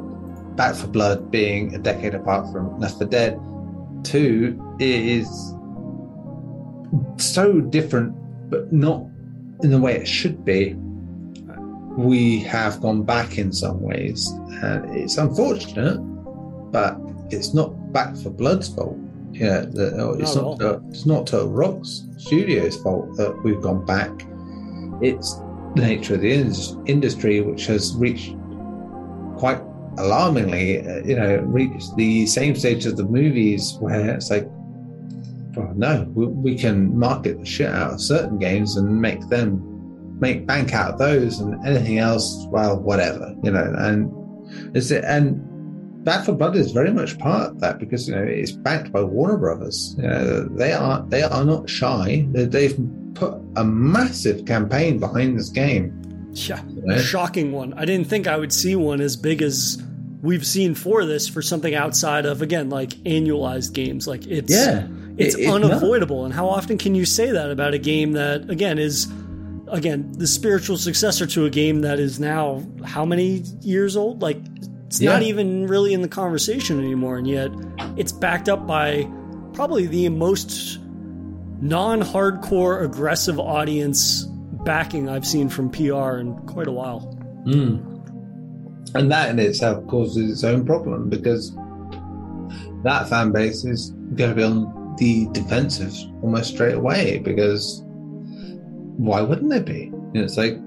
[0.56, 3.40] Back 4 Blood being a decade apart from Left 4 Dead
[4.04, 5.54] 2 is
[7.18, 8.14] so different,
[8.50, 9.02] but not
[9.62, 10.76] in the way it should be
[11.98, 14.30] we have gone back in some ways.
[14.62, 15.98] And it's unfortunate,
[16.70, 16.96] but
[17.30, 18.96] it's not Back 4 Blood's fault.
[19.32, 20.58] Yeah, the, it's not.
[20.58, 24.10] not it's not Turtle Rock's studio's fault that we've gone back.
[25.02, 25.34] It's
[25.74, 28.34] the nature of the in- industry, which has reached
[29.36, 29.60] quite
[29.98, 34.48] alarmingly, uh, you know, reached the same stage as the movies where it's like,
[35.56, 39.67] well, no, we, we can market the shit out of certain games and make them
[40.20, 43.72] make bank out of those and anything else, well, whatever, you know.
[43.76, 45.44] And is it and
[46.04, 49.02] Back 4 Blood is very much part of that because you know it's backed by
[49.02, 49.94] Warner Brothers.
[49.98, 52.26] You know, they are they are not shy.
[52.30, 52.78] They've
[53.14, 56.00] put a massive campaign behind this game.
[56.32, 56.98] Yeah, you know?
[56.98, 57.74] shocking one.
[57.74, 59.82] I didn't think I would see one as big as
[60.22, 64.06] we've seen for this for something outside of again like annualized games.
[64.06, 64.86] Like it's yeah,
[65.16, 66.24] it's it, unavoidable.
[66.24, 69.12] and how often can you say that about a game that again is
[69.70, 74.38] again the spiritual successor to a game that is now how many years old like
[74.86, 75.12] it's yeah.
[75.12, 77.50] not even really in the conversation anymore and yet
[77.96, 79.08] it's backed up by
[79.52, 80.78] probably the most
[81.60, 84.24] non-hardcore aggressive audience
[84.64, 87.16] backing i've seen from pr in quite a while
[87.46, 87.78] mm.
[88.94, 91.54] and that in itself causes its own problem because
[92.84, 97.82] that fan base is going to be on the defensive almost straight away because
[98.98, 99.84] why wouldn't they be?
[99.84, 100.58] You know, it's like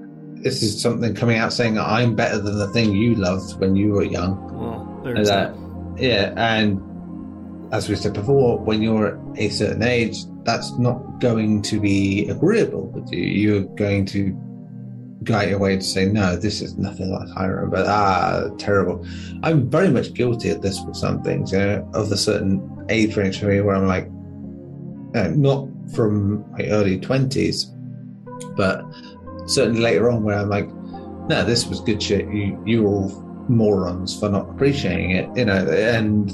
[0.42, 3.92] this is something coming out saying I'm better than the thing you loved when you
[3.92, 4.36] were young.
[4.58, 5.54] Well, And that,
[5.96, 6.80] yeah, and
[7.72, 12.88] as we said before, when you're a certain age, that's not going to be agreeable
[12.88, 13.22] with you.
[13.22, 14.36] You're going to
[15.22, 19.06] go out your way to say, no, this is nothing like Hyrule, but ah, terrible.
[19.42, 23.16] I'm very much guilty of this with some things, you know, of a certain age
[23.16, 24.06] range for me where I'm like,
[25.14, 27.72] uh, not from my early 20s,
[28.56, 28.84] but
[29.46, 30.68] certainly later on where I'm like,
[31.28, 32.26] no, this was good shit.
[32.32, 33.08] You, you all
[33.48, 36.30] morons for not appreciating it, you know, and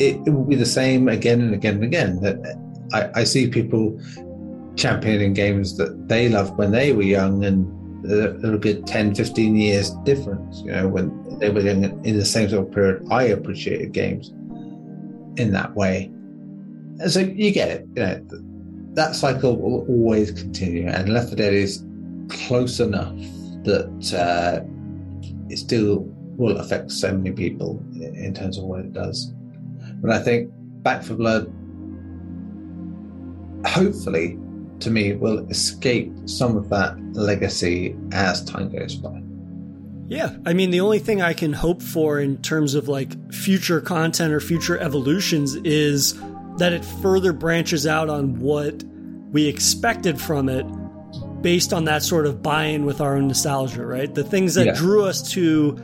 [0.00, 2.20] it, it will be the same again and again and again.
[2.20, 2.58] That
[2.92, 4.00] I, I see people
[4.76, 7.66] championing games that they loved when they were young and
[8.10, 12.48] a, good 10, 15 years difference, you know, when they were in, in the same
[12.48, 13.06] sort of period.
[13.10, 14.30] I appreciated games
[15.36, 16.06] in that way.
[17.00, 18.26] And so you get it, you know,
[18.94, 21.84] that cycle will always continue, and Left 4 Dead is
[22.28, 23.16] close enough
[23.64, 24.64] that uh,
[25.48, 26.04] it still
[26.36, 29.32] will affect so many people in, terms of what it does.
[30.00, 30.50] But I think
[30.82, 31.52] Back 4 Blood,
[33.66, 34.38] hopefully,
[34.80, 39.22] to me, will escape some of that legacy as time goes by.
[40.08, 43.80] Yeah, I mean, the only thing I can hope for in terms of like future
[43.80, 46.20] content or future evolutions is
[46.58, 48.82] that it further branches out on what
[49.32, 50.66] we expected from it
[51.42, 54.14] based on that sort of buy in with our own nostalgia, right?
[54.14, 54.74] The things that Yeah.
[54.74, 55.76] drew us to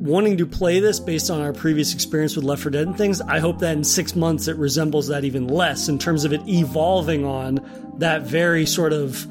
[0.00, 3.20] wanting to play this based on our previous experience with Left 4 Dead and things,
[3.22, 6.42] I hope that in six months it resembles that even less in terms of it
[6.46, 7.60] evolving on
[7.98, 9.26] that very sort of,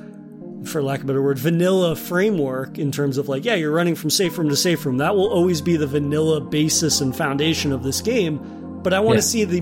[0.64, 3.94] for lack of a better word, vanilla framework in terms of like, yeah, you're running
[3.94, 4.98] from safe room to safe room.
[4.98, 8.40] That will always be the vanilla basis and foundation of this game.
[8.82, 9.22] But I want Yeah.
[9.22, 9.62] to see the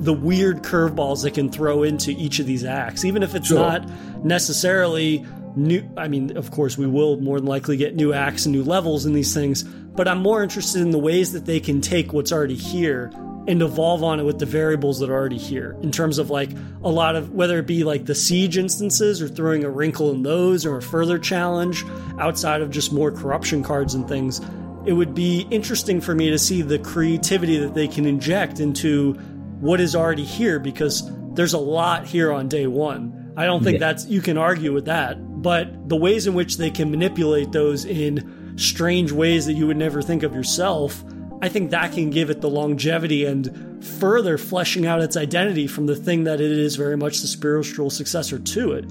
[0.00, 3.58] the weird curveballs that can throw into each of these acts, even if it's Sure.
[3.58, 3.88] not
[4.24, 5.24] necessarily
[5.56, 5.82] new.
[5.96, 9.06] I mean, of course, we will more than likely get new acts and new levels
[9.06, 12.32] in these things, but I'm more interested in the ways that they can take what's
[12.32, 13.10] already here
[13.48, 16.50] and evolve on it with the variables that are already here in terms of like
[16.84, 20.22] a lot of whether it be like the siege instances or throwing a wrinkle in
[20.22, 21.82] those or a further challenge
[22.18, 24.42] outside of just more corruption cards and things
[24.84, 29.18] it would be interesting for me to see the creativity that they can inject into
[29.60, 33.32] what is already here because there's a lot here on day one.
[33.36, 33.86] I don't think Yeah.
[33.92, 37.84] that's you can argue with that, but the ways in which they can manipulate those
[37.84, 41.04] in strange ways that you would never think of yourself,
[41.40, 45.86] I think that can give it the longevity and further fleshing out its identity from
[45.86, 48.84] the thing that it is very much the spiritual successor to it.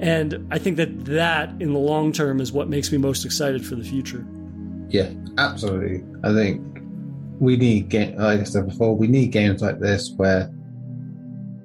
[0.00, 3.64] And I think that that in the long term is what makes me most excited
[3.64, 4.26] for the future.
[4.90, 6.02] Yeah, absolutely.
[6.22, 6.60] I think
[7.40, 10.50] we need game like I said before, we need games like this where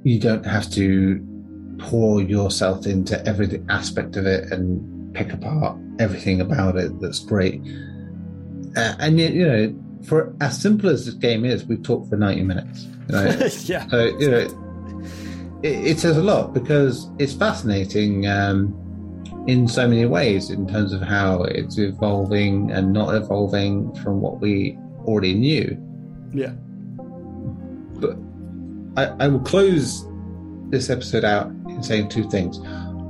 [0.04, 1.26] you don't have to
[1.78, 7.62] pour yourself into every aspect of it and pick apart everything about it that's great.
[8.76, 9.76] Uh, and yet, you know,
[10.06, 12.84] for as simple as this game is, we've talked for ninety minutes.
[12.84, 13.88] You know, yeah.
[13.88, 14.48] so you know,
[15.64, 18.74] it, it says a lot because it's fascinating um,
[19.48, 24.40] in so many ways in terms of how it's evolving and not evolving from what
[24.40, 24.78] we
[25.10, 25.78] already knew.
[26.34, 26.54] Yeah.
[28.00, 28.18] But
[28.98, 30.06] I, I will close
[30.70, 32.60] this episode out in saying two things.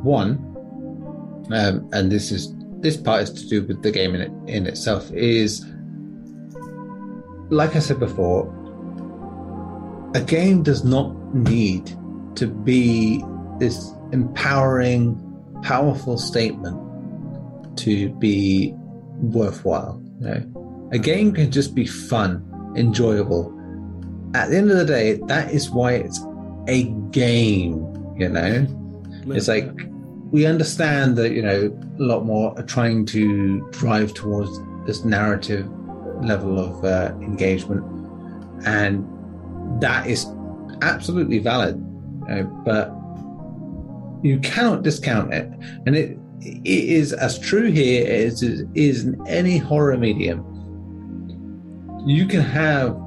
[0.01, 0.37] One,
[1.51, 4.65] um, and this is this part is to do with the game in it, in
[4.65, 5.65] itself is
[7.49, 8.47] like I said before,
[10.15, 11.87] a game does not need
[12.35, 13.23] to be
[13.59, 15.17] this empowering,
[15.63, 16.77] powerful statement
[17.79, 18.73] to be
[19.17, 20.01] worthwhile.
[20.19, 20.68] You know?
[20.91, 22.43] A game can just be fun,
[22.75, 23.55] enjoyable.
[24.33, 26.19] At the end of the day, that is why it's
[26.67, 27.85] a game,
[28.17, 28.67] you know?
[29.27, 29.69] It's like
[30.31, 34.49] we understand that, you know, a lot more are trying to drive towards
[34.85, 35.67] this narrative
[36.23, 37.83] level of uh, engagement.
[38.65, 39.07] And
[39.81, 40.25] that is
[40.81, 41.77] absolutely valid.
[42.27, 42.91] You know, but
[44.23, 45.51] you cannot discount it.
[45.85, 50.45] And it, it is as true here as it is in any horror medium.
[52.09, 52.97] You can have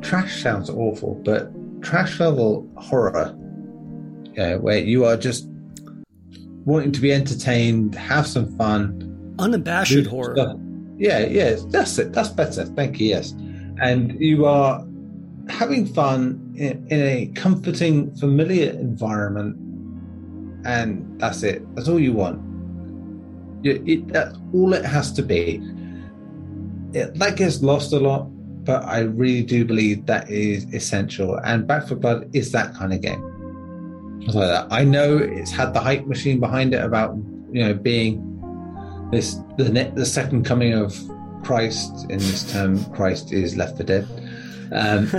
[0.00, 1.50] trash sounds awful, but
[1.82, 3.36] trash level horror,
[4.36, 5.48] yeah, where you are just
[6.64, 10.36] wanting to be entertained, have some fun, Unabashed horror.
[10.36, 10.56] stuff.
[10.98, 12.12] Yeah, yeah, that's it.
[12.12, 12.64] That's better.
[12.64, 13.08] Thank you.
[13.08, 13.32] Yes,
[13.82, 14.86] and you are
[15.48, 19.56] having fun in, in a comforting, familiar environment,
[20.64, 21.62] and that's it.
[21.74, 22.38] That's all you want.
[23.64, 25.60] You- It, that's all it has to be.
[26.92, 28.28] It, that gets lost a lot
[28.68, 31.36] but I really do believe that is essential.
[31.36, 33.24] And Back 4 Blood is that kind of game.
[34.70, 37.16] I know it's had the hype machine behind it about
[37.50, 38.20] you know being
[39.10, 40.94] this the ne- the second coming of
[41.42, 42.84] Christ in this term.
[42.92, 44.06] Christ is Left 4 Dead.
[44.70, 45.08] Um,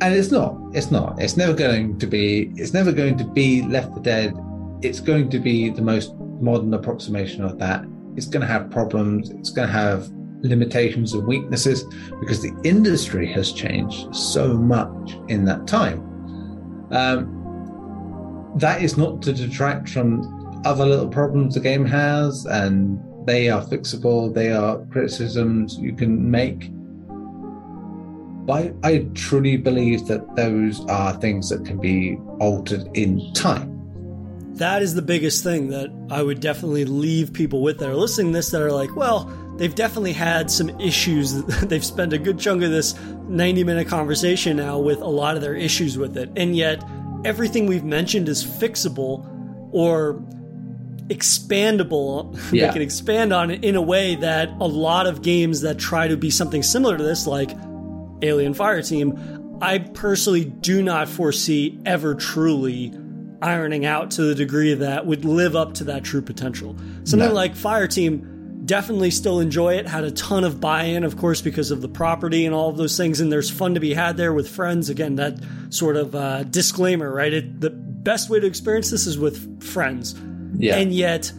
[0.00, 0.56] and it's not.
[0.72, 1.20] It's not.
[1.20, 2.50] It's never going to be.
[2.56, 4.34] It's never going to be Left 4 Dead.
[4.80, 7.84] It's going to be the most modern approximation of that.
[8.16, 9.30] It's going to have problems.
[9.30, 10.08] It's going to have
[10.42, 11.84] limitations and weaknesses
[12.20, 16.00] because the industry has changed so much in that time.
[16.90, 17.40] Um,
[18.56, 23.62] that is not to detract from other little problems the game has, and they are
[23.62, 24.32] fixable.
[24.32, 26.70] They are criticisms you can make.
[28.46, 33.73] But I, I truly believe that those are things that can be altered in time.
[34.54, 38.32] That is the biggest thing that I would definitely leave people with that are listening
[38.32, 39.24] to this that are like, well,
[39.56, 41.42] they've definitely had some issues.
[41.62, 42.94] they've spent a good chunk of this
[43.28, 46.30] 90 minute conversation now with a lot of their issues with it.
[46.36, 46.84] And yet,
[47.24, 49.26] everything we've mentioned is fixable
[49.72, 50.22] or
[51.08, 52.38] expandable.
[52.52, 52.68] Yeah.
[52.68, 56.06] they can expand on it in a way that a lot of games that try
[56.06, 57.50] to be something similar to this, like
[58.22, 62.92] Alien Fireteam, I personally do not foresee ever truly
[63.44, 66.74] ironing out to the degree that would live up to that true potential.
[67.04, 67.34] Something no.
[67.34, 69.86] like Fireteam definitely still enjoy it.
[69.86, 72.78] Had a ton of buy in, of course, because of the property and all of
[72.78, 73.20] those things.
[73.20, 74.88] And there's fun to be had there with friends.
[74.88, 75.38] Again, that
[75.68, 77.32] sort of uh, disclaimer, right?
[77.32, 80.14] It, the best way to experience this is with friends.
[80.56, 80.76] Yeah.
[80.76, 81.30] And yet,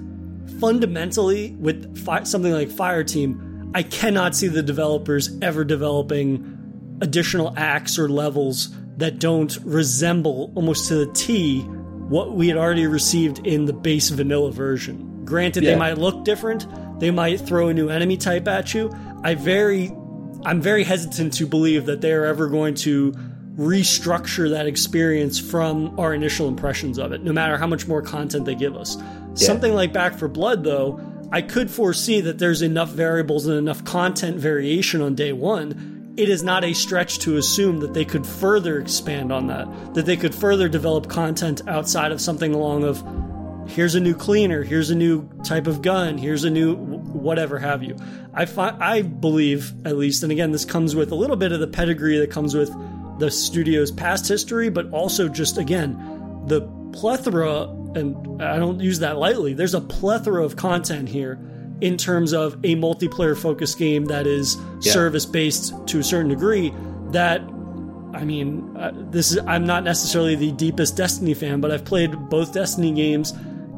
[0.60, 7.98] fundamentally, with fi- something like Fireteam, I cannot see the developers ever developing additional acts
[7.98, 11.68] or levels that don't resemble almost to the T
[12.10, 15.26] what we had already received in the base vanilla version.
[15.26, 15.72] Granted, yeah.
[15.72, 16.68] they might look different,
[17.00, 18.96] they might throw a new enemy type at you.
[19.24, 19.92] I very,
[20.44, 23.14] I'm very hesitant to believe that they are ever going to
[23.58, 28.46] restructure that experience from our initial impressions of it, no matter how much more content
[28.46, 28.98] they give us.
[28.98, 29.34] Yeah.
[29.36, 31.00] Something like Back 4 Blood, though,
[31.32, 35.95] I could foresee that there's enough variables and enough content variation on day one.
[36.18, 40.06] It is not a stretch to assume that they could further expand on that, that
[40.06, 43.04] they could further develop content outside of something along of
[43.70, 47.84] here's a new cleaner, here's a new type of gun, here's a new whatever have
[47.84, 47.98] you.
[48.34, 51.60] I fi- I believe at least, and again, this comes with a little bit of
[51.60, 52.74] the pedigree that comes with
[53.20, 55.98] the studio's past history, but also just again
[56.48, 56.62] the
[56.94, 57.64] plethora,
[57.96, 59.54] and I don't use that lightly.
[59.54, 61.40] There's a plethora of content here
[61.82, 64.92] in terms of a multiplayer focused game that is yeah.
[64.92, 66.74] service based to a certain degree.
[67.12, 67.42] That
[68.14, 72.30] I mean, uh, this is I'm not necessarily the deepest Destiny fan, but I've played
[72.30, 73.34] both Destiny games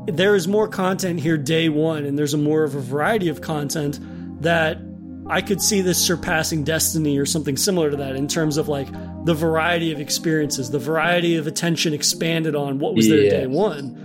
[0.07, 3.41] there is more content here day one, and there's a more of a variety of
[3.41, 3.99] content
[4.41, 4.79] that
[5.29, 8.87] I could see this surpassing Destiny or something similar to that in terms of like
[9.25, 13.33] the variety of experiences, the variety of attention expanded on what was there yes.
[13.33, 14.03] day one.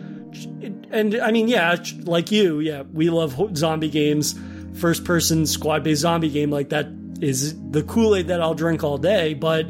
[0.92, 4.38] And I mean, yeah, like you, yeah, we love zombie games,
[4.74, 6.86] first person squad based zombie game like that
[7.20, 9.34] is the Kool Aid that I'll drink all day.
[9.34, 9.66] But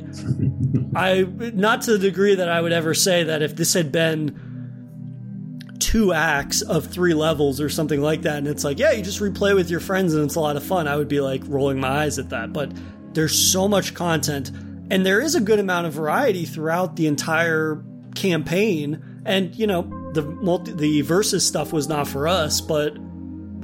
[0.96, 5.76] I, not to the degree that I would ever say that if this had been
[5.78, 8.38] two acts of three levels or something like that.
[8.38, 10.64] And it's like, yeah, you just replay with your friends and it's a lot of
[10.64, 10.88] fun.
[10.88, 12.52] I would be like rolling my eyes at that.
[12.52, 12.72] But
[13.12, 14.50] there's so much content
[14.90, 17.82] and there is a good amount of variety throughout the entire
[18.14, 19.22] campaign.
[19.26, 22.96] And, you know, the multi, the versus stuff was not for us, but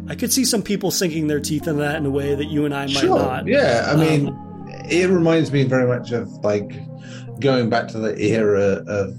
[0.08, 2.64] I could see some people sinking their teeth in that in a way that you
[2.64, 3.18] and I might sure.
[3.18, 3.46] not.
[3.46, 3.90] Yeah.
[3.92, 6.70] I mean, um, it reminds me very much of like
[7.40, 9.14] going back to the era of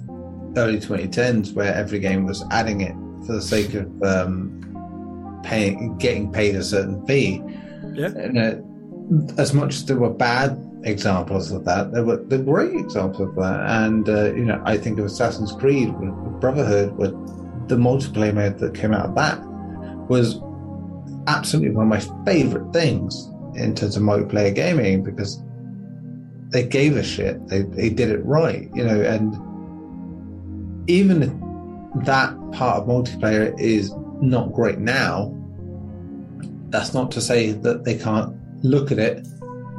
[0.58, 2.94] early 2010s where every game was adding it
[3.26, 7.42] for the sake of um, paying, getting paid a certain fee.
[7.94, 8.08] Yeah.
[8.08, 8.56] And, uh,
[9.38, 13.36] as much as there were bad examples of that, there were the great examples of
[13.36, 13.70] that.
[13.70, 15.94] And uh, you know, I think of Assassin's Creed,
[16.40, 17.12] Brotherhood, with
[17.68, 19.40] the multiplayer mode that came out of that
[20.10, 20.42] was
[21.28, 25.42] absolutely one of my favorite things in terms of multiplayer gaming because
[26.50, 27.48] they gave a shit.
[27.48, 29.36] They they did it right, you know, and
[30.90, 31.20] even
[32.06, 35.36] that part of multiplayer is not great now,
[36.70, 39.28] that's not to say that they can't look at it,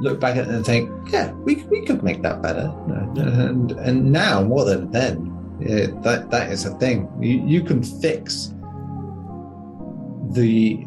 [0.00, 2.72] look back at it and think, yeah, we, we could make that better.
[3.16, 5.26] And, and now more than then,
[5.60, 7.08] yeah, that, that is a thing.
[7.20, 8.54] You, you can fix
[10.32, 10.84] the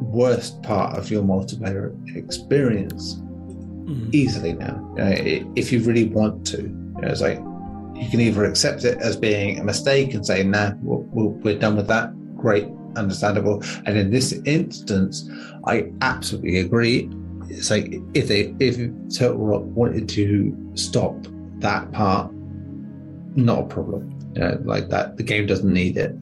[0.00, 4.14] worst part of your multiplayer experience mm.
[4.14, 6.72] easily now, if you really want to.
[7.02, 7.38] it's like,
[7.94, 11.76] you can either accept it as being a mistake and say, nah, we are done
[11.76, 12.12] with that.
[12.36, 13.62] Great, understandable.
[13.86, 15.28] And in this instance,
[15.66, 17.08] I absolutely agree.
[17.48, 18.76] It's like if they if
[19.16, 21.14] Turtle Rock wanted to stop
[21.58, 22.30] that part,
[23.36, 24.12] not a problem.
[24.34, 26.14] You know, like that, the game doesn't need it.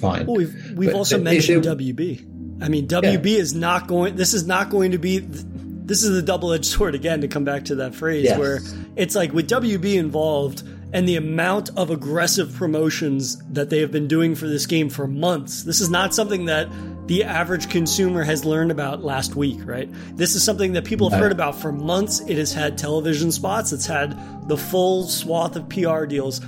[0.00, 0.26] Fine.
[0.26, 2.24] Well, we've we've But also mentioned it- WB.
[2.60, 4.16] I mean, WB is not going.
[4.16, 5.18] This is not going to be.
[5.20, 7.20] This is the double edged sword again.
[7.22, 8.38] To come back to that phrase, Yes.
[8.38, 8.60] where
[8.96, 10.62] it's like with WB involved
[10.92, 15.06] and the amount of aggressive promotions that they have been doing for this game for
[15.06, 15.62] months.
[15.64, 16.68] This is not something that
[17.08, 19.88] the average consumer has learned about last week, right?
[20.14, 22.20] This is something that people have heard about for months.
[22.20, 23.72] It has had television spots.
[23.72, 24.14] It's had
[24.46, 26.42] the full swath of PR deals.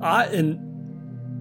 [0.00, 0.58] I and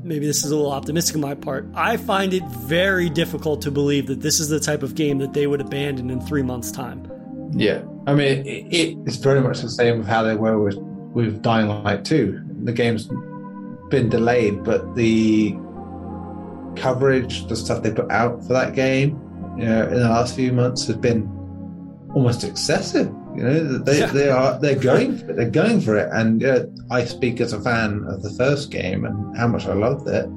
[0.03, 1.65] maybe this is a little optimistic on my part.
[1.75, 5.31] I find it very difficult to believe that this is the type of game that
[5.31, 7.09] they would abandon in three months' time.
[7.53, 11.41] Yeah, I mean, it, it's very much the same with how they were with with
[11.41, 12.43] Dying Light 2.
[12.63, 13.09] The game's
[13.89, 15.55] been delayed, but the
[16.79, 19.19] coverage, the stuff they put out for that game,
[19.57, 21.27] you know, in the last few months has been
[22.13, 23.07] almost excessive.
[23.35, 24.05] You know, they, Yeah.
[24.07, 27.53] they are they're going for it, they're going for it, and uh, I speak as
[27.53, 30.27] a fan of the first game and how much I loved it.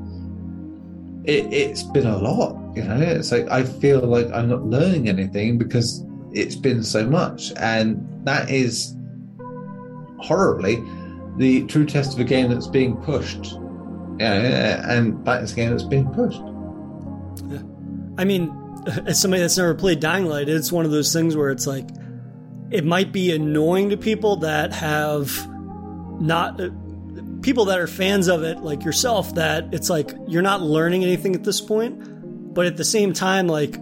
[1.25, 2.99] It, it's been a lot, you know.
[3.01, 8.07] It's like I feel like I'm not learning anything because it's been so much, and
[8.25, 8.95] that is
[10.19, 10.83] horribly
[11.39, 13.57] the true test of a game that's being pushed.
[14.21, 16.41] Yeah, and that is a game that's being pushed.
[17.49, 17.63] Yeah.
[18.19, 18.55] I mean,
[19.07, 21.89] as somebody that's never played Dying Light, it's one of those things where it's like
[22.71, 25.49] it might be annoying to people that have
[26.21, 26.69] not uh,
[27.43, 31.35] people that are fans of it like yourself that it's like you're not learning anything
[31.35, 33.77] at this point, but at the same time like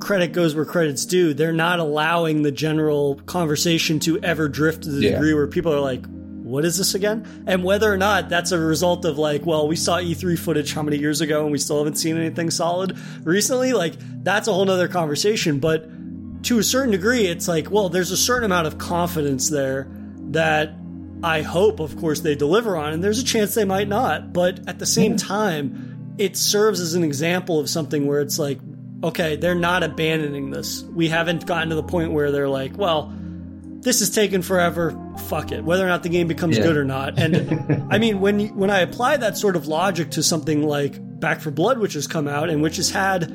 [0.00, 1.34] credit goes where credit's due.
[1.34, 5.10] They're not allowing the general conversation to ever drift to the Yeah.
[5.14, 6.04] degree where people are like
[6.50, 7.44] what is this again?
[7.46, 10.82] And whether or not that's a result of like, well, we saw E3 footage how
[10.82, 14.64] many years ago and we still haven't seen anything solid recently, like that's a whole
[14.64, 15.58] nother conversation.
[15.60, 15.88] But
[16.44, 19.88] to a certain degree, it's like, well, there's a certain amount of confidence there
[20.30, 20.74] that
[21.22, 24.32] I hope, of course, they deliver on, and there's a chance they might not.
[24.32, 28.58] But at the same time, it serves as an example of something where it's like,
[29.04, 30.82] okay, they're not abandoning this.
[30.82, 33.14] We haven't gotten to the point where they're like, well,
[33.80, 34.94] this is taking forever.
[35.28, 35.64] Fuck it.
[35.64, 36.64] Whether or not the game becomes Yeah.
[36.64, 37.18] good or not.
[37.18, 40.98] And I mean, when you, when I apply that sort of logic to something like
[41.20, 43.30] Back 4 Blood, which has come out and which has had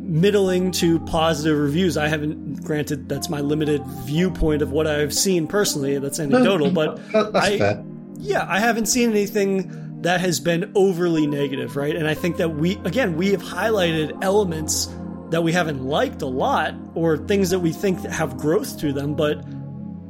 [0.00, 2.62] middling to positive reviews, I haven't.
[2.64, 5.98] Granted, that's my limited viewpoint of what I've seen personally.
[5.98, 6.98] That's anecdotal, but
[7.34, 7.84] I- fair.
[8.18, 11.94] yeah, I haven't seen anything that has been overly negative, right?
[11.94, 14.88] And I think that we, again, we have highlighted elements
[15.30, 19.14] that we haven't liked a lot or things that we think have growth to them,
[19.14, 19.42] but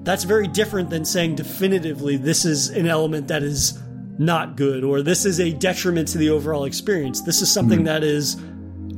[0.03, 3.81] that's very different than saying definitively this is an element that is
[4.19, 7.23] not good or this is a detriment to the overall experience.
[7.23, 7.85] This is something hmm.
[7.87, 8.37] that is,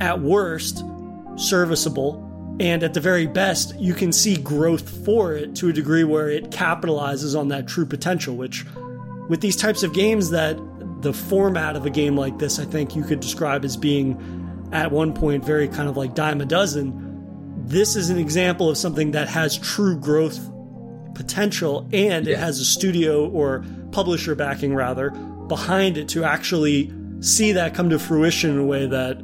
[0.01, 0.83] at worst,
[1.35, 2.21] serviceable.
[2.59, 6.29] And at the very best, you can see growth for it to a degree where
[6.29, 8.65] it capitalizes on that true potential, which
[9.27, 10.57] with these types of games that
[11.01, 14.91] the format of a game like this, I think you could describe as being at
[14.91, 17.01] one point very kind of like dime a dozen.
[17.65, 20.39] This is an example of something that has true growth
[21.15, 25.09] potential and it has a studio or publisher backing rather
[25.47, 29.17] behind it to actually see that come to fruition in a way that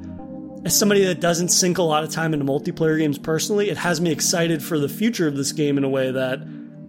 [0.65, 3.99] as somebody that doesn't sink a lot of time into multiplayer games personally, it has
[3.99, 6.39] me excited for the future of this game in a way that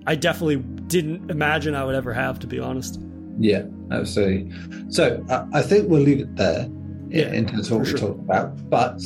[0.07, 3.01] I definitely didn't imagine I would ever have, to be honest.
[3.39, 4.53] Yeah, absolutely.
[4.91, 6.69] So I, I think we'll leave it there
[7.09, 7.99] Yeah, in terms of what we sure.
[7.99, 8.69] talked about.
[8.69, 9.01] But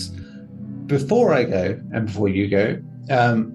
[0.86, 3.52] before I go and before you go, um,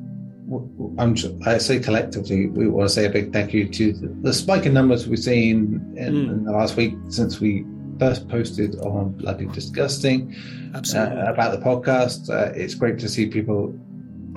[0.98, 1.16] I'm,
[1.46, 4.66] I say collectively, we want to say a big thank you to the, the spike
[4.66, 6.30] in numbers we've seen in, Mm.
[6.32, 7.66] in the last week since we
[8.00, 10.36] first posted on Bloody Disgusting
[10.74, 11.18] Absolutely.
[11.22, 12.30] uh, about the podcast.
[12.30, 13.74] Uh, it's great to see people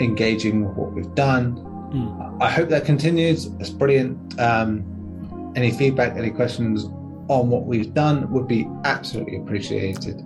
[0.00, 1.56] engaging with what we've done.
[1.92, 2.42] Mm.
[2.42, 3.46] I hope that continues.
[3.60, 4.38] It's brilliant.
[4.40, 6.84] Um, any feedback, any questions
[7.28, 10.20] on what we've done would be absolutely appreciated.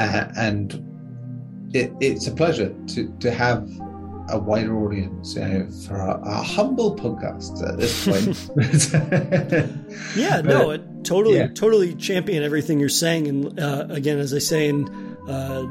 [0.00, 0.72] Uh, and
[1.74, 3.68] it, it's a pleasure to, to have
[4.30, 9.78] a wider audience you know, for our, our humble podcast at this point.
[10.16, 11.48] Yeah, no, it totally, yeah.
[11.48, 13.26] totally champion everything you're saying.
[13.26, 14.88] And uh, again, as I say in
[15.28, 15.66] uh,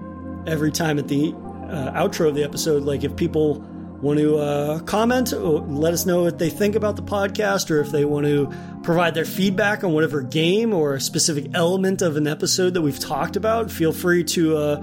[0.48, 3.66] every time at the uh, outro of the episode, like if people
[4.02, 7.80] want to uh, comment or let us know what they think about the podcast, or
[7.80, 8.52] if they want to
[8.84, 13.00] provide their feedback on whatever game or a specific element of an episode that we've
[13.00, 14.82] talked about, feel free to uh,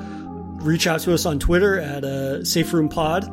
[0.65, 3.25] reach out to us on Twitter at uh, Safe Room Pod.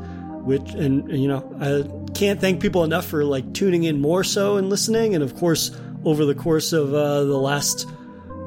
[0.42, 4.24] Which and, and, you know I can't thank people enough for like tuning in more
[4.24, 5.70] so and listening, and of course
[6.04, 7.86] over the course of uh, the last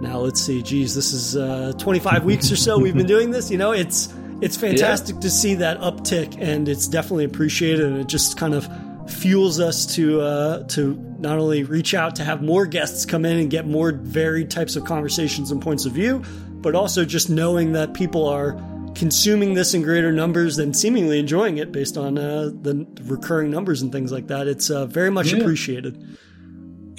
[0.02, 3.50] now let's see, geez, this is uh, 25 weeks or so we've been doing this.
[3.50, 5.22] You know, it's it's fantastic yeah.
[5.22, 7.86] to see that uptick, and it's definitely appreciated.
[7.86, 8.70] And it just kind of
[9.08, 13.38] fuels us to uh, to not only reach out to have more guests come in
[13.38, 17.72] and get more varied types of conversations and points of view, but also just knowing
[17.74, 18.54] that people are
[18.96, 23.82] consuming this in greater numbers and seemingly enjoying it based on uh, the recurring numbers
[23.82, 24.48] and things like that.
[24.48, 25.40] It's uh, very much yeah.
[25.40, 26.18] appreciated.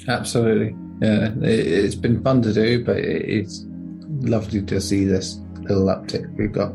[0.07, 1.33] Absolutely, yeah.
[1.41, 3.65] It, has been fun to do, but it's
[4.21, 6.73] lovely to see this little uptick we've got.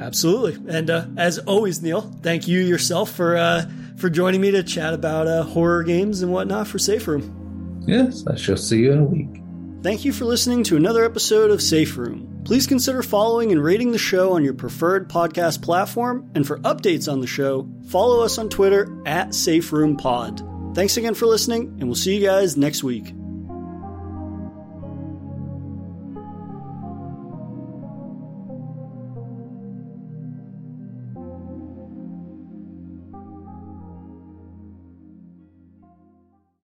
[0.00, 4.62] Absolutely, and uh, as always, Neil, thank you yourself for uh, for joining me to
[4.62, 7.84] chat about uh, horror games and whatnot for Safe Room.
[7.86, 9.42] Yes, I shall see you in a week.
[9.82, 12.29] Thank you for listening to another episode of Safe Room.
[12.44, 16.30] Please consider following and rating the show on your preferred podcast platform.
[16.34, 20.42] And for updates on the show, follow us on Twitter at Safe Room Pod.
[20.74, 23.12] Thanks again for listening, and we'll see you guys next week.